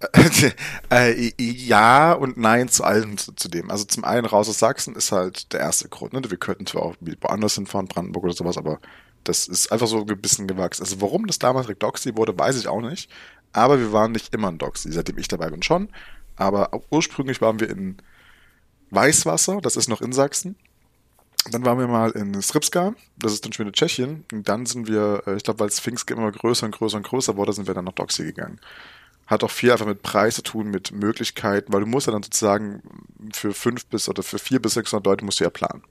äh, 0.90 1.30
ja 1.38 2.12
und 2.12 2.38
nein 2.38 2.68
zu 2.68 2.84
allem 2.84 3.18
zu, 3.18 3.32
zu, 3.32 3.48
dem. 3.48 3.70
Also 3.70 3.84
zum 3.84 4.04
einen 4.04 4.24
raus 4.24 4.48
aus 4.48 4.58
Sachsen 4.58 4.96
ist 4.96 5.12
halt 5.12 5.52
der 5.52 5.60
erste 5.60 5.88
Grund. 5.88 6.12
Ne? 6.12 6.22
Wir 6.28 6.38
könnten 6.38 6.66
zwar 6.66 6.82
auch 6.82 6.94
woanders 7.20 7.54
hinfahren, 7.54 7.86
Brandenburg 7.86 8.24
oder 8.24 8.32
sowas, 8.32 8.56
aber 8.56 8.80
das 9.24 9.46
ist 9.46 9.70
einfach 9.70 9.86
so 9.86 10.00
ein 10.06 10.20
bisschen 10.20 10.46
gewachsen. 10.46 10.82
Also 10.82 11.00
warum 11.00 11.26
das 11.26 11.38
damals 11.38 11.66
Doxy 11.78 12.16
wurde, 12.16 12.38
weiß 12.38 12.58
ich 12.58 12.68
auch 12.68 12.80
nicht. 12.80 13.10
Aber 13.52 13.78
wir 13.78 13.92
waren 13.92 14.12
nicht 14.12 14.32
immer 14.32 14.48
in 14.48 14.58
Doxy, 14.58 14.90
seitdem 14.92 15.18
ich 15.18 15.28
dabei 15.28 15.50
bin 15.50 15.62
schon. 15.62 15.90
Aber 16.36 16.70
ursprünglich 16.90 17.40
waren 17.40 17.60
wir 17.60 17.68
in 17.68 17.98
Weißwasser, 18.90 19.60
das 19.60 19.76
ist 19.76 19.88
noch 19.88 20.00
in 20.00 20.12
Sachsen. 20.12 20.56
Dann 21.50 21.64
waren 21.64 21.78
wir 21.78 21.88
mal 21.88 22.10
in 22.10 22.40
Srpska, 22.40 22.94
das 23.18 23.32
ist 23.32 23.44
dann 23.44 23.52
schon 23.52 23.66
wieder 23.66 23.72
Tschechien. 23.72 24.24
Und 24.32 24.48
dann 24.48 24.66
sind 24.66 24.88
wir, 24.88 25.22
äh, 25.26 25.36
ich 25.36 25.42
glaube, 25.42 25.60
weil 25.60 25.70
Sphinx 25.70 26.04
immer 26.04 26.30
größer 26.30 26.66
und 26.66 26.72
größer 26.72 26.98
und 26.98 27.06
größer 27.06 27.36
wurde, 27.36 27.52
sind 27.52 27.66
wir 27.66 27.74
dann 27.74 27.86
nach 27.86 27.92
Doxy 27.92 28.24
gegangen 28.24 28.60
hat 29.30 29.44
auch 29.44 29.50
viel 29.50 29.70
einfach 29.70 29.86
mit 29.86 30.02
Preis 30.02 30.34
zu 30.34 30.42
tun, 30.42 30.70
mit 30.70 30.90
Möglichkeiten, 30.90 31.72
weil 31.72 31.82
du 31.82 31.86
musst 31.86 32.08
ja 32.08 32.12
dann 32.12 32.24
sozusagen 32.24 32.82
für 33.32 33.54
fünf 33.54 33.86
bis 33.86 34.08
oder 34.08 34.24
für 34.24 34.40
vier 34.40 34.60
bis 34.60 34.74
600 34.74 35.06
Leute 35.06 35.24
musst 35.24 35.38
du 35.38 35.44
ja 35.44 35.50
planen. 35.50 35.84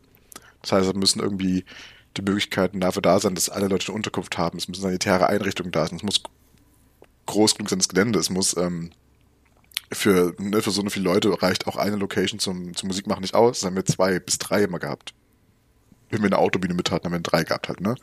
Das 0.62 0.74
heißt, 0.74 0.90
da 0.90 0.94
müssen 0.94 1.22
irgendwie 1.22 1.64
die 2.18 2.22
Möglichkeiten 2.22 2.82
dafür 2.82 3.02
da 3.02 3.18
sein, 3.18 3.36
dass 3.36 3.50
alle 3.50 3.68
Leute 3.68 3.88
eine 3.88 3.96
Unterkunft 3.96 4.38
haben. 4.38 4.58
Es 4.58 4.68
müssen 4.68 4.82
sanitäre 4.82 5.28
Einrichtungen 5.28 5.72
da 5.72 5.88
sein. 5.88 5.96
Es 5.96 6.04
muss 6.04 6.22
groß 7.28 7.56
genug 7.56 7.70
sein, 7.70 7.80
das 7.80 7.88
Gelände. 7.88 8.20
Es 8.20 8.30
muss 8.30 8.58
ähm, 8.58 8.90
für, 9.90 10.36
ne, 10.38 10.62
für 10.62 10.72
so 10.72 10.84
viele 10.90 11.06
Leute 11.06 11.42
reicht 11.42 11.66
auch 11.66 11.78
eine 11.78 11.96
Location 11.96 12.40
zum, 12.40 12.76
zum 12.76 12.88
Musikmachen 12.88 13.22
nicht 13.22 13.36
aus. 13.36 13.60
Das 13.60 13.68
haben 13.68 13.76
wir 13.78 13.86
zwei 13.86 14.20
bis 14.20 14.38
drei 14.38 14.64
immer 14.64 14.80
gehabt. 14.80 15.14
Wenn 16.10 16.22
wir 16.22 16.28
eine 16.28 16.38
Autobühne 16.38 16.74
mit 16.74 16.92
hatten, 16.92 17.06
haben 17.06 17.14
wir 17.14 17.20
drei 17.20 17.44
gehabt 17.44 17.68
halt, 17.68 17.82
ne? 17.82 17.96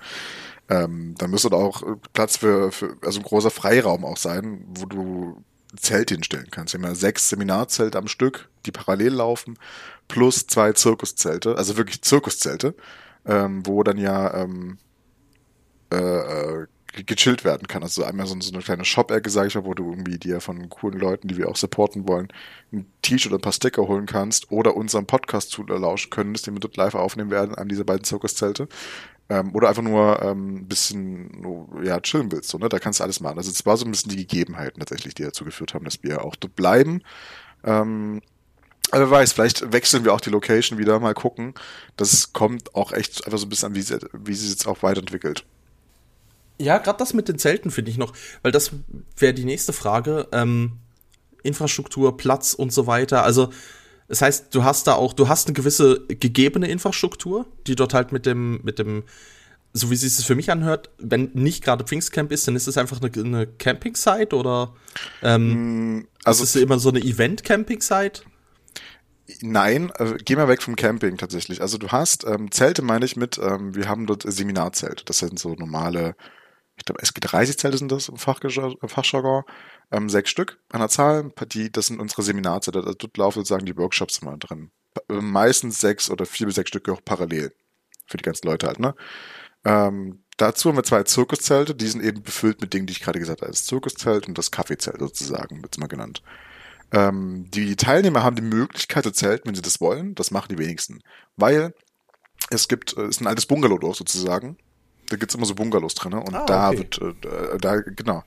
Ähm, 0.69 1.15
da 1.19 1.29
müsste 1.29 1.51
da 1.51 1.57
auch 1.57 1.83
Platz 2.13 2.39
für, 2.39 2.73
für, 2.73 2.97
also 3.03 3.21
ein 3.21 3.25
großer 3.25 3.51
Freiraum 3.51 4.05
auch 4.05 4.17
sein, 4.17 4.65
wo 4.69 4.87
du 4.87 5.45
Zelt 5.77 6.11
hinstellen 6.11 6.49
kannst. 6.51 6.75
Wir 6.75 6.81
haben 6.81 6.89
ja 6.89 6.95
sechs 6.95 7.29
Seminarzelte 7.29 7.99
am 7.99 8.09
Stück, 8.09 8.49
die 8.65 8.73
parallel 8.73 9.15
laufen, 9.15 9.59
plus 10.09 10.47
zwei 10.47 10.73
Zirkuszelte, 10.73 11.57
also 11.57 11.77
wirklich 11.77 12.03
Zirkuszelte, 12.03 12.75
ähm, 13.27 13.67
wo 13.67 13.83
dann 13.83 13.99
ja 13.99 14.35
ähm, 14.35 14.79
äh, 15.93 15.97
äh 15.97 16.67
gechillt 17.05 17.45
werden 17.45 17.69
kann. 17.69 17.83
Also 17.83 18.05
einmal 18.05 18.27
so, 18.27 18.41
so 18.41 18.53
eine 18.53 18.63
kleine 18.63 18.85
Shop-Ecke, 18.85 19.31
sage 19.31 19.49
ich 19.49 19.55
mal, 19.55 19.65
wo 19.65 19.75
du 19.75 19.91
irgendwie 19.91 20.19
dir 20.19 20.41
von 20.41 20.69
coolen 20.69 20.99
Leuten, 20.99 21.29
die 21.29 21.37
wir 21.37 21.49
auch 21.49 21.57
supporten 21.57 22.09
wollen, 22.09 22.29
ein 22.73 22.87
T-Shirt 23.03 23.33
oder 23.33 23.39
ein 23.39 23.43
paar 23.43 23.53
Sticker 23.53 23.87
holen 23.89 24.07
kannst 24.07 24.51
oder 24.51 24.77
unseren 24.77 25.07
Podcast 25.07 25.51
zu 25.51 25.65
lauschen 25.65 26.11
könntest, 26.11 26.47
den 26.47 26.55
wir 26.55 26.61
dort 26.61 26.77
live 26.77 26.95
aufnehmen 26.95 27.31
werden, 27.31 27.55
an 27.55 27.69
diese 27.69 27.85
beiden 27.85 28.05
Zirkuszelte. 28.05 28.69
Ähm, 29.29 29.55
oder 29.55 29.69
einfach 29.69 29.83
nur 29.83 30.23
ähm, 30.23 30.59
ein 30.59 30.69
bisschen 30.69 31.45
ja, 31.83 32.01
chillen 32.01 32.31
willst. 32.31 32.49
So, 32.49 32.59
ne? 32.59 32.69
Da 32.69 32.79
kannst 32.79 33.01
du 33.01 33.05
alles 33.05 33.21
machen. 33.21 33.39
Also 33.39 33.51
es 33.51 33.67
war 33.67 33.77
so 33.77 33.85
ein 33.85 33.91
bisschen 33.91 34.11
die 34.11 34.17
Gegebenheiten 34.19 34.79
tatsächlich, 34.79 35.15
die 35.15 35.25
dazu 35.25 35.45
geführt 35.45 35.75
haben, 35.75 35.85
dass 35.85 36.03
wir 36.03 36.25
auch 36.25 36.37
dort 36.37 36.55
bleiben. 36.55 37.03
Ähm, 37.65 38.23
aber 38.93 39.11
wer 39.11 39.19
weiß, 39.19 39.33
vielleicht 39.33 39.73
wechseln 39.73 40.05
wir 40.05 40.15
auch 40.15 40.21
die 40.21 40.31
Location 40.31 40.79
wieder, 40.79 41.01
mal 41.01 41.15
gucken. 41.15 41.55
Das 41.97 42.33
kommt 42.33 42.75
auch 42.75 42.93
echt 42.93 43.27
einfach 43.27 43.39
so 43.39 43.47
ein 43.47 43.49
bisschen 43.49 43.71
an, 43.71 43.75
wie 43.75 43.83
sie, 43.83 43.99
wie 44.13 44.35
sie 44.35 44.43
sich 44.43 44.51
jetzt 44.51 44.69
auch 44.69 44.83
weiterentwickelt. 44.83 45.45
Ja, 46.59 46.79
gerade 46.79 46.99
das 46.99 47.13
mit 47.13 47.29
den 47.29 47.39
Zelten 47.39 47.71
finde 47.71 47.91
ich 47.91 47.99
noch, 47.99 48.13
weil 48.43 48.53
das 48.53 48.73
wäre 49.17 49.35
die 49.35 49.45
nächste 49.45 49.73
Frage. 49.73 50.29
Ähm, 50.33 50.79
Infrastruktur, 51.43 52.17
Platz 52.17 52.55
und 52.55 52.73
so 52.73 52.87
weiter. 52.87 53.23
Also, 53.23 53.51
das 54.09 54.23
heißt, 54.23 54.55
du 54.55 54.65
hast 54.65 54.87
da 54.87 54.95
auch, 54.95 55.13
du 55.13 55.29
hast 55.29 55.47
eine 55.47 55.55
gewisse 55.55 56.05
gegebene 56.09 56.69
Infrastruktur, 56.69 57.47
die 57.67 57.75
dort 57.75 57.95
halt 57.95 58.13
mit 58.13 58.27
dem, 58.27 58.61
mit 58.63 58.79
dem, 58.79 59.05
so 59.73 59.91
wie 59.91 59.97
sich 59.97 60.19
es 60.19 60.25
für 60.25 60.35
mich 60.35 60.51
anhört, 60.51 60.91
wenn 60.99 61.31
nicht 61.35 61.65
gerade 61.65 61.85
Pfingstcamp 61.85 62.31
ist, 62.33 62.47
dann 62.47 62.57
ist 62.57 62.67
es 62.67 62.79
einfach 62.79 63.01
eine, 63.01 63.11
eine 63.13 63.47
Camping-Site 63.47 64.35
oder 64.37 64.75
ähm, 65.23 65.99
mm, 65.99 66.09
also 66.25 66.45
ist 66.45 66.55
es 66.57 66.63
immer 66.63 66.79
so 66.79 66.89
eine 66.89 67.01
Event-Camping-Site? 67.01 68.23
Nein, 69.41 69.91
äh, 69.99 70.15
geh 70.25 70.37
mal 70.37 70.49
weg 70.49 70.63
vom 70.63 70.77
Camping 70.77 71.17
tatsächlich. 71.17 71.61
Also 71.61 71.79
du 71.79 71.89
hast 71.89 72.25
ähm, 72.25 72.51
Zelte, 72.53 72.83
meine 72.83 73.05
ich 73.05 73.17
mit, 73.17 73.39
ähm, 73.39 73.75
wir 73.75 73.89
haben 73.89 74.07
dort 74.07 74.23
Seminarzelte. 74.25 75.05
Das 75.05 75.19
sind 75.19 75.39
so 75.39 75.55
normale 75.55 76.15
ich 76.77 76.85
glaube, 76.85 77.03
SG30-Zelte 77.03 77.79
sind 77.79 77.91
das 77.91 78.09
im 78.09 78.17
Fachjargon, 78.17 79.45
ähm, 79.91 80.09
sechs 80.09 80.31
Stück 80.31 80.59
an 80.71 80.81
der 80.81 80.89
Zahl. 80.89 81.33
Die, 81.53 81.73
das 81.73 81.87
sind 81.87 82.01
unsere 82.01 82.23
Seminarzelte. 82.23 82.81
Also 82.81 82.93
dort 82.93 83.17
laufen 83.17 83.41
sozusagen 83.41 83.67
die 83.67 83.77
Workshops 83.77 84.19
immer 84.19 84.37
drin. 84.37 84.71
Meistens 85.09 85.81
sechs 85.81 86.11
oder 86.11 86.27
vier 86.27 86.47
bis 86.47 86.57
sechs 86.57 86.69
Stücke 86.69 86.93
auch 86.93 87.05
parallel. 87.05 87.55
Für 88.07 88.19
die 88.19 88.23
ganzen 88.23 88.47
Leute 88.47 88.67
halt, 88.67 88.79
ne? 88.79 88.95
Ähm, 89.65 90.23
dazu 90.37 90.69
haben 90.69 90.77
wir 90.77 90.85
zwei 90.85 91.03
Zirkuszelte, 91.03 91.75
die 91.75 91.89
sind 91.89 92.05
eben 92.05 92.23
befüllt 92.23 92.61
mit 92.61 92.73
Dingen, 92.73 92.87
die 92.87 92.93
ich 92.93 93.01
gerade 93.01 93.19
gesagt 93.19 93.41
habe. 93.41 93.51
Das 93.51 93.65
Zirkuszelt 93.65 94.29
und 94.29 94.39
das 94.39 94.51
Kaffeezelt 94.53 95.01
sozusagen, 95.01 95.63
wird's 95.63 95.79
mal 95.79 95.89
genannt. 95.89 96.23
Ähm, 96.93 97.47
die 97.51 97.75
Teilnehmer 97.75 98.23
haben 98.23 98.37
die 98.37 98.43
Möglichkeit 98.43 99.05
zu 99.05 99.11
zelten, 99.11 99.49
wenn 99.49 99.57
sie 99.57 99.63
das 99.63 99.81
wollen. 99.81 100.15
Das 100.15 100.31
machen 100.31 100.49
die 100.51 100.59
wenigsten. 100.59 101.01
Weil 101.37 101.75
es 102.51 102.69
gibt, 102.69 102.97
es 102.97 103.09
ist 103.09 103.21
ein 103.21 103.27
altes 103.27 103.47
Bungalow 103.47 103.93
sozusagen 103.93 104.57
da 105.09 105.17
gibt's 105.17 105.35
immer 105.35 105.47
so 105.47 105.55
Bungalows 105.55 105.95
drin, 105.95 106.13
ne? 106.13 106.21
Und 106.21 106.35
ah, 106.35 106.45
da 106.47 106.69
okay. 106.69 106.79
wird, 106.79 107.01
äh, 107.25 107.59
da, 107.59 107.81
genau, 107.81 108.23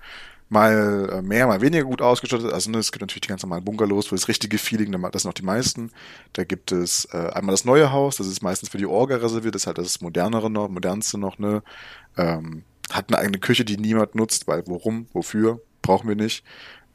mal 0.50 1.10
äh, 1.12 1.22
mehr, 1.22 1.48
mal 1.48 1.62
weniger 1.62 1.84
gut 1.86 2.02
ausgestattet. 2.02 2.52
Also 2.52 2.72
ne, 2.72 2.80
es 2.80 2.92
gibt 2.92 3.02
natürlich 3.02 3.22
die 3.22 3.28
ganz 3.28 3.44
normalen 3.44 3.63
Bungalows, 3.63 4.12
wo 4.12 4.15
das 4.15 4.28
richtige 4.28 4.58
Feeling, 4.58 4.92
das 5.12 5.22
sind 5.22 5.30
auch 5.30 5.36
die 5.36 5.44
meisten. 5.44 5.92
Da 6.34 6.44
gibt 6.44 6.72
es 6.72 7.06
äh, 7.13 7.30
einmal 7.34 7.54
das 7.54 7.65
neue 7.65 7.92
Haus, 7.92 8.18
das 8.18 8.28
ist 8.28 8.42
meistens 8.42 8.70
für 8.70 8.78
die 8.78 8.88
Orga 8.88 9.18
reserviert, 9.18 9.56
das 9.56 9.63
ist 9.63 9.68
halt 9.68 9.78
das 9.78 10.02
modernere 10.02 10.50
noch, 10.50 10.68
modernste 10.70 11.18
noch, 11.18 11.38
ne? 11.38 11.63
Ähm, 12.18 12.63
hat 12.92 13.06
eine 13.10 13.20
eigene 13.20 13.38
Küche, 13.38 13.65
die 13.65 13.78
niemand 13.78 14.15
nutzt, 14.15 14.48
weil 14.48 14.63
warum, 14.65 15.08
wofür, 15.13 15.62
brauchen 15.84 16.10
wir 16.10 16.15
nicht. 16.15 16.44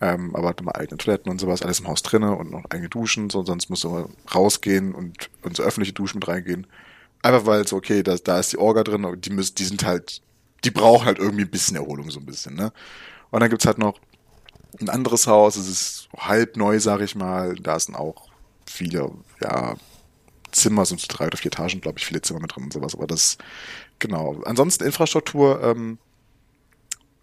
Ähm, 0.00 0.34
aber 0.34 0.48
hat 0.48 0.60
immer 0.60 0.74
eigene 0.74 0.98
Toiletten 0.98 1.30
und 1.30 1.40
sowas, 1.40 1.62
alles 1.62 1.78
im 1.78 1.86
Haus 1.86 2.02
drinnen 2.02 2.34
und 2.34 2.50
noch 2.50 2.64
eigene 2.70 2.88
Duschen, 2.88 3.30
so, 3.30 3.44
sonst 3.44 3.70
muss 3.70 3.84
man 3.84 4.06
rausgehen 4.34 4.92
und 4.92 5.30
ins 5.44 5.60
öffentliche 5.60 5.92
Duschen 5.92 6.18
mit 6.18 6.26
reingehen. 6.26 6.66
Einfach 7.24 7.46
weil 7.46 7.66
so, 7.66 7.76
okay, 7.76 8.02
da, 8.02 8.16
da 8.16 8.38
ist 8.38 8.52
die 8.52 8.58
Orga 8.58 8.84
drin 8.84 9.06
die 9.22 9.30
müssen, 9.30 9.54
die 9.54 9.64
sind 9.64 9.82
halt, 9.86 10.20
die 10.62 10.70
brauchen 10.70 11.06
halt 11.06 11.18
irgendwie 11.18 11.44
ein 11.44 11.50
bisschen 11.50 11.74
Erholung, 11.74 12.10
so 12.10 12.20
ein 12.20 12.26
bisschen, 12.26 12.54
ne? 12.54 12.70
Und 13.30 13.40
dann 13.40 13.48
gibt's 13.48 13.64
halt 13.64 13.78
noch 13.78 13.98
ein 14.78 14.90
anderes 14.90 15.26
Haus, 15.26 15.56
es 15.56 15.66
ist 15.66 16.08
halb 16.18 16.58
neu, 16.58 16.78
sag 16.80 17.00
ich 17.00 17.14
mal. 17.14 17.54
Da 17.56 17.80
sind 17.80 17.94
auch 17.94 18.28
viele, 18.66 19.10
ja, 19.40 19.76
Zimmer, 20.52 20.84
sind 20.84 21.00
so 21.00 21.06
drei 21.08 21.28
oder 21.28 21.38
vier 21.38 21.52
Etagen, 21.52 21.80
glaube 21.80 21.98
ich, 21.98 22.04
viele 22.06 22.20
Zimmer 22.20 22.40
mit 22.40 22.54
drin 22.54 22.64
und 22.64 22.74
sowas. 22.74 22.94
Aber 22.94 23.06
das, 23.06 23.38
genau. 24.00 24.42
Ansonsten 24.44 24.84
Infrastruktur, 24.84 25.62
ähm, 25.62 25.98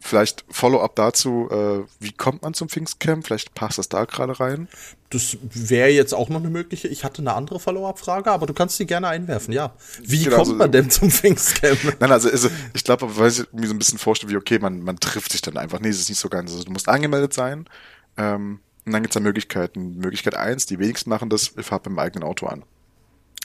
Vielleicht 0.03 0.43
Follow-up 0.49 0.95
dazu, 0.95 1.47
äh, 1.51 1.85
wie 1.99 2.11
kommt 2.11 2.41
man 2.41 2.55
zum 2.55 2.69
Pfingstcamp? 2.69 3.23
Vielleicht 3.23 3.53
passt 3.53 3.77
das 3.77 3.87
da 3.87 4.05
gerade 4.05 4.39
rein. 4.39 4.67
Das 5.11 5.37
wäre 5.41 5.89
jetzt 5.89 6.13
auch 6.13 6.27
noch 6.29 6.39
eine 6.39 6.49
mögliche. 6.49 6.87
Ich 6.87 7.03
hatte 7.03 7.21
eine 7.21 7.33
andere 7.33 7.59
Follow-up-Frage, 7.59 8.31
aber 8.31 8.47
du 8.47 8.53
kannst 8.53 8.79
die 8.79 8.87
gerne 8.87 9.09
einwerfen, 9.09 9.53
ja. 9.53 9.75
Wie 10.01 10.23
genau, 10.23 10.37
kommt 10.37 10.47
also, 10.47 10.55
man 10.55 10.71
denn 10.71 10.89
zum 10.89 11.11
Pfingstcamp? 11.11 11.97
Nein, 11.99 12.11
also, 12.11 12.31
also 12.31 12.49
ich 12.73 12.83
glaube, 12.83 13.15
weil 13.15 13.29
ich 13.29 13.43
mir 13.53 13.67
so 13.67 13.75
ein 13.75 13.77
bisschen 13.77 13.99
vorstelle, 13.99 14.31
wie 14.31 14.37
okay, 14.37 14.57
man, 14.57 14.81
man 14.81 14.99
trifft 14.99 15.33
sich 15.33 15.41
dann 15.41 15.55
einfach. 15.55 15.79
Nee, 15.79 15.89
es 15.89 15.99
ist 15.99 16.09
nicht 16.09 16.19
so 16.19 16.29
ganz. 16.29 16.51
Also 16.51 16.63
du 16.63 16.71
musst 16.71 16.89
angemeldet 16.89 17.33
sein. 17.33 17.69
Ähm, 18.17 18.59
und 18.85 18.93
dann 18.93 19.03
gibt's 19.03 19.13
da 19.13 19.19
Möglichkeiten. 19.19 19.97
Möglichkeit 19.97 20.35
eins, 20.35 20.65
die 20.65 20.79
wenigsten 20.79 21.11
machen 21.11 21.29
das, 21.29 21.51
ich 21.55 21.65
fahre 21.65 21.81
beim 21.83 21.99
eigenen 21.99 22.23
Auto 22.23 22.47
an. 22.47 22.63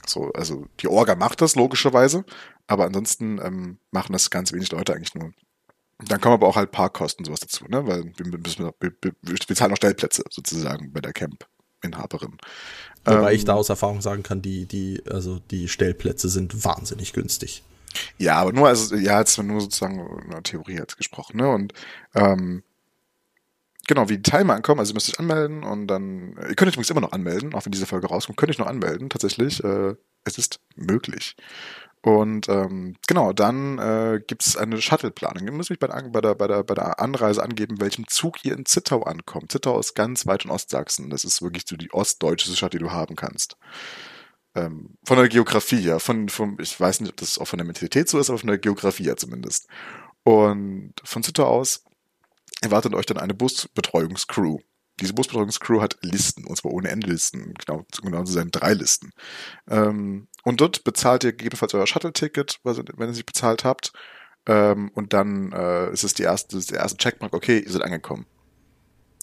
So, 0.07 0.33
also 0.33 0.67
die 0.81 0.89
Orga 0.89 1.17
macht 1.17 1.43
das 1.43 1.57
logischerweise, 1.57 2.25
aber 2.67 2.87
ansonsten 2.87 3.39
ähm, 3.43 3.79
machen 3.91 4.13
das 4.13 4.31
ganz 4.31 4.53
wenig 4.53 4.71
Leute 4.73 4.95
eigentlich 4.95 5.15
nur. 5.15 5.33
Dann 5.99 6.21
kommen 6.21 6.35
aber 6.35 6.47
auch 6.47 6.57
halt 6.57 6.73
Parkkosten 6.73 7.25
sowas 7.25 7.41
dazu, 7.41 7.65
ne? 7.69 7.87
Weil 7.87 8.13
wir, 8.17 8.39
müssen, 8.39 8.71
wir, 8.81 8.93
wir, 9.01 9.13
wir 9.23 9.57
zahlen 9.57 9.73
auch 9.73 9.77
Stellplätze 9.77 10.25
sozusagen 10.31 10.93
bei 10.93 11.01
der 11.01 11.15
Camp-Inhaberin. 11.15 12.37
Wobei 13.05 13.31
ähm, 13.31 13.37
ich 13.37 13.45
da 13.45 13.55
aus 13.55 13.71
Erfahrung 13.71 14.03
sagen 14.03 14.23
kann, 14.23 14.43
die, 14.43 14.67
die, 14.67 15.03
also 15.11 15.39
die 15.39 15.69
Stellplätze 15.69 16.29
sind 16.29 16.65
wahnsinnig 16.65 17.13
günstig. 17.15 17.63
Ja, 18.19 18.37
aber 18.37 18.53
nur, 18.53 18.69
also, 18.69 18.95
ja, 18.95 19.19
jetzt 19.21 19.39
nur 19.43 19.61
sozusagen 19.61 20.07
in 20.25 20.31
der 20.31 20.43
Theorie 20.43 20.75
jetzt 20.75 20.99
gesprochen, 20.99 21.39
ne? 21.39 21.49
Und 21.49 21.73
ähm, 22.15 22.63
genau, 23.87 24.11
wie 24.11 24.19
die 24.19 24.23
Teilnehmer 24.23 24.55
ankommen, 24.55 24.81
also 24.81 24.93
ihr 24.93 24.95
müsst 24.95 25.09
euch 25.09 25.19
anmelden 25.19 25.65
und 25.65 25.87
dann, 25.87 26.37
ihr 26.37 26.55
könnt 26.57 26.69
euch 26.69 26.75
übrigens 26.75 26.91
immer 26.91 27.01
noch 27.01 27.13
anmelden, 27.13 27.55
auch 27.55 27.65
wenn 27.65 27.73
diese 27.73 27.87
Folge 27.87 28.09
rauskommt, 28.09 28.37
könnt 28.37 28.51
ihr 28.51 28.55
euch 28.55 28.59
noch 28.59 28.67
anmelden, 28.67 29.09
tatsächlich. 29.09 29.65
Äh, 29.65 29.95
es 30.25 30.39
ist 30.39 30.61
möglich. 30.75 31.37
Und 32.07 32.49
ähm, 32.49 32.95
genau, 33.09 33.33
dann 33.33 33.79
äh, 33.79 34.21
gibt 34.25 34.47
es 34.47 34.57
eine 34.57 34.81
Shuttle-Planung. 34.81 35.45
Ihr 35.45 35.53
müsst 35.53 35.71
mich 35.71 35.81
bei 35.81 35.89
der, 35.89 36.03
bei, 36.03 36.21
der, 36.21 36.63
bei, 36.63 36.75
der, 36.75 37.01
Anreise 37.01 37.43
angeben, 37.43 37.81
welchem 37.81 38.07
Zug 38.07 38.45
ihr 38.45 38.57
in 38.57 38.65
Zittau 38.65 39.03
ankommt. 39.03 39.51
Zittau 39.51 39.81
ist 39.81 39.95
ganz 39.95 40.25
weit 40.25 40.45
in 40.45 40.53
Ostsachsen. 40.53 41.11
Das 41.11 41.25
ist 41.25 41.43
wirklich 41.43 41.65
so 41.67 41.75
die 41.75 41.93
ostdeutsche 41.93 42.55
Stadt, 42.55 42.75
die 42.75 42.79
du 42.79 42.93
haben 42.93 43.17
kannst. 43.17 43.57
Ähm, 44.55 44.91
von 45.05 45.17
der 45.17 45.29
Geografie 45.29 45.81
her, 45.81 45.99
von, 45.99 46.29
von, 46.29 46.57
ich 46.61 46.79
weiß 46.79 47.01
nicht, 47.01 47.11
ob 47.11 47.17
das 47.17 47.41
auch 47.41 47.49
von 47.49 47.59
der 47.59 47.67
Mentalität 47.67 48.09
so 48.09 48.21
ist, 48.21 48.31
aber 48.31 48.39
von 48.39 48.51
der 48.51 48.59
Geografie 48.59 49.07
her 49.07 49.17
zumindest. 49.17 49.67
Und 50.23 50.93
von 51.03 51.25
Zittau 51.25 51.49
aus 51.49 51.83
erwartet 52.61 52.95
euch 52.95 53.07
dann 53.07 53.19
eine 53.19 53.35
Busbetreuungscrew 53.35 54.59
diese 55.01 55.13
Busbetreuungscrew 55.13 55.81
hat 55.81 55.99
Listen, 56.03 56.45
und 56.47 56.57
zwar 56.57 56.73
ohne 56.73 56.89
Ende 56.89 57.09
Listen, 57.09 57.55
genau, 57.55 57.85
genau 58.03 58.25
zu 58.25 58.33
sein, 58.33 58.51
drei 58.51 58.73
Listen. 58.73 59.11
Ähm, 59.69 60.29
und 60.43 60.61
dort 60.61 60.85
bezahlt 60.85 61.25
ihr 61.25 61.33
gegebenenfalls 61.33 61.75
euer 61.75 61.87
Shuttle-Ticket, 61.87 62.61
wenn 62.65 63.09
ihr 63.09 63.15
sie 63.15 63.23
bezahlt 63.23 63.65
habt. 63.65 63.93
Ähm, 64.47 64.91
und 64.95 65.13
dann 65.13 65.53
äh, 65.53 65.93
ist 65.93 66.05
es 66.05 66.15
die 66.15 66.23
erste, 66.23 66.59
der 66.59 66.81
erste 66.81 66.97
Checkmark, 66.97 67.35
okay, 67.35 67.59
ihr 67.59 67.71
seid 67.71 67.83
angekommen. 67.83 68.27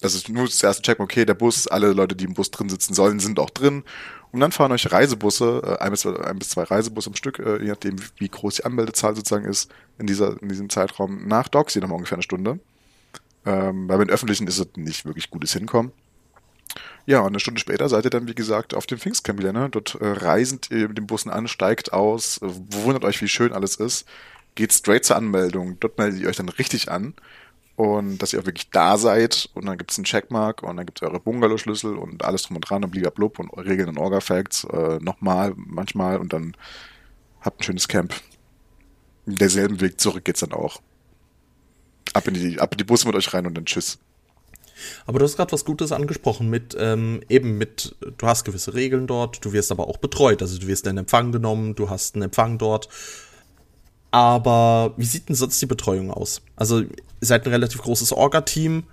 Das 0.00 0.14
ist 0.14 0.28
nur 0.28 0.44
das 0.44 0.62
erste 0.62 0.82
Checkmark, 0.82 1.10
okay, 1.10 1.24
der 1.24 1.34
Bus, 1.34 1.66
alle 1.66 1.92
Leute, 1.92 2.14
die 2.14 2.24
im 2.24 2.34
Bus 2.34 2.50
drin 2.50 2.68
sitzen 2.68 2.94
sollen, 2.94 3.20
sind 3.20 3.38
auch 3.38 3.50
drin. 3.50 3.84
Und 4.32 4.40
dann 4.40 4.52
fahren 4.52 4.72
euch 4.72 4.92
Reisebusse, 4.92 5.62
äh, 5.64 5.82
ein, 5.82 5.90
bis 5.90 6.00
zwei, 6.00 6.20
ein 6.20 6.38
bis 6.38 6.50
zwei 6.50 6.64
Reisebusse 6.64 7.08
am 7.10 7.16
Stück, 7.16 7.38
äh, 7.38 7.62
je 7.62 7.70
nachdem, 7.70 7.96
wie 8.18 8.28
groß 8.28 8.56
die 8.56 8.64
Anmeldezahl 8.64 9.16
sozusagen 9.16 9.46
ist, 9.46 9.72
in, 9.98 10.06
dieser, 10.06 10.40
in 10.42 10.48
diesem 10.48 10.68
Zeitraum 10.68 11.26
nach 11.26 11.48
Doxy 11.48 11.80
nochmal 11.80 11.96
ungefähr 11.96 12.16
eine 12.16 12.22
Stunde. 12.22 12.60
Ähm, 13.46 13.88
weil 13.88 13.98
mit 13.98 14.10
öffentlichen 14.10 14.46
ist 14.46 14.58
es 14.58 14.68
nicht 14.76 15.04
wirklich 15.04 15.30
gutes 15.30 15.52
Hinkommen. 15.52 15.92
Ja, 17.06 17.20
und 17.20 17.28
eine 17.28 17.40
Stunde 17.40 17.60
später 17.60 17.88
seid 17.88 18.04
ihr 18.04 18.10
dann, 18.10 18.28
wie 18.28 18.34
gesagt, 18.34 18.74
auf 18.74 18.86
dem 18.86 18.98
Pfingstcamp 18.98 19.38
wieder. 19.38 19.52
Ne? 19.52 19.68
Dort 19.70 19.96
äh, 19.96 20.06
reisend 20.06 20.70
ihr 20.70 20.88
mit 20.88 20.96
dem 20.96 21.06
Bussen 21.06 21.30
an, 21.30 21.48
steigt 21.48 21.92
aus, 21.92 22.40
wundert 22.40 23.04
euch, 23.04 23.20
wie 23.20 23.28
schön 23.28 23.52
alles 23.52 23.76
ist, 23.76 24.06
geht 24.54 24.72
straight 24.72 25.04
zur 25.04 25.16
Anmeldung. 25.16 25.78
Dort 25.80 25.98
meldet 25.98 26.20
ihr 26.20 26.28
euch 26.28 26.36
dann 26.36 26.48
richtig 26.48 26.90
an 26.90 27.14
und 27.76 28.18
dass 28.18 28.32
ihr 28.32 28.40
auch 28.40 28.46
wirklich 28.46 28.70
da 28.70 28.96
seid 28.96 29.50
und 29.54 29.66
dann 29.66 29.76
gibt's 29.76 29.98
einen 29.98 30.04
Checkmark 30.04 30.62
und 30.62 30.76
dann 30.76 30.86
gibt's 30.86 31.02
eure 31.02 31.20
Bungalow-Schlüssel 31.20 31.96
und 31.96 32.24
alles 32.24 32.44
drum 32.44 32.56
und 32.56 32.68
dran 32.68 32.84
und 32.84 33.14
blub 33.14 33.38
und 33.38 33.50
Regeln 33.50 33.88
und 33.88 33.98
Orga-Facts 33.98 34.64
äh, 34.64 34.98
nochmal, 35.00 35.52
manchmal 35.56 36.18
und 36.18 36.32
dann 36.32 36.56
habt 37.40 37.60
ein 37.60 37.64
schönes 37.64 37.88
Camp. 37.88 38.14
Derselben 39.26 39.80
Weg 39.80 40.00
zurück 40.00 40.24
geht's 40.24 40.40
dann 40.40 40.52
auch 40.52 40.80
ab 42.14 42.26
in 42.28 42.34
die, 42.34 42.58
ab 42.58 42.72
in 42.72 42.78
die 42.78 42.84
Busse 42.84 43.06
mit 43.06 43.16
euch 43.16 43.32
rein 43.34 43.46
und 43.46 43.54
dann 43.54 43.66
tschüss. 43.66 43.98
Aber 45.06 45.18
du 45.18 45.24
hast 45.24 45.36
gerade 45.36 45.52
was 45.52 45.64
Gutes 45.64 45.92
angesprochen 45.92 46.50
mit 46.50 46.76
ähm, 46.78 47.20
eben 47.28 47.58
mit, 47.58 47.94
du 48.18 48.26
hast 48.26 48.44
gewisse 48.44 48.74
Regeln 48.74 49.06
dort, 49.06 49.44
du 49.44 49.52
wirst 49.52 49.70
aber 49.70 49.88
auch 49.88 49.98
betreut, 49.98 50.42
also 50.42 50.58
du 50.58 50.66
wirst 50.66 50.86
in 50.86 50.98
Empfang 50.98 51.32
genommen, 51.32 51.74
du 51.74 51.90
hast 51.90 52.14
einen 52.14 52.24
Empfang 52.24 52.58
dort. 52.58 52.88
Aber 54.10 54.94
wie 54.96 55.04
sieht 55.04 55.28
denn 55.28 55.34
sonst 55.34 55.60
die 55.60 55.66
Betreuung 55.66 56.12
aus? 56.12 56.40
Also, 56.54 56.82
ihr 56.82 56.88
seid 57.20 57.44
ein 57.46 57.50
relativ 57.50 57.82
großes 57.82 58.12
Orga-Team. 58.12 58.84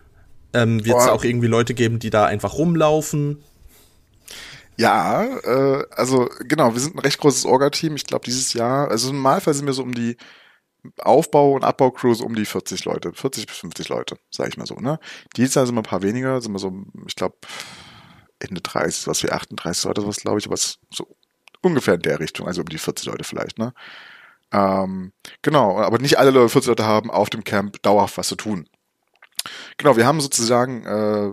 Ähm, 0.54 0.84
Wird 0.84 0.98
es 0.98 1.08
auch 1.08 1.24
irgendwie 1.24 1.46
Leute 1.46 1.76
geben, 1.76 2.00
die 2.00 2.10
da 2.10 2.26
einfach 2.26 2.56
rumlaufen? 2.56 3.38
Ja, 4.78 5.24
äh, 5.24 5.86
also 5.92 6.28
genau, 6.48 6.74
wir 6.74 6.82
sind 6.82 6.96
ein 6.96 7.00
recht 7.00 7.20
großes 7.20 7.46
Orga-Team. 7.46 7.96
Ich 7.96 8.06
glaube, 8.06 8.26
dieses 8.26 8.54
Jahr, 8.54 8.90
also 8.90 9.12
im 9.12 9.18
Normalfall 9.18 9.54
sind 9.54 9.68
wir 9.68 9.74
so 9.74 9.84
um 9.84 9.94
die 9.94 10.18
Aufbau- 11.00 11.54
und 11.54 11.64
Abbau-Crews 11.64 12.22
um 12.22 12.36
die 12.36 12.46
40 12.46 12.86
Leute, 12.86 13.14
40 13.14 13.46
bis 13.48 13.58
50 13.58 13.90
Leute, 13.90 14.18
sage 14.32 14.50
ich 14.50 14.58
mal 14.58 14.66
so. 14.66 14.76
Ne? 14.76 15.00
Dieses 15.38 15.56
Jahr 15.56 15.66
sind 15.66 15.76
wir 15.76 15.82
ein 15.82 15.84
paar 15.84 16.02
weniger, 16.02 16.42
sind 16.42 16.54
wir 16.54 16.60
so, 16.60 16.74
ich 17.08 17.16
glaube, 17.16 17.38
Ende 18.40 18.62
30, 18.62 19.08
was 19.08 19.24
wie 19.24 19.32
38 19.32 19.84
Leute, 19.86 20.08
was 20.08 20.18
glaube 20.18 20.40
ich, 20.40 20.50
was 20.50 20.80
so 20.92 21.08
ungefähr 21.62 21.96
in 21.96 22.02
der 22.02 22.20
Richtung, 22.20 22.48
also 22.48 22.62
um 22.62 22.70
die 22.70 22.80
40 22.80 23.06
Leute 23.06 23.24
vielleicht, 23.24 23.60
ne? 23.60 23.74
Ähm, 24.52 25.14
genau, 25.42 25.80
aber 25.80 26.00
nicht 26.00 26.18
alle 26.18 26.32
Leute, 26.32 26.50
40 26.50 26.70
Leute 26.70 26.86
haben 26.86 27.10
auf 27.10 27.30
dem 27.30 27.44
Camp 27.44 27.82
dauerhaft 27.84 28.18
was 28.18 28.28
zu 28.28 28.36
tun. 28.36 28.68
Genau, 29.78 29.96
wir 29.96 30.06
haben 30.06 30.20
sozusagen 30.20 30.86
äh, 30.86 31.32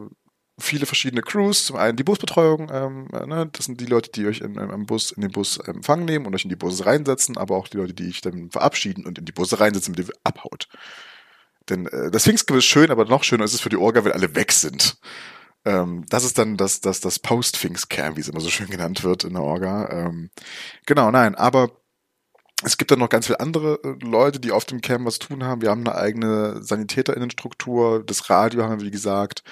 viele 0.58 0.86
verschiedene 0.86 1.22
Crews. 1.22 1.64
Zum 1.64 1.76
einen 1.76 1.96
die 1.96 2.04
Busbetreuung, 2.04 2.70
ähm, 2.72 3.08
äh, 3.12 3.26
ne? 3.26 3.48
das 3.52 3.66
sind 3.66 3.80
die 3.80 3.86
Leute, 3.86 4.10
die 4.10 4.26
euch 4.26 4.40
in, 4.40 4.56
im 4.56 4.86
Bus, 4.86 5.12
in 5.12 5.22
den 5.22 5.30
Bus 5.30 5.58
empfangen 5.58 6.04
nehmen 6.04 6.26
und 6.26 6.34
euch 6.34 6.44
in 6.44 6.50
die 6.50 6.56
Busse 6.56 6.86
reinsetzen, 6.86 7.36
aber 7.36 7.56
auch 7.56 7.68
die 7.68 7.76
Leute, 7.76 7.94
die 7.94 8.08
ich 8.08 8.20
dann 8.20 8.50
verabschieden 8.50 9.06
und 9.06 9.18
in 9.18 9.24
die 9.24 9.32
Busse 9.32 9.60
reinsetzen, 9.60 9.94
mit 9.96 10.06
ihr 10.06 10.14
abhaut. 10.24 10.68
Denn 11.68 11.86
äh, 11.86 12.10
das 12.10 12.24
Pfingstgrill 12.24 12.58
ist 12.58 12.64
schön, 12.64 12.90
aber 12.90 13.04
noch 13.04 13.24
schöner 13.24 13.44
ist 13.44 13.54
es 13.54 13.60
für 13.60 13.68
die 13.68 13.76
Orga, 13.76 14.04
wenn 14.04 14.12
alle 14.12 14.34
weg 14.34 14.52
sind. 14.52 14.98
Ähm, 15.64 16.04
das 16.08 16.24
ist 16.24 16.38
dann 16.38 16.56
das, 16.56 16.80
das, 16.80 17.00
das 17.00 17.18
Post-Pfingst-Camp, 17.18 18.16
wie 18.16 18.20
es 18.20 18.28
immer 18.28 18.40
so 18.40 18.50
schön 18.50 18.70
genannt 18.70 19.04
wird 19.04 19.24
in 19.24 19.34
der 19.34 19.42
Orga. 19.42 19.88
Ähm, 19.90 20.30
genau, 20.86 21.10
nein, 21.10 21.34
aber 21.34 21.70
es 22.64 22.76
gibt 22.76 22.90
dann 22.90 22.98
noch 22.98 23.08
ganz 23.08 23.26
viele 23.26 23.40
andere 23.40 23.78
äh, 23.84 24.04
Leute, 24.04 24.40
die 24.40 24.52
auf 24.52 24.64
dem 24.64 24.80
Camp 24.80 25.06
was 25.06 25.18
tun 25.18 25.44
haben. 25.44 25.62
Wir 25.62 25.70
haben 25.70 25.86
eine 25.86 25.96
eigene 25.96 26.62
SanitäterInnenstruktur, 26.62 28.02
das 28.04 28.30
Radio 28.30 28.64
haben 28.64 28.80
wir, 28.80 28.86
wie 28.86 28.90
gesagt. 28.90 29.42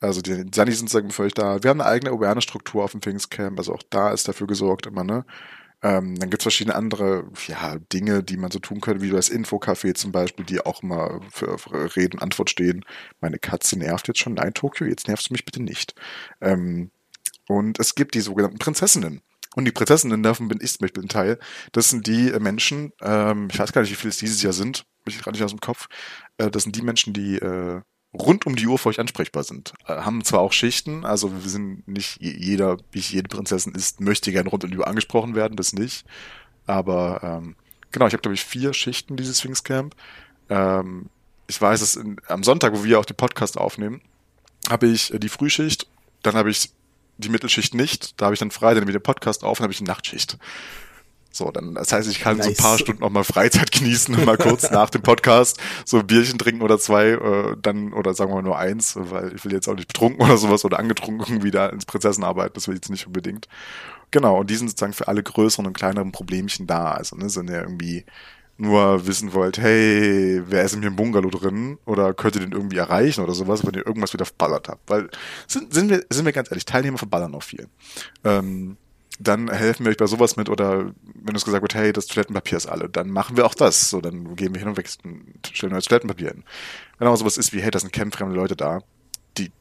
Also 0.00 0.22
die 0.22 0.46
Sani 0.54 0.72
sind 0.72 0.90
sagen 0.90 1.10
für 1.10 1.24
euch 1.24 1.34
da. 1.34 1.62
Wir 1.62 1.70
haben 1.70 1.80
eine 1.80 1.90
eigene 1.90 2.10
Awareness-Struktur 2.12 2.84
auf 2.84 2.92
dem 2.92 3.02
Pfingstcamp, 3.02 3.58
also 3.58 3.74
auch 3.74 3.82
da 3.90 4.12
ist 4.12 4.26
dafür 4.28 4.46
gesorgt 4.46 4.86
immer, 4.86 5.04
ne? 5.04 5.24
Ähm, 5.82 6.14
dann 6.18 6.28
gibt's 6.28 6.44
verschiedene 6.44 6.76
andere 6.76 7.24
ja, 7.46 7.76
Dinge, 7.92 8.22
die 8.22 8.36
man 8.36 8.50
so 8.50 8.58
tun 8.58 8.80
könnte, 8.80 9.02
wie 9.02 9.10
das 9.10 9.30
Infocafé 9.30 9.94
zum 9.94 10.12
Beispiel, 10.12 10.44
die 10.44 10.60
auch 10.60 10.82
immer 10.82 11.20
für, 11.30 11.56
für 11.58 11.96
Reden 11.96 12.18
Antwort 12.18 12.50
stehen. 12.50 12.84
Meine 13.20 13.38
Katze 13.38 13.78
nervt 13.78 14.06
jetzt 14.08 14.20
schon. 14.20 14.34
Nein, 14.34 14.52
Tokio, 14.52 14.86
jetzt 14.86 15.08
nervst 15.08 15.30
du 15.30 15.34
mich 15.34 15.44
bitte 15.46 15.62
nicht. 15.62 15.94
Ähm, 16.42 16.90
und 17.48 17.80
es 17.80 17.94
gibt 17.94 18.14
die 18.14 18.20
sogenannten 18.20 18.58
Prinzessinnen. 18.58 19.22
Und 19.56 19.64
die 19.64 19.72
Prinzessinnen, 19.72 20.22
davon 20.22 20.48
bin 20.48 20.60
ich 20.60 20.72
zum 20.72 20.84
Beispiel 20.84 21.02
ein 21.02 21.08
Teil. 21.08 21.38
Das 21.72 21.88
sind 21.90 22.06
die 22.06 22.30
Menschen, 22.38 22.92
ähm, 23.00 23.48
ich 23.50 23.58
weiß 23.58 23.72
gar 23.72 23.80
nicht, 23.80 23.90
wie 23.90 23.96
viele 23.96 24.10
es 24.10 24.18
dieses 24.18 24.42
Jahr 24.42 24.52
sind, 24.52 24.84
bin 25.04 25.14
ich 25.14 25.20
gerade 25.20 25.36
nicht 25.36 25.44
aus 25.44 25.50
dem 25.50 25.60
Kopf. 25.60 25.88
Äh, 26.36 26.50
das 26.50 26.64
sind 26.64 26.76
die 26.76 26.82
Menschen, 26.82 27.12
die 27.14 27.36
äh, 27.36 27.80
rund 28.12 28.46
um 28.46 28.56
die 28.56 28.66
Uhr 28.66 28.78
für 28.78 28.88
euch 28.88 29.00
ansprechbar 29.00 29.44
sind. 29.44 29.72
Äh, 29.86 29.96
haben 29.96 30.24
zwar 30.24 30.40
auch 30.40 30.52
Schichten, 30.52 31.04
also 31.04 31.32
wir 31.32 31.50
sind 31.50 31.86
nicht 31.86 32.20
jeder, 32.20 32.78
wie 32.92 33.00
jede 33.00 33.28
Prinzessin 33.28 33.74
ist, 33.74 34.00
möchte 34.00 34.32
gern 34.32 34.46
rund 34.46 34.64
um 34.64 34.70
die 34.70 34.78
Uhr 34.78 34.86
angesprochen 34.86 35.34
werden, 35.34 35.56
das 35.56 35.72
nicht. 35.72 36.04
Aber 36.66 37.20
ähm, 37.22 37.56
genau, 37.92 38.06
ich 38.06 38.12
habe 38.12 38.22
glaube 38.22 38.34
ich 38.34 38.44
vier 38.44 38.74
Schichten 38.74 39.16
dieses 39.16 39.38
Sphinx-Camp. 39.38 39.94
Ähm, 40.48 41.08
ich 41.46 41.60
weiß, 41.60 41.96
in, 41.96 42.16
am 42.28 42.44
Sonntag, 42.44 42.74
wo 42.74 42.84
wir 42.84 42.98
auch 42.98 43.04
den 43.04 43.16
Podcast 43.16 43.58
aufnehmen, 43.58 44.00
habe 44.68 44.86
ich 44.86 45.12
äh, 45.14 45.18
die 45.18 45.28
Frühschicht, 45.28 45.86
dann 46.22 46.34
habe 46.34 46.50
ich 46.50 46.70
die 47.18 47.28
Mittelschicht 47.28 47.74
nicht, 47.74 48.20
da 48.20 48.26
habe 48.26 48.34
ich 48.34 48.40
dann 48.40 48.50
frei, 48.50 48.74
dann 48.74 48.88
wieder 48.88 48.98
Podcast 48.98 49.44
auf 49.44 49.60
und 49.60 49.64
habe 49.64 49.72
ich 49.72 49.80
eine 49.80 49.88
Nachtschicht. 49.88 50.38
So, 51.32 51.50
dann, 51.50 51.74
das 51.74 51.92
heißt, 51.92 52.10
ich 52.10 52.20
kann 52.20 52.38
nice. 52.38 52.46
so 52.46 52.52
ein 52.52 52.56
paar 52.56 52.78
Stunden 52.78 53.02
noch 53.02 53.10
mal 53.10 53.24
Freizeit 53.24 53.70
genießen 53.78 54.14
und 54.14 54.24
mal 54.24 54.36
kurz 54.36 54.70
nach 54.70 54.90
dem 54.90 55.02
Podcast 55.02 55.60
so 55.84 55.98
ein 55.98 56.06
Bierchen 56.06 56.38
trinken 56.38 56.62
oder 56.62 56.78
zwei, 56.78 57.10
äh, 57.10 57.56
dann, 57.60 57.92
oder 57.92 58.14
sagen 58.14 58.30
wir 58.30 58.36
mal 58.36 58.42
nur 58.42 58.58
eins, 58.58 58.94
weil 58.96 59.34
ich 59.34 59.44
will 59.44 59.52
jetzt 59.52 59.68
auch 59.68 59.74
nicht 59.74 59.88
betrunken 59.88 60.24
oder 60.24 60.36
sowas 60.36 60.64
oder 60.64 60.78
angetrunken 60.78 61.42
wieder 61.42 61.72
ins 61.72 61.86
Prinzessin 61.86 62.24
arbeiten, 62.24 62.54
das 62.54 62.66
will 62.66 62.74
ich 62.74 62.78
jetzt 62.78 62.90
nicht 62.90 63.06
unbedingt. 63.06 63.46
Genau, 64.10 64.40
und 64.40 64.50
die 64.50 64.56
sind 64.56 64.68
sozusagen 64.68 64.92
für 64.92 65.06
alle 65.06 65.22
größeren 65.22 65.66
und 65.66 65.72
kleineren 65.72 66.10
Problemchen 66.10 66.66
da. 66.66 66.90
Also, 66.92 67.14
ne, 67.14 67.26
wenn 67.32 67.46
ihr 67.46 67.60
irgendwie 67.60 68.04
nur 68.60 69.06
wissen 69.06 69.32
wollt, 69.32 69.58
hey, 69.58 70.42
wer 70.46 70.64
ist 70.64 70.74
in 70.74 70.80
mir 70.80 70.88
im 70.88 70.96
Bungalow 70.96 71.30
drin? 71.30 71.78
Oder 71.86 72.12
könnt 72.12 72.34
ihr 72.34 72.42
den 72.42 72.52
irgendwie 72.52 72.76
erreichen 72.76 73.22
oder 73.22 73.32
sowas, 73.34 73.64
wenn 73.64 73.74
ihr 73.74 73.86
irgendwas 73.86 74.12
wieder 74.12 74.26
verballert 74.26 74.68
habt. 74.68 74.90
Weil, 74.90 75.08
sind, 75.46 75.72
sind 75.72 75.88
wir, 75.88 76.04
sind 76.10 76.26
wir 76.26 76.32
ganz 76.32 76.50
ehrlich, 76.50 76.66
Teilnehmer 76.66 76.98
verballern 76.98 77.34
auch 77.34 77.42
viel. 77.42 77.68
Ähm, 78.24 78.76
dann 79.20 79.50
helfen 79.50 79.84
wir 79.84 79.90
euch 79.90 79.98
bei 79.98 80.06
sowas 80.06 80.36
mit 80.36 80.48
oder 80.48 80.92
wenn 81.14 81.34
uns 81.34 81.44
gesagt 81.44 81.62
wird, 81.62 81.74
hey, 81.74 81.92
das 81.92 82.06
Toilettenpapier 82.06 82.56
ist 82.56 82.66
alle, 82.66 82.88
dann 82.88 83.10
machen 83.10 83.36
wir 83.36 83.44
auch 83.46 83.54
das. 83.54 83.90
So, 83.90 84.00
dann 84.00 84.34
gehen 84.34 84.54
wir 84.54 84.58
hin 84.58 84.68
und 84.68 84.78
weg, 84.78 84.88
stellen 85.52 85.72
neues 85.72 85.84
Toilettenpapier 85.84 86.28
hin. 86.28 86.44
Wenn 86.98 87.06
aber 87.06 87.16
sowas 87.16 87.36
ist 87.36 87.52
wie, 87.52 87.60
hey, 87.60 87.70
das 87.70 87.82
sind 87.82 87.92
campfremde 87.92 88.34
Leute 88.34 88.56
da, 88.56 88.80
die 89.36 89.52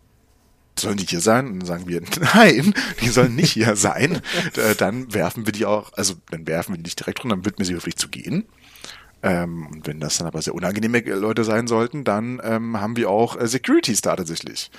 sollen 0.79 0.97
die 0.97 1.05
hier 1.05 1.19
sein? 1.19 1.47
Und 1.47 1.59
dann 1.59 1.67
sagen 1.67 1.87
wir, 1.87 2.01
nein, 2.33 2.73
die 3.01 3.09
sollen 3.09 3.35
nicht 3.35 3.51
hier 3.51 3.75
sein. 3.75 4.21
Dann 4.77 5.13
werfen 5.13 5.45
wir 5.45 5.51
die 5.51 5.65
auch, 5.65 5.91
also 5.93 6.15
dann 6.31 6.47
werfen 6.47 6.73
wir 6.73 6.77
die 6.77 6.83
nicht 6.83 6.99
direkt 6.99 7.23
runter, 7.23 7.35
dann 7.35 7.43
bitten 7.43 7.59
wir 7.59 7.65
sie 7.65 7.73
höflich 7.73 7.97
zu 7.97 8.07
gehen. 8.07 8.45
Ähm, 9.21 9.67
und 9.67 9.85
wenn 9.85 9.99
das 9.99 10.17
dann 10.17 10.27
aber 10.27 10.41
sehr 10.41 10.55
unangenehme 10.55 11.01
Leute 11.01 11.43
sein 11.43 11.67
sollten, 11.67 12.05
dann 12.05 12.39
ähm, 12.43 12.79
haben 12.79 12.95
wir 12.95 13.09
auch 13.09 13.37
äh, 13.37 13.47
Securities 13.47 14.01
da 14.01 14.15
tatsächlich. 14.15 14.71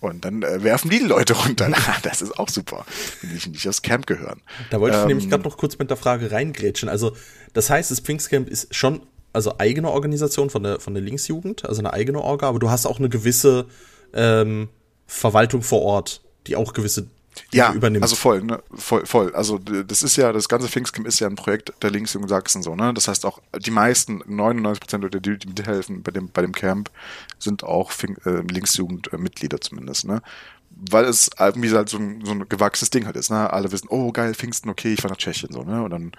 Und 0.00 0.24
dann 0.24 0.42
äh, 0.42 0.62
werfen 0.62 0.90
die, 0.90 0.98
Leute 0.98 1.34
runter. 1.34 1.70
das 2.02 2.22
ist 2.22 2.38
auch 2.38 2.48
super, 2.48 2.84
wenn 3.20 3.36
die 3.36 3.48
nicht 3.50 3.68
aufs 3.68 3.82
Camp 3.82 4.06
gehören. 4.06 4.40
Da 4.70 4.80
wollte 4.80 4.96
ich 4.96 5.02
ähm, 5.02 5.08
nämlich 5.08 5.28
gerade 5.28 5.42
noch 5.42 5.56
kurz 5.56 5.78
mit 5.78 5.90
der 5.90 5.96
Frage 5.96 6.30
reingrätschen. 6.30 6.88
Also, 6.88 7.16
das 7.52 7.68
heißt, 7.70 7.90
das 7.90 8.00
Pfingstcamp 8.00 8.48
ist 8.48 8.74
schon 8.74 9.02
also 9.32 9.58
eigene 9.58 9.90
Organisation 9.90 10.50
von 10.50 10.62
der, 10.62 10.80
von 10.80 10.94
der 10.94 11.02
Linksjugend, 11.02 11.64
also 11.64 11.80
eine 11.80 11.92
eigene 11.92 12.20
Orga, 12.20 12.48
aber 12.48 12.58
du 12.58 12.70
hast 12.70 12.86
auch 12.86 12.98
eine 12.98 13.08
gewisse 13.08 13.66
ähm, 14.14 14.68
Verwaltung 15.06 15.62
vor 15.62 15.82
Ort, 15.82 16.22
die 16.46 16.56
auch 16.56 16.72
gewisse 16.72 17.08
ja, 17.52 17.72
übernimmt. 17.72 18.02
Also 18.02 18.16
voll, 18.16 18.42
ne? 18.42 18.62
voll, 18.74 19.06
voll. 19.06 19.34
Also 19.34 19.58
das 19.58 20.02
ist 20.02 20.16
ja, 20.16 20.32
das 20.32 20.48
ganze 20.48 20.68
Pfingstcamp 20.68 21.06
ist 21.06 21.20
ja 21.20 21.26
ein 21.26 21.36
Projekt 21.36 21.72
der 21.82 21.90
Linksjugend 21.90 22.28
Sachsen 22.28 22.62
so, 22.62 22.74
ne? 22.74 22.92
Das 22.94 23.08
heißt 23.08 23.24
auch, 23.26 23.40
die 23.58 23.70
meisten, 23.70 24.22
99 24.26 24.80
Prozent 24.80 25.14
der, 25.14 25.20
die, 25.20 25.38
die 25.38 25.48
mithelfen 25.48 26.02
bei 26.02 26.10
dem, 26.10 26.30
bei 26.30 26.42
dem 26.42 26.52
Camp, 26.52 26.90
sind 27.38 27.64
auch 27.64 27.92
äh, 28.02 28.42
Linksjugend-Mitglieder 28.50 29.60
zumindest, 29.60 30.06
ne? 30.06 30.22
Weil 30.70 31.06
es 31.06 31.30
irgendwie 31.38 31.70
halt 31.70 31.88
so 31.88 31.98
ein, 31.98 32.24
so 32.24 32.32
ein 32.32 32.48
gewachsenes 32.48 32.90
Ding 32.90 33.06
halt 33.06 33.16
ist, 33.16 33.30
ne? 33.30 33.52
Alle 33.52 33.72
wissen, 33.72 33.88
oh 33.90 34.12
geil, 34.12 34.34
Pfingsten, 34.34 34.70
okay, 34.70 34.92
ich 34.92 35.00
fahr 35.00 35.10
nach 35.10 35.18
Tschechien, 35.18 35.52
so, 35.52 35.62
ne? 35.62 35.82
Und 35.82 35.90
dann 35.90 36.12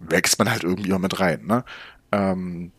wächst 0.00 0.38
man 0.38 0.50
halt 0.50 0.64
irgendwie 0.64 0.92
auch 0.92 0.98
mit 0.98 1.20
rein, 1.20 1.46
ne? 1.46 1.64
Ähm, 2.10 2.72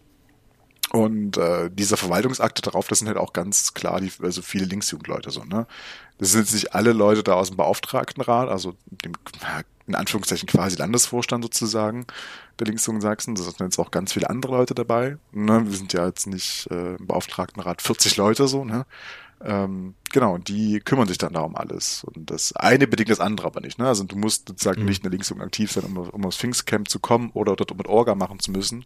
und 0.95 1.37
äh, 1.37 1.71
dieser 1.71 1.97
Verwaltungsakte 1.97 2.61
darauf, 2.61 2.87
das 2.87 2.99
sind 2.99 3.07
halt 3.07 3.17
auch 3.17 3.33
ganz 3.33 3.73
klar 3.73 3.99
die, 3.99 4.11
also 4.21 4.43
viele 4.43 4.65
Linksjugendleute 4.65 5.31
so, 5.31 5.43
ne? 5.43 5.65
Das 6.19 6.31
sind 6.31 6.41
jetzt 6.41 6.53
nicht 6.53 6.75
alle 6.75 6.93
Leute 6.93 7.23
da 7.23 7.33
aus 7.33 7.47
dem 7.47 7.57
Beauftragtenrat, 7.57 8.47
also 8.47 8.75
dem, 8.85 9.13
in 9.87 9.95
Anführungszeichen 9.95 10.47
quasi 10.47 10.77
Landesvorstand 10.77 11.43
sozusagen 11.43 12.05
der 12.59 12.67
Linksjugend 12.67 13.01
Sachsen. 13.01 13.33
Das 13.33 13.45
sind 13.45 13.59
jetzt 13.61 13.79
auch 13.79 13.89
ganz 13.89 14.13
viele 14.13 14.29
andere 14.29 14.55
Leute 14.55 14.75
dabei. 14.75 15.17
Ne? 15.31 15.65
Wir 15.65 15.75
sind 15.75 15.93
ja 15.93 16.05
jetzt 16.05 16.27
nicht 16.27 16.69
äh, 16.69 16.93
im 16.95 17.07
Beauftragtenrat 17.07 17.81
40 17.81 18.15
Leute 18.17 18.47
so, 18.47 18.63
ne? 18.63 18.85
Ähm, 19.41 19.95
genau, 20.13 20.35
und 20.35 20.47
die 20.47 20.79
kümmern 20.79 21.07
sich 21.07 21.17
dann 21.17 21.33
darum 21.33 21.57
alles. 21.57 22.05
Und 22.05 22.31
das 22.31 22.55
eine 22.55 22.87
bedingt 22.87 23.09
das 23.09 23.19
andere 23.19 23.47
aber 23.47 23.59
nicht. 23.59 23.77
Ne? 23.77 23.87
Also 23.87 24.05
du 24.05 24.15
musst 24.15 24.47
sozusagen 24.47 24.81
mhm. 24.81 24.87
nicht 24.87 24.99
in 24.99 25.03
der 25.03 25.11
Linksjugend 25.11 25.43
aktiv 25.43 25.71
sein, 25.71 25.83
um, 25.83 25.97
um 25.97 26.25
aufs 26.25 26.37
Pfingstcamp 26.37 26.87
zu 26.87 26.99
kommen 26.99 27.31
oder 27.33 27.57
dort 27.57 27.75
mit 27.75 27.87
Orga 27.87 28.15
machen 28.15 28.39
zu 28.39 28.51
müssen. 28.51 28.85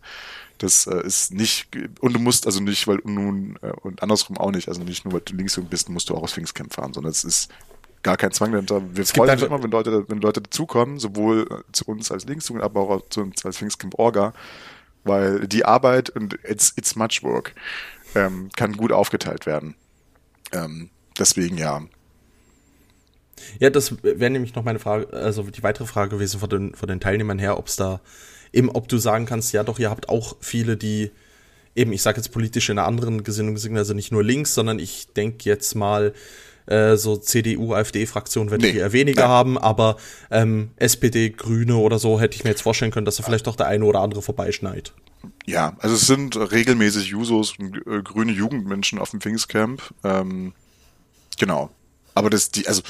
Das 0.57 0.88
äh, 0.88 1.05
ist 1.05 1.32
nicht, 1.34 1.67
und 1.99 2.13
du 2.13 2.19
musst 2.19 2.47
also 2.47 2.59
nicht, 2.61 2.88
weil 2.88 2.99
nun, 3.03 3.59
äh, 3.61 3.71
und 3.82 4.01
andersrum 4.01 4.38
auch 4.38 4.51
nicht, 4.51 4.69
also 4.69 4.82
nicht 4.84 5.05
nur, 5.05 5.13
weil 5.13 5.21
du 5.21 5.36
Linksjugend 5.36 5.69
bist, 5.69 5.89
musst 5.89 6.09
du 6.09 6.15
auch 6.15 6.23
aufs 6.23 6.34
Pfingstcamp 6.34 6.73
fahren, 6.73 6.93
sondern 6.93 7.11
es 7.11 7.23
ist 7.23 7.51
gar 8.01 8.17
kein 8.17 8.32
Zwang 8.32 8.53
dahinter. 8.53 8.82
Wir 8.95 9.03
es 9.03 9.11
freuen 9.11 9.32
uns 9.32 9.43
immer, 9.43 9.61
wenn 9.61 9.71
Leute, 9.71 10.09
wenn 10.09 10.21
Leute 10.21 10.41
dazukommen, 10.41 10.97
sowohl 10.97 11.47
äh, 11.51 11.71
zu 11.73 11.86
uns 11.86 12.11
als 12.11 12.25
Linksjugend, 12.25 12.63
aber 12.63 12.82
auch 12.82 13.01
zu 13.09 13.21
uns 13.21 13.45
als 13.45 13.57
Pfingstcamp 13.57 13.99
Orga, 13.99 14.34
weil 15.03 15.47
die 15.47 15.65
Arbeit 15.65 16.09
und 16.09 16.39
it's, 16.43 16.73
it's 16.78 16.95
much 16.95 17.21
work 17.21 17.53
ähm, 18.15 18.49
kann 18.55 18.78
gut 18.78 18.91
aufgeteilt 18.91 19.45
werden. 19.45 19.75
Ähm, 20.53 20.89
deswegen 21.20 21.57
ja. 21.57 21.84
Ja, 23.59 23.70
das 23.70 24.03
wäre 24.03 24.30
nämlich 24.30 24.55
noch 24.55 24.63
meine 24.63 24.80
Frage, 24.80 25.13
also 25.13 25.43
die 25.43 25.63
weitere 25.63 25.86
Frage 25.86 26.11
gewesen 26.11 26.39
von 26.39 26.49
den, 26.49 26.76
von 26.76 26.88
den 26.88 26.99
Teilnehmern 26.99 27.39
her, 27.39 27.57
ob 27.57 27.68
es 27.68 27.76
da 27.76 28.01
eben, 28.51 28.70
ob 28.70 28.88
du 28.88 28.97
sagen 28.97 29.26
kannst, 29.26 29.53
ja 29.53 29.63
doch, 29.63 29.80
ihr 29.80 29.89
habt 29.89 30.09
auch 30.09 30.38
viele, 30.39 30.78
die 30.78 31.11
eben, 31.76 31.93
ich 31.93 32.01
sage 32.01 32.18
jetzt 32.18 32.30
politisch 32.30 32.70
in 32.70 32.78
einer 32.78 32.88
anderen 32.88 33.24
Gesinnung 33.24 33.57
sind, 33.57 33.78
also 33.78 33.93
nicht 33.93 34.11
nur 34.11 34.24
links, 34.24 34.53
sondern 34.53 34.80
ich 34.80 35.07
denke 35.13 35.47
jetzt 35.49 35.76
mal, 35.76 36.13
äh, 36.65 36.97
so 36.97 37.15
CDU, 37.15 37.74
AfD-Fraktion 37.74 38.51
werde 38.51 38.65
nee, 38.65 38.72
ich 38.72 38.78
eher 38.78 38.91
weniger 38.91 39.22
nein. 39.22 39.30
haben, 39.30 39.57
aber 39.57 39.97
ähm, 40.30 40.72
SPD, 40.76 41.30
Grüne 41.30 41.78
oder 41.78 41.97
so 41.97 42.20
hätte 42.20 42.36
ich 42.36 42.43
mir 42.43 42.49
jetzt 42.49 42.61
vorstellen 42.61 42.91
können, 42.91 43.05
dass 43.05 43.15
da 43.15 43.24
vielleicht 43.24 43.47
doch 43.47 43.55
der 43.55 43.68
eine 43.68 43.86
oder 43.86 44.01
andere 44.01 44.22
vorbeischneit. 44.22 44.93
Ja, 45.45 45.78
also 45.80 45.95
es 45.95 46.07
sind 46.07 46.36
regelmäßig 46.36 47.07
Jusos 47.07 47.55
und 47.57 47.78
äh, 47.88 48.01
grüne 48.01 48.34
Jugendmenschen 48.34 48.99
auf 48.99 49.11
dem 49.11 49.22
Pfingstcamp. 49.22 49.82
Ähm, 50.03 50.53
genau. 51.38 51.69
Aber 52.13 52.29
das, 52.29 52.51
die, 52.51 52.67
also 52.67 52.81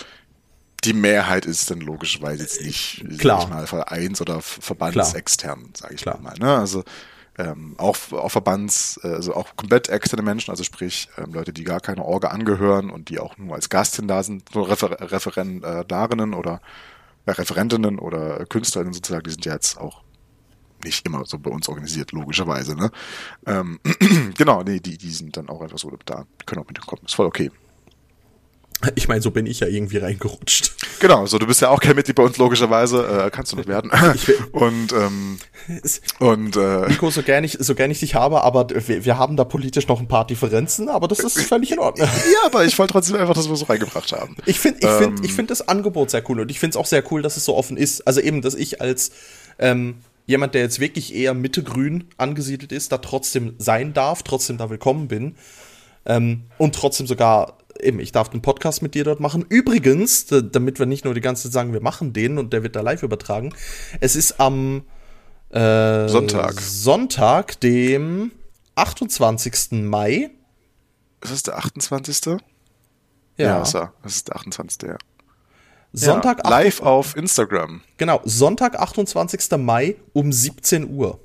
die 0.83 0.93
Mehrheit 0.93 1.45
ist 1.45 1.69
dann 1.69 1.81
logischerweise 1.81 2.43
jetzt 2.43 2.61
nicht 2.61 3.03
Klar. 3.19 3.41
sag 3.41 3.47
ich 3.47 3.53
mal, 3.53 3.67
Vereins- 3.67 4.21
oder 4.21 4.41
verbandsextern, 4.41 5.71
sage 5.75 5.95
ich 5.95 6.01
Klar. 6.01 6.19
mal. 6.19 6.35
Ne? 6.39 6.55
Also 6.55 6.83
ähm, 7.37 7.75
auch, 7.77 7.97
auch 8.11 8.29
Verbands, 8.29 8.99
äh, 9.03 9.07
also 9.07 9.35
auch 9.35 9.55
komplett 9.55 9.89
externe 9.89 10.23
Menschen, 10.23 10.51
also 10.51 10.63
sprich 10.63 11.09
ähm, 11.17 11.33
Leute, 11.33 11.53
die 11.53 11.63
gar 11.63 11.79
keine 11.79 12.03
Orga 12.03 12.29
angehören 12.29 12.89
und 12.89 13.09
die 13.09 13.19
auch 13.19 13.37
nur 13.37 13.55
als 13.55 13.69
Gastin 13.69 14.07
da 14.07 14.23
sind, 14.23 14.49
so 14.51 14.63
Refer 14.63 15.11
Referendarinnen 15.11 16.33
oder 16.33 16.61
äh, 17.25 17.31
Referentinnen 17.31 17.99
oder 17.99 18.45
Künstlerinnen 18.45 18.93
sozusagen, 18.93 19.23
die 19.23 19.31
sind 19.31 19.45
ja 19.45 19.53
jetzt 19.53 19.77
auch 19.77 20.03
nicht 20.83 21.05
immer 21.05 21.25
so 21.25 21.37
bei 21.37 21.51
uns 21.51 21.67
organisiert, 21.69 22.11
logischerweise. 22.11 22.75
Ne? 22.75 22.91
Ähm, 23.45 23.79
genau, 24.37 24.63
nee, 24.63 24.79
die, 24.79 24.97
die 24.97 25.11
sind 25.11 25.35
dann 25.37 25.49
auch 25.49 25.61
einfach 25.61 25.77
so 25.77 25.91
da, 26.05 26.25
können 26.45 26.61
auch 26.61 26.67
mit 26.67 26.79
kommen, 26.85 27.01
ist 27.05 27.15
voll 27.15 27.25
okay. 27.25 27.51
Ich 28.95 29.07
meine, 29.07 29.21
so 29.21 29.31
bin 29.31 29.47
ich 29.47 29.59
ja 29.59 29.67
irgendwie 29.67 29.97
reingerutscht. 29.97 30.75
Genau, 30.99 31.25
so 31.25 31.39
du 31.39 31.47
bist 31.47 31.61
ja 31.61 31.69
auch 31.69 31.79
kein 31.79 31.95
Mitglied 31.95 32.15
bei 32.15 32.23
uns 32.23 32.37
logischerweise, 32.37 33.25
äh, 33.25 33.29
kannst 33.31 33.51
du 33.51 33.55
nicht 33.55 33.67
werden. 33.67 33.91
und 34.51 34.93
ähm, 34.93 35.39
und 36.19 36.55
äh, 36.55 36.87
Nico, 36.87 37.09
so 37.09 37.23
gern 37.23 37.43
ich 37.43 37.57
so 37.59 37.73
gern 37.73 37.89
ich 37.89 37.99
dich 37.99 38.13
habe, 38.13 38.43
aber 38.43 38.67
wir, 38.69 39.03
wir 39.03 39.17
haben 39.17 39.35
da 39.35 39.45
politisch 39.45 39.87
noch 39.87 39.99
ein 39.99 40.07
paar 40.07 40.27
Differenzen, 40.27 40.89
aber 40.89 41.07
das 41.07 41.19
ist 41.19 41.41
völlig 41.41 41.71
in 41.71 41.79
Ordnung. 41.79 42.07
ja, 42.33 42.45
aber 42.45 42.65
ich 42.65 42.77
wollte 42.77 42.93
trotzdem 42.93 43.15
einfach, 43.15 43.33
dass 43.33 43.49
wir 43.49 43.55
so 43.55 43.65
reingebracht 43.65 44.11
haben. 44.11 44.37
Ich 44.45 44.59
finde 44.59 44.79
ich 44.81 44.89
finde 44.89 45.17
ähm, 45.17 45.25
ich 45.25 45.33
finde 45.33 45.49
das 45.49 45.67
Angebot 45.67 46.11
sehr 46.11 46.23
cool 46.29 46.39
und 46.39 46.51
ich 46.51 46.59
finde 46.59 46.71
es 46.71 46.77
auch 46.77 46.85
sehr 46.85 47.03
cool, 47.11 47.23
dass 47.23 47.35
es 47.35 47.45
so 47.45 47.55
offen 47.55 47.77
ist. 47.77 48.07
Also 48.07 48.21
eben, 48.21 48.41
dass 48.43 48.53
ich 48.53 48.79
als 48.79 49.11
ähm, 49.57 49.95
jemand, 50.27 50.53
der 50.53 50.61
jetzt 50.61 50.79
wirklich 50.79 51.15
eher 51.15 51.33
Mitte-Grün 51.33 52.05
angesiedelt 52.17 52.71
ist, 52.71 52.91
da 52.91 52.99
trotzdem 52.99 53.55
sein 53.57 53.93
darf, 53.93 54.21
trotzdem 54.21 54.57
da 54.57 54.69
willkommen 54.69 55.07
bin 55.07 55.35
ähm, 56.05 56.43
und 56.57 56.75
trotzdem 56.75 57.07
sogar 57.07 57.57
eben, 57.81 57.99
ich 57.99 58.11
darf 58.11 58.29
den 58.29 58.41
Podcast 58.41 58.81
mit 58.81 58.93
dir 58.93 59.03
dort 59.03 59.19
machen. 59.19 59.45
Übrigens, 59.49 60.25
damit 60.27 60.79
wir 60.79 60.85
nicht 60.85 61.05
nur 61.05 61.13
die 61.13 61.21
ganze 61.21 61.43
Zeit 61.43 61.53
sagen, 61.53 61.73
wir 61.73 61.81
machen 61.81 62.13
den 62.13 62.37
und 62.37 62.53
der 62.53 62.63
wird 62.63 62.75
da 62.75 62.81
live 62.81 63.03
übertragen. 63.03 63.53
Es 63.99 64.15
ist 64.15 64.39
am 64.39 64.83
äh, 65.49 66.07
Sonntag. 66.07 66.59
Sonntag, 66.61 67.59
dem 67.61 68.31
28. 68.75 69.83
Mai. 69.83 70.31
Ist 71.21 71.31
das 71.31 71.43
der 71.43 71.57
28.? 71.57 72.37
Ja, 73.37 73.45
ja 73.45 73.61
ist 73.61 73.75
er. 73.75 73.93
Das 74.03 74.15
ist 74.15 74.27
der 74.27 74.35
28. 74.35 74.89
Ja. 74.89 74.97
Sonntag 75.93 76.41
ja, 76.43 76.49
live 76.49 76.81
auf 76.81 77.15
Instagram. 77.15 77.81
Genau, 77.97 78.21
Sonntag, 78.25 78.77
28. 78.79 79.57
Mai 79.57 79.95
um 80.13 80.31
17 80.31 80.89
Uhr. 80.89 81.19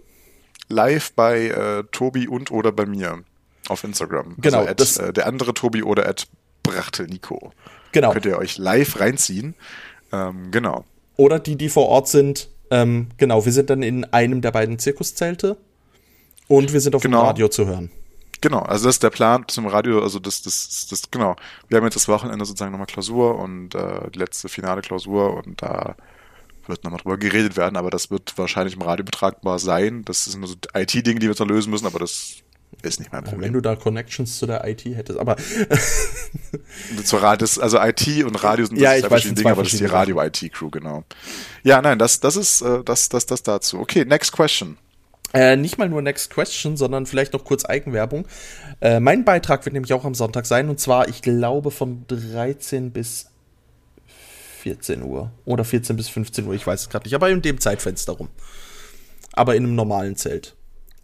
Live 0.69 1.13
bei 1.13 1.49
äh, 1.49 1.85
Tobi 1.91 2.29
und 2.29 2.51
oder 2.51 2.73
bei 2.73 2.87
mir 2.87 3.23
auf 3.69 3.85
Instagram. 3.85 4.37
Genau. 4.39 4.59
Also 4.59 4.71
at, 4.71 4.81
das, 4.81 4.97
äh, 4.97 5.13
der 5.13 5.27
andere 5.27 5.53
Tobi 5.55 5.83
oder 5.83 6.09
at 6.09 6.27
Brachtel 6.63 7.07
Nico. 7.07 7.53
Genau. 7.93 8.13
Könnt 8.13 8.27
ihr 8.27 8.39
euch 8.39 8.59
live 8.59 9.01
reinziehen. 9.01 9.55
Ähm, 10.13 10.51
genau. 10.51 10.85
Oder 11.17 11.39
die, 11.39 11.57
die 11.57 11.69
vor 11.69 11.89
Ort 11.89 12.09
sind. 12.09 12.49
Ähm, 12.71 13.09
genau, 13.19 13.45
wir 13.45 13.53
sind 13.53 13.71
dann 13.71 13.83
in 13.83 14.05
einem 14.05 14.41
der 14.41 14.51
beiden 14.51 14.79
Zirkuszelte 14.79 15.59
und 16.49 16.73
wir 16.73 16.81
sind 16.81 16.95
auf 16.95 17.03
genau. 17.03 17.21
dem 17.21 17.27
Radio 17.27 17.49
zu 17.49 17.67
hören. 17.67 17.91
Genau, 18.41 18.61
also 18.61 18.87
das 18.87 18.97
ist 18.97 19.03
der 19.03 19.11
Plan 19.11 19.45
zum 19.47 19.67
Radio, 19.67 20.03
also 20.03 20.19
das, 20.19 20.43
das, 20.43 20.87
das, 20.91 21.11
genau. 21.11 21.37
Wir 21.69 21.77
haben 21.77 21.85
jetzt 21.85 21.95
das 21.95 22.09
Wochenende 22.09 22.45
sozusagen 22.45 22.73
nochmal 22.73 22.89
Klausur 22.89 23.39
und 23.39 23.75
äh, 23.75 24.11
die 24.11 24.19
letzte 24.19 24.49
finale 24.49 24.81
Klausur 24.81 25.37
und 25.37 25.63
da 25.63 25.95
wird 26.67 26.83
nochmal 26.83 27.01
drüber 27.01 27.19
geredet 27.19 27.57
werden, 27.57 27.77
aber 27.77 27.91
das 27.91 28.11
wird 28.11 28.37
wahrscheinlich 28.37 28.75
im 28.75 28.83
Radio 28.83 29.05
betragbar 29.05 29.59
sein. 29.59 30.05
Das 30.05 30.25
sind 30.25 30.41
nur 30.41 30.49
so 30.49 30.57
IT-Dinge, 30.75 31.21
die 31.21 31.29
wir 31.29 31.37
noch 31.39 31.47
lösen 31.47 31.71
müssen, 31.71 31.87
aber 31.87 32.01
das 32.01 32.37
ist 32.83 32.99
nicht 32.99 33.13
mein 33.13 33.23
Problem. 33.23 33.43
Wenn 33.43 33.53
du 33.53 33.61
da 33.61 33.77
Connections 33.77 34.39
zu 34.39 34.47
der 34.47 34.67
IT 34.67 34.85
hättest, 34.85 35.19
aber. 35.19 35.37
Zur 37.05 37.23
Radio, 37.23 37.47
also 37.61 37.79
IT 37.79 38.25
und 38.25 38.43
Radio 38.43 38.67
sind 38.67 38.79
ja, 38.79 38.97
ich 38.97 39.09
weiß, 39.09 39.35
Dinge, 39.35 39.51
aber 39.51 39.63
das 39.63 39.73
ist 39.73 39.81
die 39.81 39.87
Radio-IT-Crew, 39.87 40.71
genau. 40.71 41.05
Ja, 41.63 41.81
nein, 41.83 41.99
das, 41.99 42.21
das 42.21 42.37
ist 42.37 42.63
äh, 42.63 42.83
das, 42.85 43.09
das, 43.09 43.27
das 43.27 43.43
dazu. 43.43 43.79
Okay, 43.79 44.05
next 44.05 44.33
question. 44.33 44.79
Äh, 45.35 45.57
nicht 45.57 45.79
mal 45.79 45.89
nur 45.89 46.03
Next 46.03 46.31
Question, 46.31 46.77
sondern 46.77 47.07
vielleicht 47.07 47.33
noch 47.33 47.45
kurz 47.45 47.65
Eigenwerbung. 47.65 48.27
Äh, 48.81 49.01
mein 49.01 49.25
Beitrag 49.25 49.65
wird 49.65 49.73
nämlich 49.73 49.93
auch 49.95 50.05
am 50.05 50.15
Sonntag 50.15 50.45
sein 50.45 50.69
und 50.69 50.79
zwar, 50.79 51.09
ich 51.09 51.23
glaube, 51.23 51.71
von 51.71 52.05
13 52.09 52.91
bis 52.91 53.31
14 54.61 55.03
Uhr 55.03 55.33
oder 55.45 55.65
14 55.65 55.97
bis 55.97 56.09
15 56.09 56.47
Uhr, 56.47 56.55
ich 56.55 56.67
weiß 56.67 56.83
es 56.83 56.89
gerade 56.91 57.05
nicht, 57.05 57.15
aber 57.15 57.31
in 57.31 57.41
dem 57.41 57.61
Zeitfenster 57.61 58.13
rum. 58.13 58.29
Aber 59.33 59.57
in 59.57 59.65
einem 59.65 59.75
normalen 59.75 60.17
Zelt. 60.17 60.55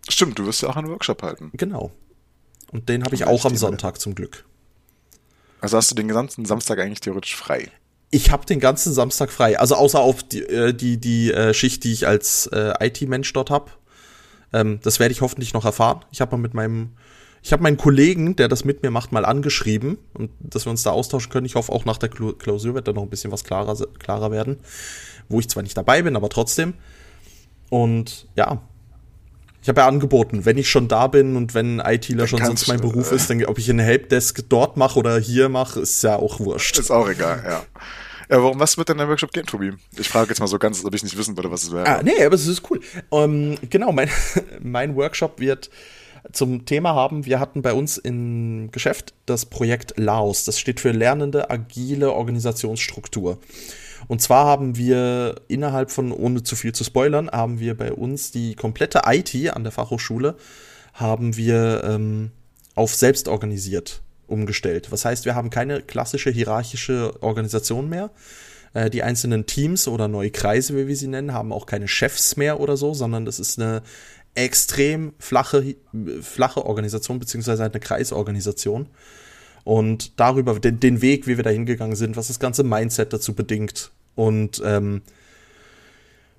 Stimmt, 0.09 0.39
du 0.39 0.47
wirst 0.47 0.63
ja 0.63 0.69
auch 0.69 0.77
einen 0.77 0.89
Workshop 0.89 1.23
halten. 1.23 1.51
Genau. 1.55 1.93
Und 2.73 2.89
den 2.89 3.05
habe 3.05 3.15
ich 3.15 3.25
auch 3.25 3.45
am 3.45 3.57
Sonntag 3.57 4.01
zum 4.01 4.15
Glück. 4.15 4.45
Also 5.61 5.77
hast 5.77 5.91
du 5.91 5.95
den 5.95 6.09
gesamten 6.09 6.45
Samstag 6.45 6.79
eigentlich 6.79 7.01
theoretisch 7.01 7.37
frei? 7.37 7.71
Ich 8.11 8.31
habe 8.31 8.47
den 8.47 8.61
ganzen 8.61 8.93
Samstag 8.93 9.31
frei. 9.31 9.59
Also 9.59 9.75
außer 9.75 10.01
auf 10.01 10.23
die, 10.23 10.43
äh, 10.43 10.73
die, 10.73 10.99
die 10.99 11.33
äh, 11.33 11.53
Schicht, 11.53 11.85
die 11.85 11.93
ich 11.93 12.07
als 12.07 12.47
äh, 12.47 12.73
IT-Mensch 12.81 13.33
dort 13.33 13.51
habe. 13.51 13.71
Ähm, 14.53 14.81
das 14.83 14.99
werde 14.99 15.13
ich 15.13 15.21
hoffentlich 15.21 15.53
noch 15.53 15.65
erfahren. 15.65 16.05
Ich 16.11 16.21
habe 16.21 16.37
mal 16.37 16.43
mit 16.43 16.55
meinem, 16.55 16.93
ich 17.43 17.53
habe 17.53 17.63
meinen 17.63 17.77
Kollegen, 17.77 18.37
der 18.37 18.49
das 18.49 18.65
mit 18.65 18.83
mir 18.83 18.91
macht, 18.91 19.13
mal 19.13 19.27
angeschrieben 19.27 19.99
und 20.15 20.31
dass 20.41 20.65
wir 20.65 20.71
uns 20.71 20.83
da 20.83 20.91
austauschen 20.91 21.31
können. 21.31 21.47
Ich 21.47 21.55
hoffe 21.55 21.73
auch 21.73 21.85
nach 21.85 21.99
der 21.99 22.09
Klausur 22.09 22.75
wird 22.75 22.89
da 22.89 22.93
noch 22.93 23.03
ein 23.03 23.11
bisschen 23.11 23.33
was 23.33 23.45
klarer, 23.45 23.77
klarer 23.99 24.31
werden, 24.31 24.59
wo 25.29 25.41
ich 25.41 25.49
zwar 25.49 25.63
nicht 25.63 25.77
dabei 25.77 26.03
bin, 26.03 26.17
aber 26.17 26.31
trotzdem. 26.31 26.75
Und 27.69 28.27
ja, 28.37 28.63
ich 29.69 29.71
habe 29.71 29.83
ja 29.83 29.87
angeboten, 29.89 30.47
wenn 30.47 30.57
ich 30.57 30.71
schon 30.71 30.89
da 30.89 31.09
bin 31.09 31.37
und 31.37 31.53
wenn 31.53 31.79
ITler 31.79 32.27
schon 32.27 32.43
sonst 32.43 32.69
mein 32.69 32.81
Beruf 32.81 33.13
äh, 33.13 33.17
ist, 33.17 33.29
dann 33.29 33.45
ob 33.45 33.59
ich 33.59 33.69
eine 33.69 33.83
Helpdesk 33.83 34.49
dort 34.49 34.79
mache 34.79 34.99
oder 34.99 35.19
hier 35.19 35.51
mache, 35.51 35.81
ist 35.81 36.03
ja 36.03 36.17
auch 36.17 36.41
wurscht. 36.41 36.79
Ist 36.79 36.91
auch 36.91 37.07
egal, 37.07 37.45
ja. 37.47 37.63
Ja, 38.31 38.43
warum, 38.43 38.59
was 38.59 38.79
wird 38.79 38.89
denn 38.89 38.97
der 38.97 39.09
Workshop 39.11 39.31
gehen, 39.31 39.45
Tobi? 39.45 39.75
Ich 39.99 40.09
frage 40.09 40.31
jetzt 40.31 40.41
mal 40.41 40.47
so 40.47 40.59
ganz, 40.59 40.83
ob 40.87 40.95
ich 40.95 41.03
nicht 41.03 41.19
wissen 41.19 41.37
würde, 41.37 41.51
was 41.51 41.65
es 41.65 41.73
wäre. 41.73 41.87
Ah, 41.87 42.03
nee, 42.03 42.25
aber 42.25 42.35
es 42.35 42.47
ist 42.47 42.63
cool. 42.71 42.81
Ähm, 43.13 43.59
genau, 43.69 43.93
mein, 43.93 44.09
mein 44.63 44.97
Workshop 44.97 45.39
wird 45.39 45.69
zum 46.33 46.65
Thema 46.65 46.95
haben, 46.95 47.27
wir 47.27 47.39
hatten 47.39 47.61
bei 47.61 47.75
uns 47.75 47.99
im 47.99 48.71
Geschäft 48.73 49.13
das 49.27 49.45
Projekt 49.45 49.99
Laos. 49.99 50.47
Das 50.47 50.59
steht 50.59 50.81
für 50.81 50.93
Lernende 50.93 51.51
Agile 51.51 52.15
Organisationsstruktur. 52.15 53.37
Und 54.09 54.23
zwar 54.23 54.47
haben 54.47 54.77
wir 54.77 55.37
innerhalb 55.49 55.91
von, 55.91 56.13
ohne 56.13 56.43
zu 56.43 56.57
viel 56.57 56.75
zu 56.75 56.83
spoilern, 56.83 57.31
haben 57.31 57.61
wir 57.61 57.77
bei 57.77 57.93
uns 57.93 58.33
die 58.33 58.55
komplette 58.55 59.03
IT 59.07 59.55
an 59.55 59.63
der 59.63 59.73
Fachhochschule 59.73 60.35
haben 60.95 61.37
wir 61.37 61.85
ähm, 61.85 62.33
auf 62.75 62.95
selbst 62.95 63.29
organisiert 63.29 64.03
umgestellt. 64.27 64.91
Was 64.91 65.05
heißt, 65.05 65.25
wir 65.25 65.35
haben 65.35 65.51
keine 65.51 65.81
klassische 65.81 66.31
hierarchische 66.31 67.23
Organisation 67.23 67.89
mehr. 67.89 68.11
Äh, 68.75 68.91
die 68.91 69.03
einzelnen 69.03 69.47
Teams 69.47 69.89
oder 69.89 70.09
neue 70.09 70.31
Kreise, 70.31 70.77
wie 70.77 70.89
wir 70.89 70.97
sie 70.97 71.09
nennen, 71.09 71.33
haben 71.33 71.53
auch 71.53 71.67
keine 71.67 71.89
Chefs 71.89 72.37
mehr 72.37 72.61
oder 72.61 72.77
so, 72.77 72.95
sondern 72.95 73.25
das 73.25 73.39
ist 73.39 73.61
eine 73.61 73.83
extrem 74.35 75.15
flache, 75.19 75.77
flache 76.21 76.65
Organisation, 76.65 77.19
beziehungsweise 77.19 77.65
eine 77.65 77.81
Kreisorganisation. 77.81 78.89
Und 79.65 80.19
darüber, 80.19 80.59
den, 80.59 80.81
den 80.81 81.03
Weg, 81.03 81.27
wie 81.27 81.37
wir 81.37 81.45
da 81.45 81.51
hingegangen 81.51 81.97
sind, 81.97 82.17
was 82.17 82.29
das 82.29 82.39
ganze 82.39 82.65
Mindset 82.65 83.13
dazu 83.13 83.35
bedingt 83.35 83.91
und 84.19 84.61
ähm, 84.65 85.03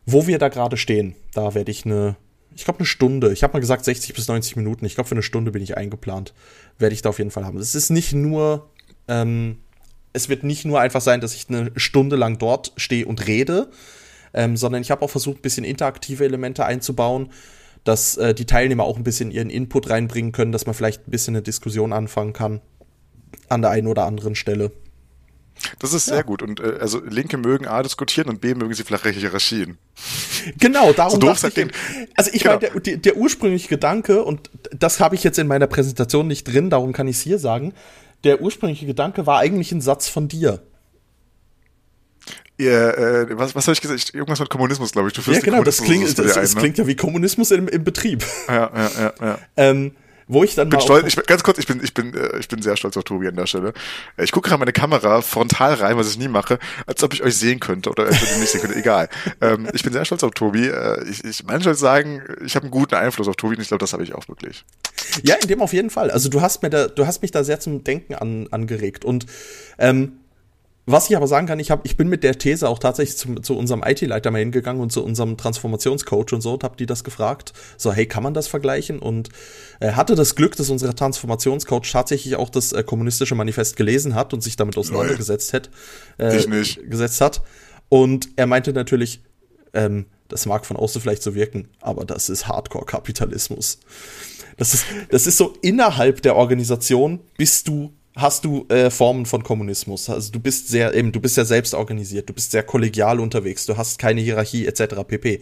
wo 0.05 0.27
wir 0.27 0.38
da 0.38 0.49
gerade 0.49 0.75
stehen, 0.75 1.15
da 1.34 1.55
werde 1.55 1.71
ich 1.71 1.86
eine, 1.86 2.17
ich 2.53 2.65
glaube 2.65 2.80
eine 2.80 2.86
Stunde, 2.86 3.32
ich 3.32 3.41
habe 3.41 3.53
mal 3.53 3.61
gesagt 3.61 3.86
60 3.86 4.13
bis 4.13 4.27
90 4.27 4.57
Minuten, 4.57 4.84
ich 4.84 4.95
glaube 4.95 5.07
für 5.07 5.15
eine 5.15 5.23
Stunde 5.23 5.51
bin 5.51 5.63
ich 5.63 5.77
eingeplant, 5.77 6.34
werde 6.77 6.93
ich 6.93 7.01
da 7.01 7.07
auf 7.07 7.19
jeden 7.19 7.32
Fall 7.32 7.45
haben. 7.45 7.57
Es 7.57 7.75
ist 7.75 7.89
nicht 7.89 8.11
nur, 8.11 8.69
ähm, 9.07 9.59
es 10.11 10.27
wird 10.27 10.43
nicht 10.43 10.65
nur 10.65 10.82
einfach 10.82 10.99
sein, 10.99 11.21
dass 11.21 11.34
ich 11.34 11.47
eine 11.47 11.71
Stunde 11.77 12.17
lang 12.17 12.38
dort 12.38 12.73
stehe 12.75 13.05
und 13.05 13.27
rede, 13.27 13.69
ähm, 14.34 14.57
sondern 14.57 14.82
ich 14.82 14.91
habe 14.91 15.01
auch 15.01 15.09
versucht, 15.09 15.38
ein 15.38 15.41
bisschen 15.41 15.63
interaktive 15.63 16.25
Elemente 16.25 16.65
einzubauen, 16.65 17.32
dass 17.86 18.17
äh, 18.17 18.34
die 18.34 18.45
Teilnehmer 18.45 18.84
auch 18.84 18.97
ein 18.97 19.05
bisschen 19.05 19.32
ihren 19.32 19.49
Input 19.49 19.89
reinbringen 19.89 20.34
können, 20.34 20.51
dass 20.51 20.65
man 20.65 20.75
vielleicht 20.75 21.07
ein 21.07 21.11
bisschen 21.11 21.34
eine 21.34 21.43
Diskussion 21.43 21.93
anfangen 21.93 22.34
kann 22.34 22.59
an 23.47 23.61
der 23.61 23.71
einen 23.71 23.88
oder 23.88 24.03
anderen 24.03 24.36
Stelle. 24.36 24.73
Das 25.80 25.93
ist 25.93 26.05
sehr 26.05 26.18
ja. 26.18 26.22
gut. 26.24 26.41
Und 26.41 26.60
äh, 26.60 26.78
also 26.80 27.01
Linke 27.03 27.38
mögen 27.38 27.68
A 27.68 27.84
diskutieren 27.84 28.30
und 28.30 28.41
B 28.41 28.53
mögen 28.53 28.74
sie 28.74 28.84
flache 28.84 29.10
Hierarchien. 29.10 29.78
Genau, 30.57 30.93
darum 30.93 31.20
so 31.20 31.28
dachte 31.28 31.47
ich. 31.49 31.53
Den, 31.53 31.72
also 32.16 32.32
ich 32.34 32.43
genau. 32.43 32.60
meine, 32.60 32.82
der, 32.82 32.97
der, 32.97 33.18
ursprüngliche 33.18 33.68
Gedanke, 33.68 34.24
und 34.24 34.49
das 34.72 34.99
habe 34.99 35.16
ich 35.16 35.24
jetzt 35.24 35.38
in 35.38 35.47
meiner 35.47 35.68
Präsentation 35.68 36.28
nicht 36.28 36.45
drin, 36.45 36.70
darum 36.70 36.93
kann 36.93 37.07
ich 37.07 37.18
es 37.18 37.22
hier 37.22 37.39
sagen, 37.39 37.74
der 38.24 38.41
ursprüngliche 38.41 38.86
Gedanke 38.86 39.26
war 39.26 39.39
eigentlich 39.39 39.72
ein 39.72 39.82
Satz 39.82 40.07
von 40.07 40.28
dir. 40.28 40.62
Ja, 42.60 42.89
äh, 42.89 43.38
was, 43.38 43.55
was 43.55 43.68
habe 43.68 43.74
ich 43.74 43.82
gesagt? 43.82 44.14
Irgendwas 44.14 44.39
mit 44.39 44.49
Kommunismus, 44.49 44.91
glaube 44.91 45.07
ich. 45.07 45.14
Du 45.14 45.32
ja, 45.32 45.39
genau, 45.39 45.64
das 45.64 45.82
klingt, 45.82 46.05
das, 46.18 46.34
das, 46.34 46.55
ne? 46.55 46.60
klingt 46.60 46.78
ja 46.78 46.88
wie 46.88 46.95
Kommunismus 46.95 47.51
im, 47.51 47.70
im 47.70 47.86
Betrieb. 47.86 48.26
Ja, 48.49 48.70
ja, 48.76 48.91
ja. 48.99 49.14
ja. 49.22 49.39
ähm, 49.55 49.93
wo 50.30 50.43
ich 50.43 50.53
dann 50.53 50.69
bin 50.69 50.80
stolz, 50.80 51.07
ich, 51.07 51.25
ganz 51.25 51.41
kurz, 51.43 51.57
ich 51.57 51.65
bin, 51.65 51.84
ich 51.84 51.95
bin, 51.95 52.13
äh, 52.13 52.38
ich 52.38 52.47
bin 52.47 52.61
sehr 52.61 52.77
stolz 52.77 52.95
auf 52.95 53.03
Tobi 53.03 53.27
an 53.27 53.36
der 53.36 53.47
Stelle. 53.47 53.73
Äh, 54.15 54.23
ich 54.23 54.32
gucke 54.32 54.47
gerade 54.47 54.59
meine 54.59 54.71
Kamera 54.71 55.21
frontal 55.21 55.73
rein, 55.73 55.97
was 55.97 56.11
ich 56.11 56.19
nie 56.19 56.27
mache, 56.27 56.59
als 56.86 57.03
ob 57.03 57.15
ich 57.15 57.23
euch 57.23 57.36
sehen 57.36 57.59
könnte 57.59 57.89
oder 57.89 58.05
als 58.05 58.21
ob 58.21 58.30
ich 58.30 58.38
nicht 58.38 58.51
sehen 58.51 58.61
könnte. 58.61 58.77
Egal. 58.77 59.09
Ähm, 59.41 59.69
ich 59.73 59.84
bin 59.84 59.93
sehr 59.93 60.03
stolz 60.03 60.23
auf 60.23 60.32
Tobi. 60.32 60.67
Äh, 60.67 61.07
ich, 61.09 61.23
ich 61.23 61.43
manchmal 61.45 61.75
sagen, 61.75 62.21
ich 62.45 62.55
habe 62.55 62.63
einen 62.63 62.71
guten 62.71 62.95
Einfluss 62.95 63.27
auf 63.27 63.38
Tobi 63.38 63.55
und 63.55 63.61
ich 63.61 63.69
glaube, 63.69 63.80
das 63.80 63.93
habe 63.93 64.03
ich 64.03 64.13
auch 64.13 64.27
wirklich. 64.27 64.65
Ja, 65.23 65.36
in 65.36 65.47
dem 65.47 65.61
auf 65.61 65.71
jeden 65.71 65.89
Fall. 65.89 66.11
Also 66.11 66.30
du 66.30 66.41
hast 66.41 66.61
mir 66.61 66.69
da, 66.69 66.88
du 66.88 67.05
hast 67.05 67.21
mich 67.21 67.32
da 67.32 67.43
sehr 67.43 67.59
zum 67.59 67.84
Denken 67.84 68.15
an, 68.15 68.47
angeregt 68.51 69.05
und 69.05 69.25
ähm, 69.77 70.19
Was 70.91 71.07
ich 71.07 71.15
aber 71.15 71.27
sagen 71.27 71.45
kann, 71.45 71.59
ich, 71.59 71.69
hab, 71.69 71.85
ich 71.85 71.97
bin 71.97 72.07
mit 72.07 72.23
der 72.23 72.39
These 72.39 72.67
auch 72.67 72.79
tatsächlich 72.79 73.15
zu, 73.15 73.35
zu 73.35 73.55
unserem 73.55 73.83
IT-Leiter 73.85 74.31
mal 74.31 74.39
hingegangen 74.39 74.81
und 74.81 74.91
zu 74.91 75.03
unserem 75.03 75.37
Transformationscoach 75.37 76.33
und 76.33 76.41
so 76.41 76.53
und 76.53 76.63
habe 76.63 76.77
die 76.77 76.87
das 76.87 77.03
gefragt. 77.03 77.53
So, 77.77 77.93
hey, 77.93 78.07
kann 78.07 78.23
man 78.23 78.33
das 78.33 78.47
vergleichen? 78.47 78.97
Und 78.97 79.29
äh, 79.81 79.91
hatte 79.91 80.15
das 80.15 80.33
Glück, 80.33 80.55
dass 80.55 80.71
unser 80.71 80.95
Transformationscoach 80.95 81.91
tatsächlich 81.91 82.35
auch 82.37 82.49
das 82.49 82.73
äh, 82.73 82.81
kommunistische 82.81 83.35
Manifest 83.35 83.75
gelesen 83.75 84.15
hat 84.15 84.33
und 84.33 84.41
sich 84.41 84.55
damit 84.55 84.77
auseinandergesetzt 84.77 85.53
hat. 85.53 85.69
Äh, 86.17 86.35
Ich 86.35 86.47
nicht. 86.47 86.89
Gesetzt 86.89 87.21
hat. 87.21 87.43
Und 87.89 88.29
er 88.35 88.47
meinte 88.47 88.73
natürlich, 88.73 89.21
ähm, 89.73 90.07
das 90.27 90.47
mag 90.47 90.65
von 90.65 90.75
außen 90.75 91.01
vielleicht 91.01 91.21
so 91.21 91.35
wirken, 91.35 91.67
aber 91.81 92.03
das 92.03 92.29
ist 92.29 92.47
Hardcore-Kapitalismus. 92.47 93.79
Das 94.57 94.73
ist, 94.73 94.85
das 95.11 95.27
ist 95.27 95.37
so 95.37 95.53
innerhalb 95.61 96.23
der 96.23 96.35
Organisation 96.35 97.19
bist 97.37 97.67
du 97.67 97.93
hast 98.22 98.45
du 98.45 98.65
äh, 98.70 98.89
Formen 98.89 99.26
von 99.26 99.43
Kommunismus. 99.43 100.09
Also 100.09 100.32
du 100.32 100.39
bist 100.39 100.67
sehr 100.67 100.93
eben, 100.93 101.11
du 101.11 101.20
bist 101.20 101.38
ja 101.38 101.45
selbst 101.45 101.74
organisiert, 101.74 102.30
du 102.30 102.34
bist 102.34 102.51
sehr 102.51 102.63
kollegial 102.63 103.20
unterwegs, 103.20 103.65
du 103.65 103.78
hast 103.78 103.99
keine 103.99 104.22
Hierarchie 104.22 104.65
etc. 104.65 104.95
pp. 105.07 105.41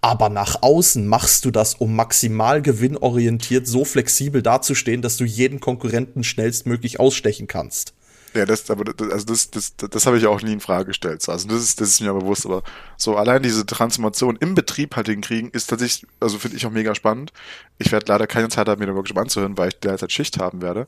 Aber 0.00 0.28
nach 0.28 0.62
außen 0.62 1.06
machst 1.06 1.44
du 1.44 1.50
das, 1.50 1.74
um 1.74 1.94
maximal 1.94 2.62
gewinnorientiert 2.62 3.66
so 3.66 3.84
flexibel 3.84 4.42
dazustehen, 4.42 5.02
dass 5.02 5.16
du 5.16 5.24
jeden 5.24 5.60
Konkurrenten 5.60 6.24
schnellstmöglich 6.24 7.00
ausstechen 7.00 7.46
kannst. 7.46 7.94
Ja, 8.34 8.46
das, 8.46 8.70
aber 8.70 8.84
das, 8.84 9.10
also 9.10 9.26
das, 9.26 9.50
das, 9.50 9.76
das, 9.76 10.06
habe 10.06 10.18
ich 10.18 10.26
auch 10.26 10.40
nie 10.42 10.52
in 10.52 10.60
Frage 10.60 10.86
gestellt. 10.86 11.28
Also 11.28 11.48
das 11.48 11.62
ist, 11.62 11.80
das 11.80 11.88
ist 11.88 12.00
mir 12.00 12.12
bewusst, 12.12 12.46
aber 12.46 12.62
so 12.96 13.16
allein 13.16 13.42
diese 13.42 13.66
Transformation 13.66 14.36
im 14.36 14.54
Betrieb 14.54 14.94
halt 14.94 15.08
hinkriegen, 15.08 15.50
ist 15.50 15.68
tatsächlich, 15.68 16.08
also 16.20 16.38
finde 16.38 16.56
ich 16.56 16.64
auch 16.64 16.70
mega 16.70 16.94
spannend. 16.94 17.32
Ich 17.78 17.90
werde 17.90 18.06
leider 18.06 18.26
keine 18.28 18.48
Zeit 18.48 18.68
haben, 18.68 18.78
mir 18.78 18.86
den 18.86 18.94
Workshop 18.94 19.18
anzuhören, 19.18 19.58
weil 19.58 19.68
ich 19.70 19.80
derzeit 19.80 20.12
Schicht 20.12 20.38
haben 20.38 20.62
werde, 20.62 20.86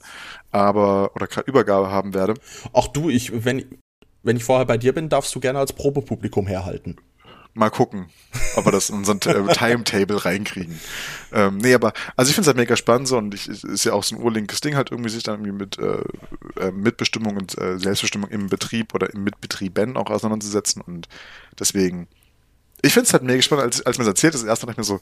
aber 0.52 1.10
oder 1.16 1.28
Übergabe 1.46 1.90
haben 1.90 2.14
werde. 2.14 2.34
Auch 2.72 2.86
du, 2.86 3.10
ich, 3.10 3.44
wenn, 3.44 3.64
wenn 4.22 4.36
ich 4.36 4.44
vorher 4.44 4.66
bei 4.66 4.78
dir 4.78 4.92
bin, 4.92 5.08
darfst 5.08 5.34
du 5.34 5.40
gerne 5.40 5.58
als 5.58 5.72
Probepublikum 5.72 6.46
herhalten. 6.46 6.96
Mal 7.54 7.70
gucken, 7.70 8.08
ob 8.56 8.64
wir 8.64 8.72
das 8.72 8.88
in 8.88 8.96
unseren 8.96 9.18
äh, 9.18 9.52
Timetable 9.52 10.24
reinkriegen. 10.24 10.80
Ähm, 11.32 11.58
nee, 11.58 11.74
aber, 11.74 11.92
also 12.16 12.30
ich 12.30 12.34
finde 12.34 12.42
es 12.42 12.46
halt 12.46 12.56
mega 12.56 12.76
spannend 12.76 13.08
so 13.08 13.18
und 13.18 13.34
ich, 13.34 13.46
ist 13.46 13.84
ja 13.84 13.92
auch 13.92 14.04
so 14.04 14.16
ein 14.16 14.22
urlinkes 14.22 14.62
Ding 14.62 14.74
halt 14.74 14.90
irgendwie 14.90 15.10
sich 15.10 15.22
dann 15.22 15.44
irgendwie 15.44 15.52
mit 15.52 15.78
äh, 15.78 16.02
äh, 16.60 16.70
Mitbestimmung 16.70 17.36
und 17.36 17.58
äh, 17.58 17.78
Selbstbestimmung 17.78 18.30
im 18.30 18.48
Betrieb 18.48 18.94
oder 18.94 19.12
im 19.12 19.24
Mitbetrieben 19.24 19.98
auch 19.98 20.08
auseinanderzusetzen 20.08 20.80
und 20.80 21.08
deswegen, 21.58 22.08
ich 22.80 22.94
finde 22.94 23.08
es 23.08 23.12
halt 23.12 23.22
mega 23.22 23.42
spannend, 23.42 23.64
als, 23.64 23.84
als 23.84 23.98
mir 23.98 24.04
das 24.04 24.12
erzählt 24.12 24.34
ist, 24.34 24.44
erst 24.44 24.62
dachte 24.62 24.72
ich 24.72 24.78
mir 24.78 24.84
so, 24.84 25.00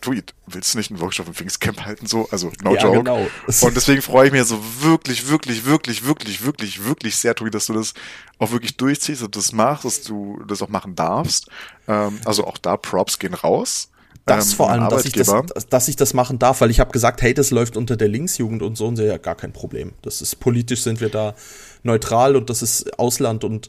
du, 0.00 0.12
willst 0.46 0.74
du 0.74 0.78
nicht 0.78 0.90
einen 0.90 1.00
Workshop 1.00 1.26
im 1.28 1.34
Pfingstcamp 1.34 1.84
halten 1.84 2.06
so? 2.06 2.28
Also, 2.30 2.52
no 2.62 2.74
Ja, 2.74 2.82
joke. 2.82 2.98
genau. 2.98 3.30
Und 3.60 3.76
deswegen 3.76 4.02
freue 4.02 4.26
ich 4.26 4.32
mich 4.32 4.44
so 4.44 4.58
wirklich, 4.80 5.28
wirklich, 5.28 5.64
wirklich, 5.64 6.04
wirklich, 6.04 6.44
wirklich, 6.44 6.84
wirklich 6.84 7.16
sehr, 7.16 7.34
Tobi, 7.34 7.50
dass 7.50 7.66
du 7.66 7.72
das 7.74 7.94
auch 8.38 8.50
wirklich 8.52 8.76
durchziehst 8.76 9.22
und 9.22 9.36
das 9.36 9.52
machst, 9.52 9.84
dass 9.84 10.02
du 10.02 10.42
das 10.46 10.62
auch 10.62 10.68
machen 10.68 10.94
darfst. 10.96 11.48
Ähm, 11.88 12.20
also 12.24 12.46
auch 12.46 12.58
da 12.58 12.76
Props 12.76 13.18
gehen 13.18 13.34
raus. 13.34 13.88
Das 14.26 14.50
Ähm, 14.50 14.56
vor 14.56 14.70
allem, 14.70 14.88
dass 14.88 15.04
ich 15.06 15.12
das, 15.14 15.32
dass 15.70 15.88
ich 15.88 15.96
das 15.96 16.14
machen 16.14 16.38
darf, 16.38 16.60
weil 16.60 16.70
ich 16.70 16.78
habe 16.80 16.92
gesagt, 16.92 17.22
hey, 17.22 17.32
das 17.34 17.50
läuft 17.50 17.76
unter 17.76 17.96
der 17.96 18.08
Linksjugend 18.08 18.62
und 18.62 18.76
so 18.76 18.86
und 18.86 18.96
so, 18.96 19.02
ja, 19.02 19.16
gar 19.16 19.34
kein 19.34 19.52
Problem. 19.52 19.92
Das 20.02 20.20
ist 20.20 20.36
politisch 20.40 20.82
sind 20.82 21.00
wir 21.00 21.08
da 21.08 21.34
neutral 21.82 22.36
und 22.36 22.50
das 22.50 22.62
ist 22.62 22.98
Ausland 22.98 23.44
und 23.44 23.68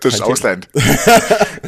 das 0.00 0.14
ist 0.14 0.22
Ausland. 0.22 0.68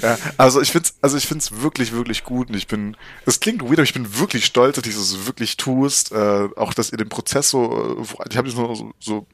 ja, 0.03 0.19
also 0.39 0.61
ich 0.61 0.73
find's, 0.73 0.95
also 1.03 1.17
ich 1.17 1.27
find's 1.27 1.61
wirklich, 1.61 1.93
wirklich 1.93 2.25
gut 2.25 2.49
und 2.49 2.57
ich 2.57 2.67
bin, 2.67 2.97
es 3.27 3.41
klingt 3.41 3.63
weird, 3.63 3.75
aber 3.75 3.83
ich 3.83 3.93
bin 3.93 4.19
wirklich 4.19 4.47
stolz, 4.47 4.77
dass 4.77 4.85
du 4.85 4.91
das 4.91 5.27
wirklich 5.27 5.57
tust. 5.57 6.13
Äh, 6.13 6.49
auch, 6.57 6.73
dass 6.73 6.91
ihr 6.91 6.99
den 6.99 7.09
Prozess 7.09 7.51
so, 7.51 7.99
äh, 8.01 8.27
ich 8.31 8.37
habe 8.37 8.49
das 8.49 8.57
nur 8.57 8.75
so, 8.75 8.93
so 8.99 9.27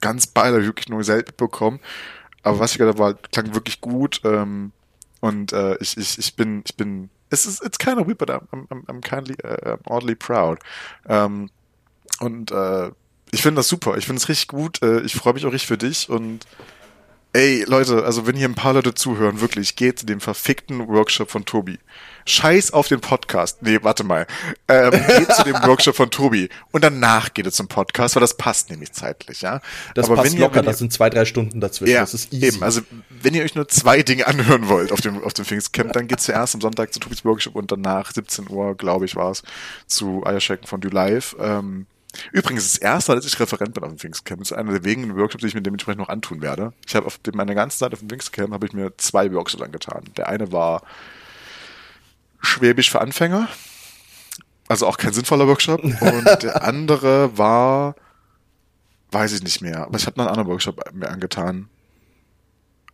ganz 0.00 0.26
beide 0.26 0.64
wirklich 0.64 0.88
nur 0.88 1.04
selten 1.04 1.32
bekommen. 1.36 1.80
Aber 2.42 2.60
was 2.60 2.72
ich 2.72 2.78
gerade 2.78 2.98
war, 2.98 3.14
klang 3.14 3.54
wirklich 3.54 3.80
gut. 3.80 4.20
Ähm, 4.24 4.72
und 5.20 5.52
äh, 5.52 5.76
ich, 5.80 5.96
ich, 5.96 6.18
ich 6.18 6.36
bin, 6.36 6.62
ich 6.64 6.76
bin, 6.76 7.10
es 7.30 7.44
ist, 7.44 7.62
it's 7.62 7.78
kind 7.78 7.98
of 7.98 8.06
weird, 8.06 8.18
but 8.18 8.30
I'm, 8.30 8.46
I'm, 8.52 8.86
I'm 8.86 9.00
kindly, 9.00 9.36
uh, 9.44 9.72
I'm 9.72 9.80
oddly 9.86 10.14
proud. 10.14 10.60
Ähm, 11.08 11.50
und 12.20 12.50
äh, 12.50 12.90
ich 13.32 13.42
finde 13.42 13.58
das 13.58 13.68
super. 13.68 13.96
Ich 13.98 14.06
finde 14.06 14.20
es 14.20 14.28
richtig 14.28 14.48
gut. 14.48 14.82
Äh, 14.82 15.00
ich 15.00 15.14
freue 15.14 15.34
mich 15.34 15.44
auch 15.44 15.52
richtig 15.52 15.66
für 15.66 15.78
dich 15.78 16.08
und 16.08 16.46
Ey, 17.36 17.64
Leute, 17.64 18.02
also 18.02 18.26
wenn 18.26 18.34
hier 18.34 18.48
ein 18.48 18.54
paar 18.54 18.72
Leute 18.72 18.94
zuhören, 18.94 19.42
wirklich, 19.42 19.76
geht 19.76 19.98
zu 19.98 20.06
dem 20.06 20.22
verfickten 20.22 20.88
Workshop 20.88 21.30
von 21.30 21.44
Tobi. 21.44 21.78
Scheiß 22.24 22.72
auf 22.72 22.88
den 22.88 23.00
Podcast. 23.00 23.60
Nee, 23.60 23.78
warte 23.82 24.04
mal. 24.04 24.26
Ähm, 24.68 24.90
geht 25.18 25.30
zu 25.34 25.42
dem 25.44 25.52
Workshop 25.52 25.96
von 25.96 26.10
Tobi. 26.10 26.48
Und 26.72 26.82
danach 26.82 27.34
geht 27.34 27.44
es 27.44 27.56
zum 27.56 27.68
Podcast, 27.68 28.16
weil 28.16 28.22
das 28.22 28.38
passt 28.38 28.70
nämlich 28.70 28.92
zeitlich, 28.92 29.42
ja. 29.42 29.60
das 29.94 30.06
Aber 30.06 30.16
passt 30.16 30.32
wenn 30.32 30.40
locker, 30.40 30.60
ihr, 30.60 30.62
das 30.62 30.78
sind 30.78 30.94
zwei, 30.94 31.10
drei 31.10 31.26
Stunden 31.26 31.60
dazwischen. 31.60 31.92
ja, 31.92 32.00
das 32.00 32.14
ist 32.14 32.32
easy. 32.32 32.46
eben. 32.46 32.62
Also, 32.62 32.80
wenn 33.10 33.34
ihr 33.34 33.44
euch 33.44 33.54
nur 33.54 33.68
zwei 33.68 34.02
Dinge 34.02 34.26
anhören 34.26 34.70
wollt 34.70 34.90
auf 34.90 35.02
dem, 35.02 35.22
auf 35.22 35.34
dem 35.34 35.44
Pfingstcamp, 35.44 35.92
dann 35.92 36.08
geht 36.08 36.20
zuerst 36.20 36.54
am 36.54 36.62
Sonntag 36.62 36.94
zu 36.94 37.00
Tobis 37.00 37.22
Workshop 37.26 37.54
und 37.54 37.70
danach 37.70 38.12
17 38.12 38.48
Uhr, 38.48 38.74
glaube 38.76 39.04
ich, 39.04 39.14
war 39.14 39.32
es, 39.32 39.42
zu 39.86 40.24
Eierschecken 40.24 40.66
von 40.66 40.80
Du 40.80 40.88
Live. 40.88 41.36
Ähm, 41.38 41.84
übrigens, 42.32 42.72
das 42.72 42.78
erste 42.78 43.12
Mal, 43.12 43.16
dass 43.16 43.26
ich 43.26 43.38
Referent 43.38 43.74
bin 43.74 43.82
auf 43.82 43.90
dem 43.90 43.98
Pfingstcamp, 43.98 44.40
ist 44.40 44.52
einer 44.52 44.72
der 44.72 44.84
wenigen 44.84 45.16
Workshops, 45.16 45.42
die 45.42 45.48
ich 45.48 45.54
mir 45.54 45.62
dementsprechend 45.62 46.00
noch 46.00 46.08
antun 46.08 46.40
werde. 46.40 46.72
Ich 46.86 46.94
habe 46.94 47.06
auf 47.06 47.18
dem, 47.18 47.36
meine 47.36 47.54
ganze 47.54 47.78
Zeit 47.78 47.92
auf 47.92 48.00
dem 48.00 48.08
Pfingstcamp 48.08 48.52
habe 48.52 48.66
ich 48.66 48.72
mir 48.72 48.96
zwei 48.96 49.32
Workshops 49.32 49.62
angetan. 49.62 50.04
Der 50.16 50.28
eine 50.28 50.52
war 50.52 50.82
Schwäbisch 52.40 52.90
für 52.90 53.00
Anfänger. 53.00 53.48
Also 54.68 54.86
auch 54.86 54.98
kein 54.98 55.12
sinnvoller 55.12 55.46
Workshop. 55.46 55.82
Und 55.82 55.94
der 56.42 56.62
andere 56.62 57.36
war, 57.36 57.94
weiß 59.10 59.32
ich 59.32 59.42
nicht 59.42 59.62
mehr, 59.62 59.86
aber 59.86 59.98
ich 59.98 60.06
habe 60.06 60.18
noch 60.18 60.26
einen 60.26 60.34
anderen 60.34 60.48
Workshop 60.50 60.92
mir 60.92 61.08
angetan. 61.08 61.68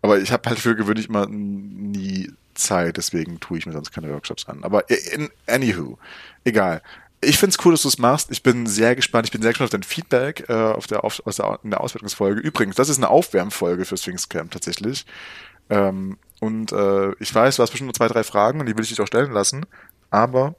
Aber 0.01 0.19
ich 0.19 0.33
habe 0.33 0.49
halt 0.49 0.59
für 0.59 0.75
gewöhnlich 0.75 1.09
immer 1.09 1.27
nie 1.27 2.33
Zeit, 2.55 2.97
deswegen 2.97 3.41
tue 3.41 3.59
ich 3.59 3.67
mir 3.67 3.73
sonst 3.73 3.93
keine 3.93 4.11
Workshops 4.11 4.49
an. 4.49 4.65
Aber 4.65 4.91
in, 4.91 5.31
anywho, 5.47 5.99
egal. 6.45 6.83
Ich 7.25 7.39
find's 7.39 7.57
cool, 7.65 7.73
dass 7.73 7.83
du 7.83 7.89
es 7.89 7.99
machst. 7.99 8.31
Ich 8.33 8.43
bin 8.43 8.67
sehr 8.67 8.97
gespannt. 8.97 9.27
Ich 9.27 9.33
bin 9.33 9.43
sehr 9.43 9.53
gespannt 9.53 9.69
auf 9.69 9.81
dein 9.81 9.85
Feedback 9.85 10.49
äh, 10.49 10.53
auf 10.53 10.89
der, 10.89 11.05
auf, 11.05 11.23
aus 11.25 11.37
der, 11.37 11.61
in 11.63 11.71
der 11.71 11.81
Auswertungsfolge. 11.81 12.41
Übrigens, 12.41 12.75
das 12.75 12.89
ist 12.89 12.99
eine 12.99 13.11
Aufwärmfolge 13.11 13.85
fürs 13.85 14.03
Pfingstcamp 14.03 14.51
tatsächlich. 14.51 15.07
Ähm, 15.71 16.19
und 16.41 16.73
äh, 16.73 17.13
ich 17.21 17.33
weiß, 17.33 17.57
du 17.57 17.63
hast 17.63 17.71
bestimmt 17.71 17.87
nur 17.87 17.95
zwei, 17.95 18.09
drei 18.09 18.25
Fragen 18.25 18.59
und 18.59 18.67
die 18.67 18.77
will 18.77 18.83
ich 18.83 18.91
dich 18.91 19.01
auch 19.01 19.07
stellen 19.07 19.31
lassen. 19.31 19.65
Aber, 20.11 20.57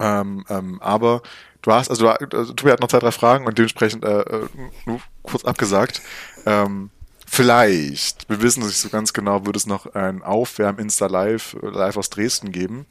ähm, 0.00 0.44
ähm, 0.48 0.80
aber 0.82 1.22
du 1.62 1.72
hast, 1.72 1.90
also, 1.90 2.08
also 2.08 2.52
Tobi 2.52 2.72
hat 2.72 2.80
noch 2.80 2.88
zwei, 2.88 2.98
drei 2.98 3.12
Fragen 3.12 3.46
und 3.46 3.56
dementsprechend 3.56 4.04
äh, 4.04 4.22
äh, 4.22 4.48
nur 4.86 5.00
kurz 5.22 5.44
abgesagt. 5.44 6.02
Ähm, 6.46 6.90
vielleicht, 7.26 8.28
wir 8.28 8.42
wissen 8.42 8.62
es 8.62 8.68
nicht 8.68 8.78
so 8.80 8.88
ganz 8.88 9.12
genau, 9.12 9.46
wird 9.46 9.56
es 9.56 9.66
noch 9.66 9.94
ein 9.94 10.22
Aufwärm-Insta 10.22 11.06
Live, 11.06 11.56
äh, 11.62 11.68
live 11.68 11.96
aus 11.96 12.10
Dresden 12.10 12.50
geben. 12.50 12.86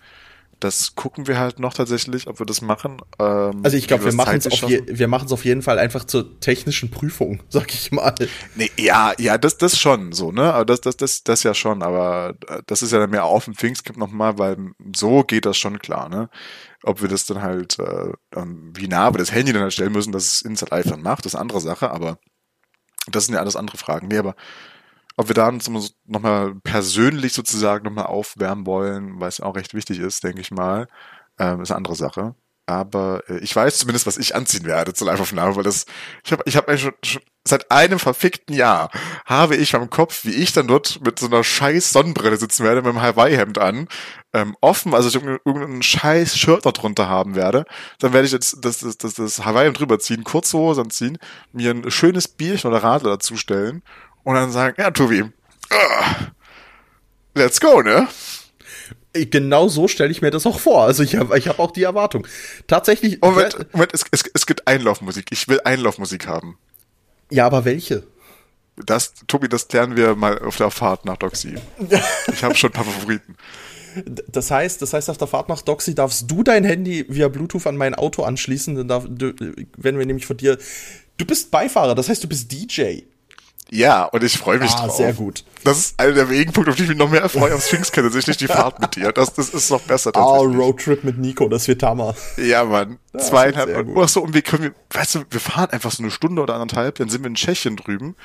Das 0.60 0.95
gucken 0.95 1.28
wir 1.28 1.39
halt 1.39 1.60
noch 1.60 1.74
tatsächlich, 1.74 2.28
ob 2.28 2.39
wir 2.39 2.45
das 2.45 2.62
machen. 2.62 3.01
Ähm, 3.18 3.62
also 3.64 3.78
ich 3.78 3.88
glaube, 3.88 4.05
wir 4.05 4.14
machen 4.14 4.38
es 4.38 4.47
auf, 4.47 4.70
je, 4.70 4.82
wir 4.88 5.07
machen's 5.07 5.32
auf 5.32 5.45
jeden 5.45 5.62
Fall 5.62 5.80
einfach 5.80 6.03
zur 6.03 6.39
technischen 6.39 6.91
Prüfung, 6.91 7.41
sag 7.49 7.74
ich 7.74 7.91
mal. 7.91 8.14
Nee, 8.55 8.70
ja, 8.78 9.14
ja, 9.18 9.38
das, 9.38 9.57
das 9.57 9.80
schon 9.80 10.12
so, 10.12 10.32
ne? 10.32 10.53
Aber 10.53 10.66
das, 10.66 10.82
das, 10.82 10.97
das, 10.97 11.24
das 11.24 11.43
ja 11.43 11.53
schon, 11.53 11.82
aber 11.82 12.36
äh, 12.47 12.62
das 12.68 12.82
ist 12.82 12.91
ja 12.91 12.99
dann 12.99 13.10
mehr 13.10 13.26
auf 13.26 13.45
dem 13.45 13.55
Pfingstcamp 13.55 13.97
nochmal, 13.97 14.38
weil 14.38 14.57
so 14.95 15.24
geht 15.24 15.45
das 15.45 15.57
schon 15.57 15.80
klar, 15.80 16.10
ne? 16.10 16.30
Ob 16.84 17.01
wir 17.01 17.10
das 17.10 17.26
dann 17.26 17.41
halt, 17.41 17.78
äh, 17.80 18.14
wie 18.74 18.88
nah 18.88 19.14
wir 19.14 19.18
das 19.18 19.32
Handy 19.32 19.53
dann 19.53 19.64
halt 19.64 19.74
stellen 19.74 19.91
müssen, 19.91 20.12
dass 20.12 20.26
es 20.26 20.41
Inside 20.41 20.72
Live 20.72 20.88
dann 20.88 21.01
macht, 21.01 21.26
das 21.26 21.34
ist 21.34 21.36
eine 21.36 21.41
andere 21.41 21.62
Sache, 21.62 21.91
aber 21.91 22.20
das 23.12 23.26
sind 23.26 23.36
ja 23.36 23.41
alles 23.41 23.55
andere 23.55 23.78
Fragen. 23.78 24.07
Nee, 24.07 24.18
aber 24.18 24.36
ob 25.20 25.28
wir 25.28 25.36
da 25.36 25.50
uns 25.50 25.70
nochmal 26.06 26.56
persönlich 26.64 27.34
sozusagen 27.34 27.84
nochmal 27.84 28.06
aufwärmen 28.06 28.66
wollen, 28.66 29.20
weil 29.20 29.28
es 29.28 29.42
auch 29.42 29.58
recht 29.58 29.74
wichtig 29.74 30.00
ist, 30.00 30.24
denke 30.24 30.40
ich 30.40 30.50
mal, 30.50 30.88
ähm, 31.38 31.60
ist 31.60 31.72
eine 31.72 31.78
andere 31.78 31.96
Sache. 31.96 32.36
Aber 32.66 33.22
äh, 33.28 33.40
ich 33.40 33.54
weiß 33.54 33.80
zumindest, 33.80 34.08
was 34.08 34.16
ich 34.16 34.34
anziehen 34.34 34.64
werde 34.64 34.94
zur 34.94 35.08
Live-Aufnahme, 35.08 35.58
weil 35.58 35.64
das, 35.64 35.86
ich 36.24 36.32
habe 36.32 36.44
ich 36.46 36.56
hab 36.56 36.70
eigentlich 36.70 36.84
schon, 36.84 36.94
schon 37.04 37.22
seit 37.46 37.70
einem 37.70 38.00
verfickten 38.00 38.56
Jahr 38.56 38.92
habe 39.26 39.58
ich 39.58 39.76
am 39.76 39.90
Kopf, 39.90 40.24
wie 40.24 40.36
ich 40.36 40.54
dann 40.54 40.68
dort 40.68 41.02
mit 41.04 41.20
so 41.20 41.26
einer 41.26 41.44
scheiß 41.44 41.92
Sonnenbrille 41.92 42.38
sitzen 42.38 42.64
werde, 42.64 42.82
mit 42.82 42.90
einem 42.90 43.02
Hawaii-Hemd 43.02 43.58
an, 43.58 43.90
ähm, 44.32 44.56
offen, 44.62 44.94
also 44.94 45.10
ich 45.10 45.16
irgendein, 45.16 45.40
irgendein 45.44 45.84
scheiß 45.84 46.38
Shirt 46.38 46.66
da 46.66 46.72
drunter 46.72 47.10
haben 47.10 47.36
werde. 47.36 47.66
Dann 48.00 48.14
werde 48.14 48.26
ich 48.26 48.32
jetzt 48.32 48.58
das, 48.62 48.80
das, 48.80 48.98
das, 48.98 49.16
das 49.16 49.44
Hawaii-Hemd 49.44 49.80
drüber 49.80 50.00
ziehen, 50.00 50.24
kurze 50.24 50.58
Hose 50.58 50.80
anziehen, 50.80 51.18
mir 51.52 51.72
ein 51.72 51.92
schönes 51.92 52.30
Bierchen 52.30 52.70
oder 52.70 52.84
Radler 52.84 53.10
dazustellen 53.10 53.84
und 54.30 54.36
dann 54.36 54.52
sagen, 54.52 54.76
ja, 54.78 54.92
Tobi, 54.92 55.24
ah, 55.72 56.28
let's 57.34 57.60
go, 57.60 57.82
ne? 57.82 58.08
Genau 59.12 59.68
so 59.68 59.88
stelle 59.88 60.12
ich 60.12 60.22
mir 60.22 60.30
das 60.30 60.46
auch 60.46 60.60
vor. 60.60 60.84
Also 60.84 61.02
ich 61.02 61.16
habe 61.16 61.36
ich 61.36 61.48
hab 61.48 61.58
auch 61.58 61.72
die 61.72 61.82
Erwartung. 61.82 62.28
Tatsächlich. 62.68 63.20
Moment, 63.22 63.74
Moment 63.74 63.92
es, 63.92 64.06
es, 64.12 64.24
es 64.32 64.46
gibt 64.46 64.68
Einlaufmusik. 64.68 65.32
Ich 65.32 65.48
will 65.48 65.60
Einlaufmusik 65.66 66.28
haben. 66.28 66.60
Ja, 67.32 67.48
aber 67.48 67.66
welche? 67.66 68.04
Das, 68.76 69.16
Tobi, 69.26 69.50
das 69.50 69.68
klären 69.68 69.96
wir 69.96 70.14
mal 70.14 70.38
auf 70.38 70.58
der 70.58 70.70
Fahrt 70.70 71.06
nach 71.06 71.18
Doxy. 71.18 71.56
Ich 72.32 72.44
habe 72.44 72.54
schon 72.54 72.70
ein 72.70 72.74
paar 72.74 72.86
Favoriten. 72.86 73.36
Das 74.28 74.52
heißt, 74.52 74.80
das 74.84 74.94
heißt, 74.94 75.10
auf 75.10 75.18
der 75.18 75.28
Fahrt 75.28 75.50
nach 75.50 75.64
Doxy 75.64 75.96
darfst 75.96 76.30
du 76.30 76.44
dein 76.44 76.64
Handy 76.64 77.04
via 77.10 77.30
Bluetooth 77.30 77.66
an 77.66 77.78
mein 77.78 77.96
Auto 77.96 78.22
anschließen. 78.22 78.76
Dann 78.76 78.88
darf, 78.88 79.08
du, 79.10 79.34
wenn 79.76 79.98
wir 79.98 80.06
nämlich 80.06 80.28
von 80.28 80.38
dir. 80.38 80.60
Du 81.18 81.26
bist 81.26 81.50
Beifahrer, 81.50 81.96
das 81.96 82.10
heißt, 82.10 82.24
du 82.24 82.28
bist 82.28 82.52
DJ. 82.52 83.02
Ja, 83.72 84.06
und 84.06 84.24
ich 84.24 84.38
freue 84.38 84.58
mich 84.60 84.72
Ah, 84.72 84.88
drauf. 84.88 84.98
sehr 84.98 85.14
gut. 85.14 85.44
Das 85.64 85.78
ist 85.78 86.00
einer 86.00 86.14
der 86.14 86.30
wenigen 86.30 86.54
Punkte, 86.54 86.72
auf 86.72 86.78
die 86.78 86.84
ich 86.84 86.90
mich 86.90 86.98
noch 86.98 87.10
mehr 87.10 87.28
freue 87.30 87.54
am 87.54 87.60
Sphinx 87.60 87.92
tatsächlich 87.92 88.38
die 88.38 88.48
Fahrt 88.48 88.80
mit 88.80 88.96
dir. 88.96 89.12
Das, 89.12 89.34
das 89.34 89.50
ist 89.50 89.70
noch 89.70 89.82
besser 89.82 90.12
Oh, 90.16 90.20
tatsächlich. 90.40 90.58
Roadtrip 90.58 91.04
mit 91.04 91.18
Nico, 91.20 91.48
das 91.50 91.68
wird 91.68 91.84
Hammer. 91.84 92.16
Ja, 92.38 92.64
Mann. 92.64 92.98
ist 93.14 93.28
Zweieinhalb. 93.28 93.88
Und 93.88 93.98
ach 94.04 94.10
so, 94.10 94.22
und 94.24 94.34
wir 94.34 94.42
können, 94.42 94.64
wir, 94.64 94.74
weißt 94.92 95.16
du, 95.16 95.24
wir 95.30 95.40
fahren 95.40 95.70
einfach 95.72 95.92
so 95.92 96.02
eine 96.02 96.12
Stunde 96.12 96.42
oder 96.42 96.56
anderthalb, 96.56 96.96
dann 96.96 97.10
sind 97.10 97.22
wir 97.24 97.28
in 97.28 97.36
Tschechien 97.36 97.76
drüben, 97.76 98.16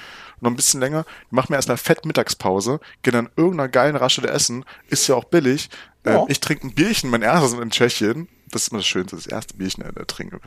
noch 0.41 0.51
ein 0.51 0.57
bisschen 0.57 0.81
länger, 0.81 1.05
machen 1.31 1.51
wir 1.51 1.57
erstmal 1.57 1.77
fett 1.77 2.07
Mittagspause, 2.07 2.81
gehen 3.03 3.13
dann 3.13 3.29
irgendeiner 3.37 3.69
geilen 3.69 3.97
Raststätte 3.97 4.31
essen, 4.31 4.65
ist 4.89 5.07
ja 5.09 5.15
auch 5.17 5.25
billig. 5.25 5.69
Ja. 6.07 6.21
Ähm, 6.21 6.25
ich 6.29 6.41
trinke 6.41 6.67
ein 6.67 6.75
Bierchen, 6.75 7.11
mein 7.11 7.23
erstes 7.23 7.53
in 7.55 7.71
Tschechien. 7.71 8.29
Das 8.51 8.63
ist 8.63 8.69
immer 8.69 8.81
das 8.81 8.87
Schönste, 8.87 9.17
das 9.17 9.27
erste 9.27 9.55
Bierchen 9.55 9.85
äh, 9.85 10.05
trinken. 10.07 10.41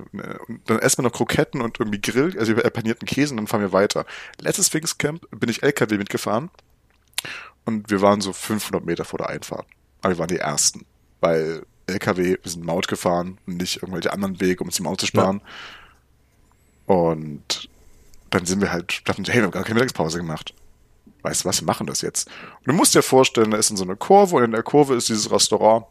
Und 0.47 0.61
dann 0.69 0.79
essen 0.79 0.99
wir 0.99 1.03
noch 1.03 1.13
Kroketten 1.13 1.61
und 1.61 1.79
irgendwie 1.79 2.01
Grill, 2.01 2.37
also 2.37 2.53
panierten 2.55 3.07
Käse 3.07 3.33
und 3.33 3.37
dann 3.37 3.47
fahren 3.47 3.61
wir 3.61 3.73
weiter. 3.73 4.05
Letztes 4.39 4.69
Pfingstcamp 4.69 5.27
bin 5.31 5.49
ich 5.49 5.63
LKW 5.63 5.97
mitgefahren 5.97 6.49
und 7.65 7.89
wir 7.89 8.01
waren 8.01 8.21
so 8.21 8.33
500 8.33 8.85
Meter 8.85 9.05
vor 9.05 9.17
der 9.17 9.29
Einfahrt. 9.29 9.65
Aber 10.01 10.13
wir 10.13 10.19
waren 10.19 10.27
die 10.27 10.37
Ersten, 10.37 10.85
weil 11.19 11.65
LKW, 11.87 12.37
wir 12.41 12.51
sind 12.51 12.65
Maut 12.65 12.87
gefahren 12.87 13.39
und 13.47 13.57
nicht 13.57 13.77
irgendwelche 13.77 14.13
anderen 14.13 14.39
Wege, 14.39 14.61
um 14.61 14.67
uns 14.67 14.75
die 14.75 14.83
Maut 14.83 14.99
zu 14.99 15.07
sparen. 15.07 15.41
Und 16.85 17.69
dann 18.29 18.45
sind 18.45 18.61
wir 18.61 18.71
halt, 18.71 19.07
dachten, 19.07 19.25
hey, 19.25 19.35
wir 19.35 19.43
haben 19.43 19.51
gar 19.51 19.63
keine 19.63 19.75
Mittagspause 19.75 20.17
gemacht. 20.17 20.53
Weißt 21.21 21.43
du 21.43 21.49
was, 21.49 21.61
wir 21.61 21.65
machen 21.65 21.87
das 21.87 22.01
jetzt. 22.01 22.27
Und 22.59 22.67
du 22.67 22.73
musst 22.73 22.95
dir 22.95 23.01
vorstellen, 23.01 23.51
da 23.51 23.57
ist 23.57 23.69
in 23.69 23.77
so 23.77 23.83
eine 23.83 23.95
Kurve 23.95 24.35
und 24.37 24.43
in 24.43 24.51
der 24.51 24.63
Kurve 24.63 24.95
ist 24.95 25.09
dieses 25.09 25.31
Restaurant. 25.31 25.85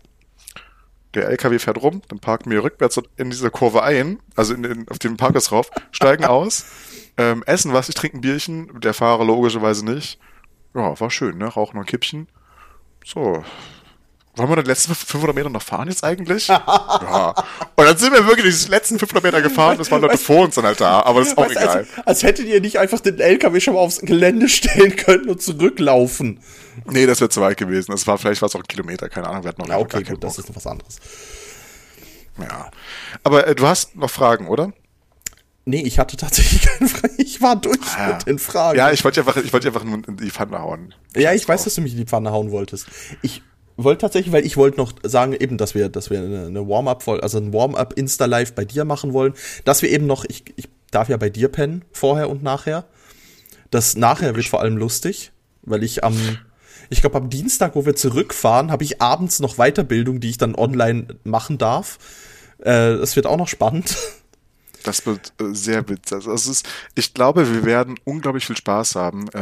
Der 1.17 1.31
LKW 1.31 1.59
fährt 1.59 1.83
rum, 1.83 2.03
dann 2.09 2.19
parken 2.19 2.51
wir 2.51 2.63
rückwärts 2.63 3.01
in 3.17 3.31
dieser 3.31 3.51
Kurve 3.51 3.83
ein, 3.83 4.21
also 4.35 4.53
in 4.53 4.63
den, 4.63 4.87
auf 4.89 4.99
dem 4.99 5.17
Parkplatz 5.17 5.51
rauf, 5.51 5.71
steigen 5.91 6.25
aus, 6.27 6.67
ähm, 7.17 7.43
essen 7.47 7.73
was, 7.73 7.89
ich 7.89 7.95
trinke 7.95 8.19
ein 8.19 8.21
Bierchen, 8.21 8.81
der 8.81 8.93
Fahrer 8.93 9.25
logischerweise 9.25 9.83
nicht. 9.85 10.21
Ja, 10.75 11.01
war 11.01 11.11
schön, 11.11 11.39
ne? 11.39 11.47
Rauchen 11.47 11.77
noch 11.77 11.85
ein 11.85 11.87
Kippchen. 11.87 12.29
So. 13.03 13.43
Wollen 14.37 14.51
wir 14.51 14.63
die 14.63 14.69
letzten 14.69 14.95
500 14.95 15.35
Meter 15.35 15.49
noch 15.49 15.63
fahren 15.63 15.89
jetzt 15.89 16.05
eigentlich? 16.05 16.49
ja. 16.49 17.35
Und 17.75 17.85
dann 17.87 17.97
sind 17.97 18.13
wir 18.13 18.27
wirklich 18.27 18.65
die 18.65 18.71
letzten 18.71 18.99
500 18.99 19.25
Meter 19.25 19.41
gefahren. 19.43 19.79
Das 19.79 19.91
waren 19.91 20.03
Leute 20.03 20.19
vor 20.19 20.45
uns 20.45 20.55
dann 20.57 20.65
halt 20.67 20.81
da, 20.81 21.01
aber 21.03 21.21
das 21.21 21.29
ist 21.31 21.39
auch 21.39 21.45
Weißt, 21.47 21.53
egal. 21.57 21.69
als, 21.79 21.89
als 22.07 22.23
hättet 22.23 22.47
ihr 22.47 22.61
nicht 22.61 22.79
einfach 22.79 23.01
den 23.01 23.19
LKW 23.19 23.61
schon 23.61 23.75
mal 23.75 23.81
aufs 23.81 24.01
Gelände 24.01 24.49
stellen 24.51 24.95
können 24.97 25.29
und 25.31 25.41
zurücklaufen. 25.41 26.41
Nee, 26.85 27.07
das 27.07 27.21
wäre 27.21 27.31
zu 27.31 27.41
weit 27.41 27.57
gewesen. 27.57 27.93
Das 27.93 28.07
war 28.07 28.19
vielleicht 28.19 28.43
was 28.43 28.55
auch 28.55 28.61
ein 28.61 28.67
Kilometer, 28.69 29.09
keine 29.09 29.29
Ahnung. 29.29 29.43
Wir 29.45 29.49
hatten 29.49 29.63
noch 29.63 29.69
Ja, 29.69 29.79
okay, 29.79 30.03
gut, 30.03 30.23
das 30.23 30.39
ist 30.39 30.49
noch 30.49 30.57
was 30.57 30.67
anderes. 30.67 30.99
Ja. 32.39 32.71
Aber 33.25 33.47
äh, 33.47 33.55
du 33.55 33.67
hast 33.67 33.97
noch 33.97 34.11
Fragen, 34.11 34.47
oder? 34.49 34.73
Nee, 35.65 35.81
ich 35.83 35.99
hatte 35.99 36.17
tatsächlich 36.17 36.63
keine 36.79 36.89
Frage. 36.89 37.15
Ich 37.19 37.41
war 37.41 37.57
durch 37.57 37.79
Ja. 37.99 38.09
mit 38.19 38.27
den 38.27 38.39
Fragen. 38.39 38.77
Ja, 38.79 38.91
ich 38.93 39.03
wollte 39.05 39.21
einfach, 39.21 39.37
ich 39.39 39.53
wollte 39.53 39.69
einfach 39.69 39.85
nur 39.85 40.07
in 40.07 40.17
die 40.19 40.31
Pfanne 40.31 40.59
hauen. 40.59 40.95
Ja, 41.17 41.33
ich 41.33 41.49
weiß, 41.49 41.65
dass 41.65 41.75
du 41.75 41.81
mich 41.81 41.93
in 41.93 41.99
die 41.99 42.05
Pfanne 42.05 42.31
hauen 42.31 42.51
wolltest. 42.51 42.87
Ich 43.23 43.43
wollte 43.77 44.03
tatsächlich, 44.03 44.33
weil 44.33 44.47
ich 44.47 44.57
wollte 44.57 44.79
noch 44.79 44.93
sagen, 45.03 45.33
eben, 45.33 45.59
dass 45.59 45.75
wir, 45.75 45.89
dass 45.89 46.11
wir 46.11 46.19
eine, 46.19 46.47
eine 46.47 46.69
Warm-up, 46.69 47.07
also 47.09 47.39
ein 47.39 47.53
Warm-up 47.53 47.93
Insta-Live 47.95 48.55
bei 48.55 48.65
dir 48.65 48.85
machen 48.85 49.13
wollen, 49.13 49.35
dass 49.65 49.83
wir 49.83 49.91
eben 49.91 50.07
noch, 50.07 50.25
ich, 50.25 50.45
ich 50.57 50.69
darf 50.91 51.09
ja 51.09 51.17
bei 51.17 51.31
dir 51.31 51.49
pennen, 51.49 51.85
vorher 51.93 52.31
und 52.31 52.43
nachher. 52.43 52.85
Das 53.71 53.97
nachher 53.97 54.35
wird 54.37 54.47
vor 54.47 54.61
allem 54.61 54.77
lustig, 54.77 55.33
weil 55.63 55.83
ich 55.83 56.05
am, 56.05 56.17
ich 56.89 57.01
glaube 57.01 57.19
am 57.19 57.31
Dienstag, 57.31 57.75
wo 57.75 57.85
wir 57.85 57.97
zurückfahren, 57.97 58.71
habe 58.71 58.85
ich 58.85 59.03
abends 59.03 59.41
noch 59.41 59.57
Weiterbildung, 59.57 60.21
die 60.21 60.31
ich 60.31 60.39
dann 60.39 60.55
online 60.55 61.09
machen 61.25 61.59
darf. 61.59 61.99
Äh, 62.59 62.97
das 62.97 63.17
wird 63.17 63.27
auch 63.27 63.37
noch 63.37 63.49
spannend. 63.49 63.97
Das 64.87 65.05
wird 65.05 65.33
äh, 65.41 65.53
sehr 65.53 65.89
witzig. 65.89 66.29
Also 66.29 66.33
ist, 66.33 66.65
ich 66.95 67.13
glaube, 67.13 67.53
wir 67.53 67.65
werden 67.65 67.97
unglaublich 68.05 68.47
viel 68.47 68.57
Spaß 68.57 68.95
haben. 68.95 69.29
Äh, 69.35 69.41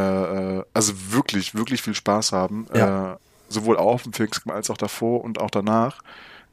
äh, 0.58 0.64
also 0.72 0.94
wirklich, 1.10 1.54
wirklich 1.54 1.82
viel 1.82 1.94
Spaß 1.94 2.32
haben. 2.32 2.66
Ja. 2.74 3.18
Sowohl 3.48 3.76
auf 3.76 4.02
dem 4.02 4.12
Pfingstcamp 4.12 4.54
als 4.54 4.70
auch 4.70 4.76
davor 4.76 5.22
und 5.24 5.40
auch 5.40 5.50
danach. 5.50 6.00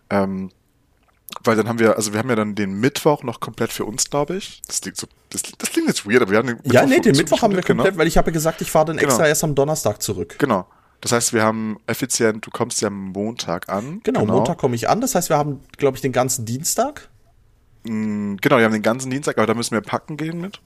Ähm, 0.09 0.51
weil 1.43 1.55
dann 1.55 1.67
haben 1.69 1.79
wir, 1.79 1.95
also 1.95 2.11
wir 2.11 2.19
haben 2.19 2.29
ja 2.29 2.35
dann 2.35 2.55
den 2.55 2.73
Mittwoch 2.79 3.23
noch 3.23 3.39
komplett 3.39 3.71
für 3.71 3.85
uns, 3.85 4.09
glaube 4.09 4.35
ich. 4.35 4.61
Das 4.67 4.81
klingt 4.81 4.97
so, 4.97 5.07
das, 5.29 5.43
das 5.57 5.71
klingt 5.71 5.87
jetzt 5.87 6.05
weird, 6.05 6.21
aber 6.21 6.31
wir 6.31 6.37
haben 6.39 6.47
den 6.47 6.57
ja, 6.63 6.81
Mittwoch 6.81 6.89
nee, 6.89 6.95
für 6.95 7.01
den 7.01 7.17
Mittwoch 7.17 7.41
haben 7.41 7.55
wir 7.55 7.61
genau. 7.61 7.83
komplett, 7.83 7.97
weil 7.97 8.07
ich 8.07 8.17
habe 8.17 8.29
ja 8.29 8.33
gesagt, 8.33 8.61
ich 8.61 8.69
fahre 8.69 8.85
dann 8.87 8.97
extra 8.97 9.17
Genau. 9.17 9.29
erst 9.29 9.43
am 9.43 9.55
Donnerstag 9.55 10.01
zurück. 10.01 10.35
Genau. 10.39 10.67
Das 10.99 11.13
heißt, 11.13 11.33
wir 11.33 11.41
haben 11.43 11.77
effizient, 11.87 12.45
du 12.45 12.51
kommst 12.51 12.81
ja 12.81 12.87
am 12.89 13.07
Montag 13.11 13.69
an. 13.69 14.01
Genau, 14.03 14.25
Montag 14.25 14.57
komme 14.59 14.75
ich 14.75 14.87
an. 14.87 15.01
Das 15.01 15.15
heißt, 15.15 15.29
wir 15.29 15.37
haben, 15.37 15.61
glaube 15.77 15.97
ich, 15.97 16.01
den 16.01 16.11
ganzen 16.11 16.45
Dienstag. 16.45 17.09
Mm, 17.83 18.35
Genau, 18.39 18.57
wir 18.57 18.65
haben 18.65 18.73
den 18.73 18.83
ganzen 18.83 19.09
Dienstag, 19.09 19.37
aber 19.37 19.47
da 19.47 19.53
müssen 19.55 19.71
wir 19.73 19.81
packen 19.81 20.15
gehen 20.17 20.39
mit. 20.39 20.59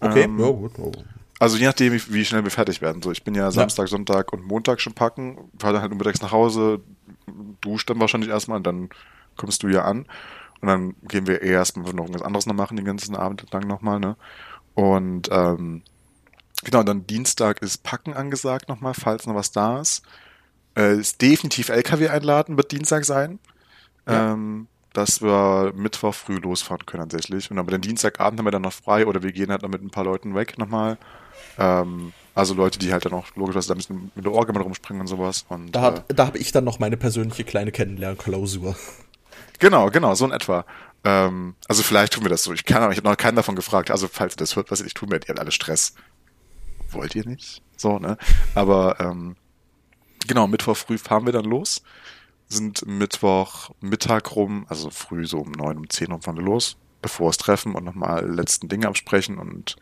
Okay, 0.00 0.22
Ähm, 0.24 0.40
ja, 0.40 0.46
gut. 0.46 0.72
Oh. 0.78 0.92
Also 1.38 1.58
je 1.58 1.66
nachdem, 1.66 1.92
wie, 1.92 2.24
schnell 2.24 2.44
wir 2.44 2.50
fertig 2.50 2.80
werden. 2.80 3.02
So, 3.02 3.12
ich 3.12 3.22
bin 3.22 3.34
ja 3.34 3.50
Samstag, 3.50 3.88
Sonntag 3.88 4.32
und 4.32 4.44
Montag 4.44 4.80
schon 4.80 4.94
packen, 4.94 5.50
fahre 5.58 5.74
dann 5.74 5.82
halt 5.82 5.94
mittags 5.94 6.22
nach 6.22 6.32
Hause, 6.32 6.80
dusch 7.60 7.84
dann 7.84 8.00
wahrscheinlich 8.00 8.30
erstmal 8.30 8.58
und 8.58 8.66
dann 8.66 8.88
kommst 9.36 9.62
du 9.62 9.68
ja 9.68 9.84
an. 9.84 10.06
Und 10.60 10.68
dann 10.68 10.94
gehen 11.02 11.26
wir 11.26 11.42
eh 11.42 11.50
erstmal 11.50 11.92
noch 11.92 12.04
irgendwas 12.04 12.22
anderes 12.22 12.46
noch 12.46 12.54
machen, 12.54 12.76
den 12.76 12.86
ganzen 12.86 13.14
Abend 13.14 13.44
lang 13.52 13.66
nochmal, 13.66 14.00
ne? 14.00 14.16
Und 14.72 15.28
ähm, 15.30 15.82
genau, 16.64 16.82
dann 16.82 17.06
Dienstag 17.06 17.60
ist 17.60 17.82
Packen 17.82 18.14
angesagt 18.14 18.68
nochmal, 18.68 18.94
falls 18.94 19.26
noch 19.26 19.34
was 19.34 19.52
da 19.52 19.80
ist. 19.80 20.02
Äh, 20.74 20.96
ist 20.98 21.20
definitiv 21.20 21.68
LKW 21.68 22.08
einladen, 22.08 22.56
wird 22.56 22.72
Dienstag 22.72 23.04
sein. 23.04 23.38
Ja. 24.06 24.32
Ähm, 24.32 24.68
dass 24.92 25.20
wir 25.20 25.72
Mittwoch 25.74 26.14
früh 26.14 26.36
losfahren 26.36 26.86
können 26.86 27.08
tatsächlich. 27.08 27.50
Und 27.50 27.58
aber 27.58 27.72
den 27.72 27.82
Dienstagabend 27.82 28.38
haben 28.38 28.46
wir 28.46 28.50
dann 28.50 28.62
noch 28.62 28.72
frei 28.72 29.06
oder 29.06 29.22
wir 29.22 29.32
gehen 29.32 29.50
halt 29.50 29.60
noch 29.60 29.68
mit 29.68 29.82
ein 29.82 29.90
paar 29.90 30.04
Leuten 30.04 30.34
weg 30.34 30.56
nochmal. 30.56 30.96
Ähm, 31.58 32.12
also 32.34 32.54
Leute, 32.54 32.78
die 32.78 32.92
halt 32.92 33.04
dann 33.06 33.14
auch 33.14 33.26
logischerweise 33.34 33.68
da 33.68 33.74
ein 33.74 33.78
bisschen 33.78 34.12
mit 34.14 34.24
der 34.24 34.32
Orgel 34.32 34.54
mal 34.54 34.62
rumspringen 34.62 35.00
und 35.00 35.06
sowas. 35.06 35.46
Und, 35.48 35.72
Da, 35.72 35.80
äh, 35.80 35.84
hat, 35.84 36.04
da 36.08 36.26
habe 36.26 36.38
ich 36.38 36.52
dann 36.52 36.64
noch 36.64 36.78
meine 36.78 36.96
persönliche 36.96 37.44
kleine 37.44 37.72
Kennenlernklausur. 37.72 38.76
Genau, 39.58 39.90
genau, 39.90 40.14
so 40.14 40.26
in 40.26 40.32
etwa. 40.32 40.66
Ähm, 41.04 41.54
also 41.68 41.82
vielleicht 41.82 42.12
tun 42.12 42.24
wir 42.24 42.28
das 42.28 42.42
so. 42.42 42.52
Ich 42.52 42.64
kann 42.64 42.82
aber, 42.82 42.92
ich 42.92 42.98
habe 42.98 43.08
noch 43.08 43.16
keinen 43.16 43.36
davon 43.36 43.56
gefragt. 43.56 43.90
Also 43.90 44.08
falls 44.08 44.34
ihr 44.34 44.38
das 44.38 44.56
hört, 44.56 44.70
was 44.70 44.80
ihr 44.80 44.84
nicht 44.84 44.96
tun 44.96 45.10
werdet, 45.10 45.28
ihr 45.28 45.32
habt 45.32 45.40
alle 45.40 45.52
Stress. 45.52 45.94
Wollt 46.90 47.14
ihr 47.14 47.26
nicht? 47.26 47.62
So, 47.76 47.98
ne? 47.98 48.18
Aber 48.54 49.00
ähm, 49.00 49.36
genau, 50.26 50.46
Mittwoch 50.46 50.76
früh 50.76 50.98
fahren 50.98 51.24
wir 51.24 51.32
dann 51.32 51.44
los. 51.44 51.82
Sind 52.48 52.86
Mittwoch 52.86 53.70
Mittag 53.80 54.36
rum, 54.36 54.66
also 54.68 54.90
früh 54.90 55.26
so 55.26 55.38
um 55.38 55.52
neun, 55.52 55.78
um 55.78 55.90
zehn 55.90 56.12
Uhr 56.12 56.20
fahren 56.20 56.36
wir 56.36 56.44
los, 56.44 56.76
bevor 57.02 57.26
wir 57.26 57.30
es 57.30 57.38
treffen 57.38 57.74
und 57.74 57.84
nochmal 57.84 58.28
letzten 58.28 58.68
Dinge 58.68 58.88
absprechen. 58.88 59.38
Und 59.38 59.76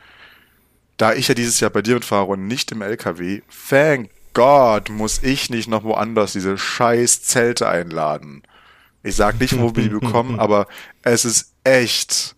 da 0.96 1.14
ich 1.14 1.28
ja 1.28 1.34
dieses 1.34 1.60
Jahr 1.60 1.70
bei 1.70 1.82
dir 1.82 1.94
mitfahre 1.94 2.26
und 2.26 2.46
nicht 2.46 2.72
im 2.72 2.82
LKW, 2.82 3.42
thank 3.68 4.10
God, 4.32 4.90
muss 4.90 5.22
ich 5.22 5.50
nicht 5.50 5.68
noch 5.68 5.84
woanders 5.84 6.32
diese 6.32 6.58
scheiß 6.58 7.22
Zelte 7.22 7.68
einladen. 7.68 8.42
Ich 9.02 9.16
sag 9.16 9.38
nicht, 9.40 9.58
wo 9.58 9.74
wir 9.76 9.82
die 9.82 9.88
bekommen, 9.90 10.38
aber 10.40 10.66
es 11.02 11.24
ist 11.24 11.52
echt. 11.62 12.34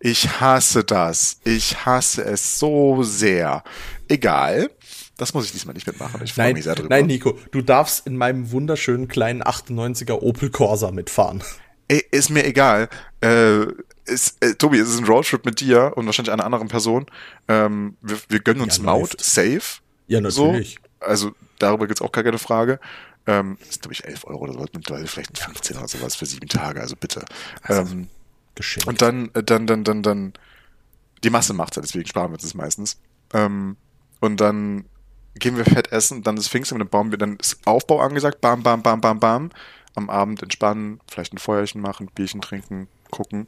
Ich 0.00 0.40
hasse 0.40 0.82
das. 0.82 1.40
Ich 1.44 1.84
hasse 1.84 2.24
es 2.24 2.58
so 2.58 3.02
sehr. 3.02 3.62
Egal. 4.08 4.70
Das 5.18 5.34
muss 5.34 5.44
ich 5.44 5.52
diesmal 5.52 5.74
nicht 5.74 5.86
mitmachen. 5.86 6.22
Ich 6.24 6.32
freue 6.32 6.54
mich 6.54 6.64
sehr 6.64 6.74
drüber. 6.74 6.88
nein, 6.88 7.06
Nico, 7.06 7.38
du 7.52 7.60
darfst 7.60 8.06
in 8.06 8.16
meinem 8.16 8.50
wunderschönen 8.52 9.06
kleinen 9.08 9.42
98er 9.42 10.14
Opel 10.14 10.48
Corsa 10.48 10.90
mitfahren. 10.90 11.42
Ey, 11.90 12.04
ist 12.12 12.30
mir 12.30 12.44
egal. 12.46 12.88
Äh, 13.20 13.66
ist, 14.04 14.36
äh, 14.44 14.54
Tobi, 14.54 14.78
es 14.78 14.88
ist 14.88 14.98
ein 14.98 15.06
Roadtrip 15.06 15.44
mit 15.44 15.58
dir 15.60 15.92
und 15.96 16.06
wahrscheinlich 16.06 16.32
einer 16.32 16.44
anderen 16.44 16.68
Person. 16.68 17.06
Ähm, 17.48 17.96
wir, 18.00 18.16
wir 18.28 18.38
gönnen 18.38 18.62
uns 18.62 18.76
Ja, 18.76 18.84
Maut 18.84 19.00
läuft. 19.14 19.24
safe. 19.24 19.80
Ja, 20.06 20.20
natürlich. 20.20 20.78
So. 21.00 21.04
Also 21.06 21.32
darüber 21.58 21.88
gibt's 21.88 22.00
auch 22.00 22.12
gar 22.12 22.22
keine 22.22 22.38
Frage. 22.38 22.78
Ähm, 23.26 23.58
ist, 23.68 23.82
glaube 23.82 23.94
ich, 23.94 24.04
11 24.04 24.24
Euro 24.26 24.44
oder 24.44 24.52
so, 24.52 24.64
mittlerweile 24.72 25.08
vielleicht 25.08 25.36
15 25.36 25.78
oder 25.78 25.88
sowas 25.88 26.14
für 26.14 26.26
sieben 26.26 26.48
Tage, 26.48 26.80
also 26.80 26.94
bitte. 26.94 27.24
ähm, 27.68 28.06
Geschenkt. 28.54 28.86
und 28.88 29.02
dann, 29.02 29.30
äh, 29.34 29.42
dann, 29.42 29.66
dann, 29.66 29.82
dann, 29.82 30.02
dann, 30.04 30.32
die 31.24 31.30
Masse 31.30 31.54
macht's 31.54 31.74
ja, 31.76 31.82
deswegen 31.82 32.06
sparen 32.06 32.30
wir 32.30 32.34
uns 32.34 32.42
das 32.44 32.54
meistens. 32.54 32.98
Ähm, 33.34 33.76
und 34.20 34.40
dann 34.40 34.84
gehen 35.34 35.56
wir 35.56 35.64
fett 35.64 35.90
essen, 35.92 36.22
dann 36.22 36.36
ist 36.36 36.48
Pfingsten, 36.48 36.76
und 36.76 36.80
dann 36.80 36.88
bauen 36.88 37.10
wir, 37.10 37.18
dann 37.18 37.36
ist 37.36 37.58
Aufbau 37.66 38.00
angesagt, 38.00 38.40
bam, 38.40 38.62
bam, 38.62 38.82
bam, 38.82 39.00
bam, 39.00 39.18
bam. 39.18 39.50
Am 39.94 40.08
Abend 40.10 40.42
entspannen, 40.42 41.00
vielleicht 41.10 41.32
ein 41.34 41.38
Feuerchen 41.38 41.80
machen, 41.80 42.10
Bierchen 42.14 42.40
trinken, 42.40 42.88
gucken. 43.10 43.46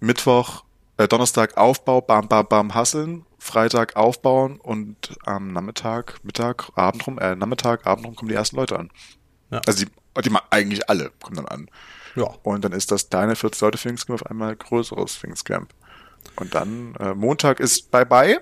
Mittwoch, 0.00 0.64
äh, 0.96 1.08
Donnerstag 1.08 1.56
Aufbau, 1.56 2.00
bam, 2.00 2.28
bam, 2.28 2.46
bam, 2.48 2.74
hasseln. 2.74 3.24
Freitag 3.38 3.94
aufbauen 3.94 4.56
und 4.58 5.16
am 5.24 5.52
Nachmittag, 5.52 6.18
Mittag, 6.24 6.70
Abend 6.74 7.06
rum, 7.06 7.18
äh, 7.18 7.36
Nachmittag, 7.36 7.86
Abend 7.86 8.06
rum 8.06 8.16
kommen 8.16 8.28
die 8.28 8.34
ersten 8.34 8.56
Leute 8.56 8.76
an. 8.78 8.90
Ja. 9.50 9.60
Also 9.66 9.84
die, 9.84 10.22
die 10.22 10.30
ma- 10.30 10.42
eigentlich 10.50 10.88
alle 10.90 11.12
kommen 11.22 11.36
dann 11.36 11.46
an. 11.46 11.70
ja. 12.16 12.24
Und 12.42 12.64
dann 12.64 12.72
ist 12.72 12.90
das 12.90 13.08
deine 13.08 13.36
40 13.36 13.60
Leute 13.60 13.78
Pfingstcamp 13.78 14.20
auf 14.20 14.26
einmal 14.28 14.56
größeres 14.56 15.16
Pfingstcamp. 15.16 15.72
Und 16.34 16.54
dann 16.56 16.96
äh, 16.96 17.14
Montag 17.14 17.60
ist 17.60 17.90
Bye-Bye. 17.92 18.40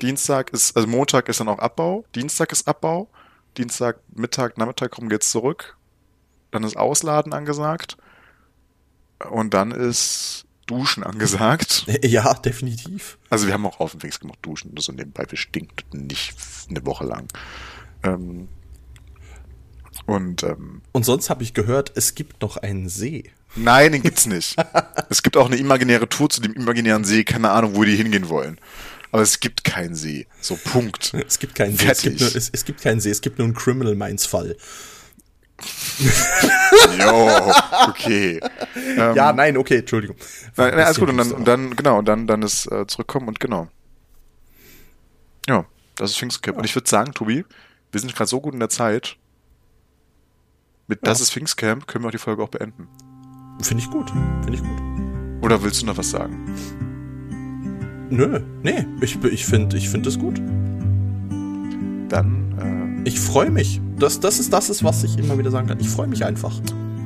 Dienstag 0.00 0.50
ist, 0.50 0.76
also 0.76 0.86
Montag 0.86 1.28
ist 1.28 1.40
dann 1.40 1.48
auch 1.48 1.58
Abbau. 1.58 2.04
Dienstag 2.14 2.52
ist 2.52 2.68
Abbau. 2.68 3.08
Dienstag, 3.56 3.98
Mittag, 4.14 4.58
Nachmittag 4.58 4.96
rum 4.98 5.08
geht's 5.08 5.30
zurück. 5.30 5.75
Dann 6.56 6.64
ist 6.64 6.76
Ausladen 6.76 7.32
angesagt. 7.32 7.96
Und 9.30 9.54
dann 9.54 9.70
ist 9.70 10.46
Duschen 10.66 11.04
angesagt. 11.04 11.86
Ja, 12.02 12.34
definitiv. 12.34 13.18
Also 13.30 13.46
wir 13.46 13.54
haben 13.54 13.66
auch 13.66 13.80
auf 13.80 13.92
dem 13.92 14.00
Pfingstcamp 14.00 14.32
noch 14.32 14.40
Duschen, 14.40 14.74
so 14.78 14.92
nebenbei, 14.92 15.24
wir 15.28 15.38
stinken 15.38 16.06
nicht 16.06 16.34
eine 16.68 16.84
Woche 16.84 17.04
lang. 17.04 17.28
Ähm, 18.02 18.48
und 20.06 20.42
ähm, 20.42 20.82
Und 20.92 21.04
sonst 21.04 21.30
habe 21.30 21.42
ich 21.42 21.54
gehört, 21.54 21.92
es 21.94 22.14
gibt 22.14 22.42
noch 22.42 22.56
einen 22.56 22.88
See. 22.88 23.30
nein, 23.54 23.92
den 23.92 24.02
gibt's 24.02 24.26
nicht. 24.36 24.56
es 25.08 25.22
gibt 25.22 25.36
auch 25.36 25.46
eine 25.46 25.56
imaginäre 25.56 26.08
Tour 26.08 26.30
zu 26.30 26.40
dem 26.40 26.52
imaginären 26.54 27.04
See, 27.04 27.24
keine 27.24 27.50
Ahnung, 27.50 27.76
wo 27.76 27.84
die 27.84 27.96
hingehen 27.96 28.28
wollen. 28.28 28.58
Aber 29.12 29.22
es 29.22 29.40
gibt 29.40 29.64
keinen 29.64 29.94
See. 29.94 30.26
So, 30.40 30.56
Punkt. 30.56 31.14
Es 31.26 31.38
gibt 31.38 31.54
keinen 31.54 31.76
See. 31.76 31.86
Es 31.86 32.02
gibt, 32.02 32.20
nur, 32.20 32.34
es, 32.34 32.50
es 32.50 32.64
gibt 32.64 32.82
keinen 32.82 33.00
See. 33.00 33.10
Es 33.10 33.20
gibt 33.20 33.38
nur 33.38 33.46
einen 33.46 33.54
Criminal 33.54 33.94
Minds 33.94 34.26
Fall. 34.26 34.56
Jo, 36.98 37.52
okay. 37.88 38.40
Ähm, 38.74 39.16
ja, 39.16 39.32
nein, 39.32 39.56
okay, 39.56 39.78
Entschuldigung. 39.78 40.16
Nein, 40.56 40.74
nein, 40.74 40.84
alles 40.84 40.98
gut. 40.98 41.08
Und 41.08 41.16
dann, 41.18 41.32
und 41.32 41.48
dann 41.48 41.76
genau, 41.76 41.98
und 41.98 42.06
dann, 42.06 42.26
dann 42.26 42.42
ist 42.42 42.70
äh, 42.70 42.86
zurückkommen 42.86 43.28
und 43.28 43.40
genau. 43.40 43.68
Ja, 45.48 45.64
das 45.96 46.10
ist 46.10 46.18
Pfingstcamp. 46.18 46.58
Und 46.58 46.64
ich 46.64 46.74
würde 46.74 46.88
sagen, 46.88 47.12
Tobi, 47.12 47.44
wir 47.92 48.00
sind 48.00 48.14
gerade 48.14 48.28
so 48.28 48.40
gut 48.40 48.52
in 48.54 48.60
der 48.60 48.68
Zeit. 48.68 49.16
Mit 50.88 51.06
Das 51.06 51.18
Ja. 51.18 51.22
ist 51.24 51.32
Pfingstcamp 51.32 51.86
können 51.86 52.04
wir 52.04 52.08
auch 52.08 52.12
die 52.12 52.18
Folge 52.18 52.42
auch 52.42 52.48
beenden. 52.48 52.88
Finde 53.62 53.82
ich 53.82 53.90
gut. 53.90 54.10
Finde 54.10 54.54
ich 54.54 54.60
gut. 54.62 54.82
Oder 55.42 55.62
willst 55.62 55.80
du 55.82 55.86
noch 55.86 55.96
was 55.96 56.10
sagen? 56.10 56.54
Nö, 58.10 58.40
nee, 58.62 58.86
ich, 59.00 59.22
ich 59.24 59.46
finde 59.46 59.76
ich 59.76 59.88
find 59.88 60.06
das 60.06 60.18
gut. 60.18 60.38
Dann, 62.08 63.02
Ich 63.04 63.18
freue 63.18 63.50
mich. 63.50 63.80
Das, 63.98 64.20
das, 64.20 64.38
ist, 64.38 64.52
das 64.52 64.68
ist, 64.68 64.84
was 64.84 65.02
ich 65.04 65.18
immer 65.18 65.38
wieder 65.38 65.50
sagen 65.50 65.68
kann. 65.68 65.80
Ich 65.80 65.88
freue 65.88 66.06
mich 66.06 66.24
einfach. 66.24 66.52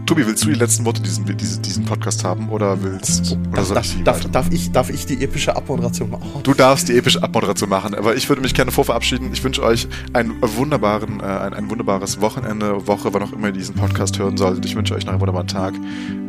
Tobi, 0.06 0.26
willst 0.26 0.42
du 0.42 0.48
die 0.48 0.54
letzten 0.54 0.84
Worte 0.84 1.00
diesen, 1.02 1.24
diesen, 1.36 1.62
diesen 1.62 1.84
Podcast 1.84 2.24
haben 2.24 2.48
oder 2.48 2.82
willst 2.82 3.38
oder 3.52 3.62
Darf, 3.62 3.84
ich 3.84 3.96
die 3.96 4.02
darf, 4.02 4.24
darf, 4.32 4.50
ich, 4.50 4.72
darf 4.72 4.90
ich 4.90 5.06
die 5.06 5.22
epische 5.22 5.54
Abmoderation 5.54 6.10
machen? 6.10 6.28
Oh, 6.34 6.40
Du 6.42 6.52
darfst 6.52 6.88
die 6.88 6.96
epische 6.96 7.22
Abmoderation 7.22 7.70
machen, 7.70 7.94
aber 7.94 8.16
ich 8.16 8.28
würde 8.28 8.42
mich 8.42 8.52
gerne 8.52 8.72
vorverabschieden. 8.72 9.32
Ich 9.32 9.44
wünsche 9.44 9.62
euch 9.62 9.86
einen 10.12 10.34
wunderbaren, 10.42 11.20
äh, 11.20 11.22
ein, 11.22 11.54
ein 11.54 11.70
wunderbares 11.70 12.20
Wochenende, 12.20 12.88
Woche, 12.88 13.14
wann 13.14 13.22
auch 13.22 13.32
immer 13.32 13.48
ihr 13.48 13.52
diesen 13.52 13.76
Podcast 13.76 14.18
hören 14.18 14.36
solltet. 14.36 14.64
Ich 14.64 14.74
wünsche 14.74 14.96
euch 14.96 15.04
noch 15.04 15.12
einen 15.12 15.20
wunderbaren 15.20 15.46
Tag. 15.46 15.74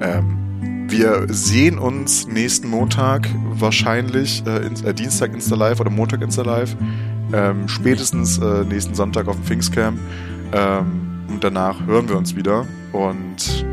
Ähm, 0.01 0.86
wir 0.88 1.26
sehen 1.30 1.80
uns 1.80 2.28
nächsten 2.28 2.68
Montag, 2.68 3.28
wahrscheinlich 3.53 4.43
äh, 4.45 4.68
in, 4.68 4.76
äh, 4.86 4.93
Dienstag 4.93 5.34
Insta 5.34 5.55
Live 5.55 5.80
oder 5.80 5.89
Montag 5.89 6.22
Insta 6.22 6.43
Live. 6.43 6.78
Ähm, 7.34 7.68
spätestens 7.68 8.38
äh, 8.38 8.64
nächsten 8.64 8.93
Sonntag 8.93 9.28
auf 9.28 9.38
dem 9.38 9.43
Pfingstcamp. 9.43 9.97
Ähm, 10.54 11.02
und 11.28 11.43
danach 11.43 11.86
hören 11.86 12.10
wir 12.10 12.18
uns 12.18 12.36
wieder. 12.36 12.66
Und 12.91 13.66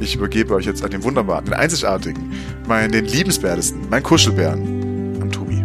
ich 0.00 0.16
übergebe 0.16 0.54
euch 0.54 0.66
jetzt 0.66 0.84
an 0.84 0.90
den 0.90 1.02
wunderbaren, 1.04 1.44
den 1.44 1.54
einzigartigen, 1.54 2.32
meinen, 2.66 2.92
den 2.92 3.06
liebenswertesten, 3.06 3.88
meinen 3.88 4.02
Kuschelbären, 4.02 5.20
an 5.20 5.30
Tobi. 5.30 5.64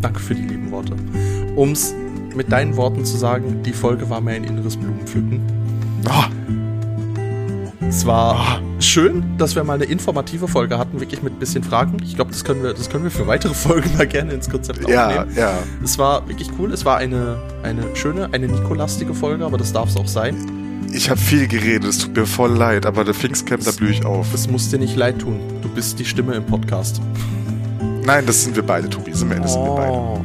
danke 0.00 0.20
für 0.20 0.34
die 0.34 0.42
lieben 0.42 0.70
Worte. 0.70 0.94
Um's 1.56 1.94
mit 2.34 2.52
deinen 2.52 2.76
Worten 2.76 3.04
zu 3.04 3.16
sagen, 3.16 3.62
die 3.62 3.72
Folge 3.72 4.08
war 4.10 4.20
mir 4.20 4.32
ein 4.32 4.44
inneres 4.44 4.76
Blumenpflücken. 4.76 5.40
Oh, 6.08 6.35
Es 7.96 8.04
war 8.04 8.60
schön, 8.78 9.38
dass 9.38 9.56
wir 9.56 9.64
mal 9.64 9.72
eine 9.72 9.84
informative 9.84 10.48
Folge 10.48 10.76
hatten, 10.76 11.00
wirklich 11.00 11.22
mit 11.22 11.32
ein 11.32 11.38
bisschen 11.38 11.64
Fragen. 11.64 11.96
Ich 12.04 12.14
glaube, 12.14 12.30
das 12.30 12.44
können 12.44 12.62
wir, 12.62 12.74
das 12.74 12.90
können 12.90 13.04
wir 13.04 13.10
für 13.10 13.26
weitere 13.26 13.54
Folgen 13.54 13.90
mal 13.96 14.06
gerne 14.06 14.34
ins 14.34 14.50
Konzept 14.50 14.86
ja, 14.86 15.06
aufnehmen. 15.06 15.34
ja. 15.34 15.54
Es 15.82 15.96
war 15.98 16.28
wirklich 16.28 16.50
cool. 16.58 16.74
Es 16.74 16.84
war 16.84 16.98
eine, 16.98 17.38
eine 17.62 17.96
schöne, 17.96 18.28
eine 18.32 18.48
Nico-lastige 18.48 19.14
Folge, 19.14 19.46
aber 19.46 19.56
das 19.56 19.72
darf 19.72 19.88
es 19.88 19.96
auch 19.96 20.06
sein. 20.08 20.36
Ich 20.92 21.08
habe 21.08 21.18
viel 21.18 21.48
geredet, 21.48 21.88
es 21.88 22.00
tut 22.00 22.14
mir 22.14 22.26
voll 22.26 22.50
leid, 22.52 22.84
aber 22.84 23.02
der 23.02 23.14
Pfingstcamp, 23.14 23.64
da 23.64 23.70
blühe 23.70 23.92
ich 23.92 24.04
auf. 24.04 24.34
Es 24.34 24.46
muss 24.46 24.68
dir 24.68 24.78
nicht 24.78 24.94
leid 24.94 25.20
tun. 25.20 25.40
Du 25.62 25.70
bist 25.70 25.98
die 25.98 26.04
Stimme 26.04 26.34
im 26.34 26.44
Podcast. 26.44 27.00
Nein, 28.04 28.26
das 28.26 28.44
sind 28.44 28.54
wir 28.56 28.62
beide, 28.62 28.90
Tobi. 28.90 29.14
Sind 29.14 29.30
wir, 29.30 29.40
das 29.40 29.54
sind 29.54 29.64
wir 29.64 29.74
beide. 29.74 29.92
Oh, 29.92 30.20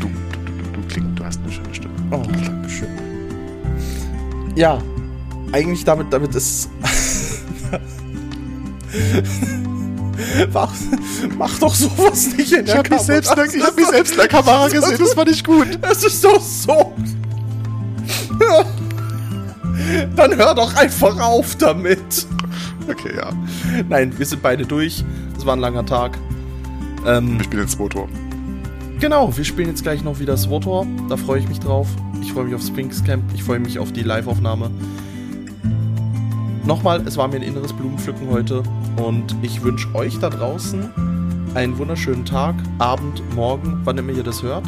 Du, 0.00 0.06
du, 0.08 0.12
du, 0.46 0.80
du, 0.80 0.88
klingst, 0.88 1.18
du 1.18 1.24
hast 1.26 1.40
eine 1.42 1.52
schöne 1.52 1.74
Stimme. 1.74 1.92
oh 2.10 2.22
Dankeschön. 2.42 2.88
Ja, 4.56 4.80
eigentlich 5.52 5.84
damit, 5.84 6.10
damit 6.10 6.34
ist. 6.34 6.70
mach, 10.52 10.72
mach 11.38 11.58
doch 11.58 11.74
sowas 11.74 12.36
nicht 12.36 12.52
in 12.52 12.66
Ich 12.66 12.76
habe 12.76 12.88
mich, 12.90 13.00
selbst 13.00 13.34
der- 13.36 13.44
ich 13.46 13.62
hab 13.62 13.74
mich 13.76 13.86
selbst 13.86 14.12
in 14.12 14.18
der 14.18 14.28
Kamera 14.28 14.68
gesehen, 14.68 14.98
das 14.98 15.16
war 15.16 15.24
nicht 15.24 15.44
gut. 15.46 15.78
Es 15.90 16.04
ist 16.04 16.24
doch 16.24 16.40
so. 16.40 16.92
Dann 20.16 20.36
hör 20.36 20.54
doch 20.54 20.74
einfach 20.76 21.18
auf 21.20 21.56
damit. 21.56 22.26
Okay, 22.88 23.16
ja. 23.16 23.30
Nein, 23.88 24.12
wir 24.16 24.26
sind 24.26 24.42
beide 24.42 24.64
durch. 24.66 25.04
Das 25.34 25.46
war 25.46 25.54
ein 25.56 25.60
langer 25.60 25.84
Tag. 25.86 26.18
Ähm, 27.06 27.38
Ich 27.40 27.48
bin 27.48 27.58
ins 27.60 27.78
Motor. 27.78 28.08
genau, 29.00 29.34
wir 29.36 29.44
spielen 29.44 29.68
jetzt 29.68 29.82
gleich 29.82 30.04
noch 30.04 30.18
wieder 30.20 30.36
SWOTOR. 30.36 30.86
Da 31.08 31.16
freue 31.16 31.40
ich 31.40 31.48
mich 31.48 31.60
drauf. 31.60 31.88
Ich 32.20 32.32
freue 32.32 32.44
mich 32.44 32.54
aufs 32.54 32.68
Pfingstcamp. 32.70 33.24
Ich 33.34 33.42
freue 33.42 33.58
mich 33.60 33.78
auf 33.78 33.92
die 33.92 34.02
Live-Aufnahme. 34.02 34.70
Nochmal, 36.64 37.02
es 37.06 37.16
war 37.16 37.26
mir 37.28 37.36
ein 37.36 37.42
inneres 37.42 37.72
Blumenpflücken 37.72 38.28
heute. 38.30 38.62
Und 38.96 39.36
ich 39.42 39.62
wünsche 39.62 39.94
euch 39.94 40.18
da 40.18 40.30
draußen 40.30 40.90
einen 41.54 41.76
wunderschönen 41.78 42.24
Tag, 42.24 42.54
Abend, 42.78 43.22
Morgen, 43.34 43.80
wann 43.84 43.98
immer 43.98 44.12
ihr 44.12 44.22
das 44.22 44.42
hört. 44.42 44.66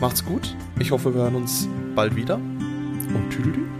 Macht's 0.00 0.24
gut. 0.24 0.56
Ich 0.78 0.90
hoffe, 0.90 1.14
wir 1.14 1.22
hören 1.22 1.34
uns 1.34 1.68
bald 1.94 2.14
wieder. 2.14 2.36
Und 2.36 3.30
tüdelü. 3.30 3.77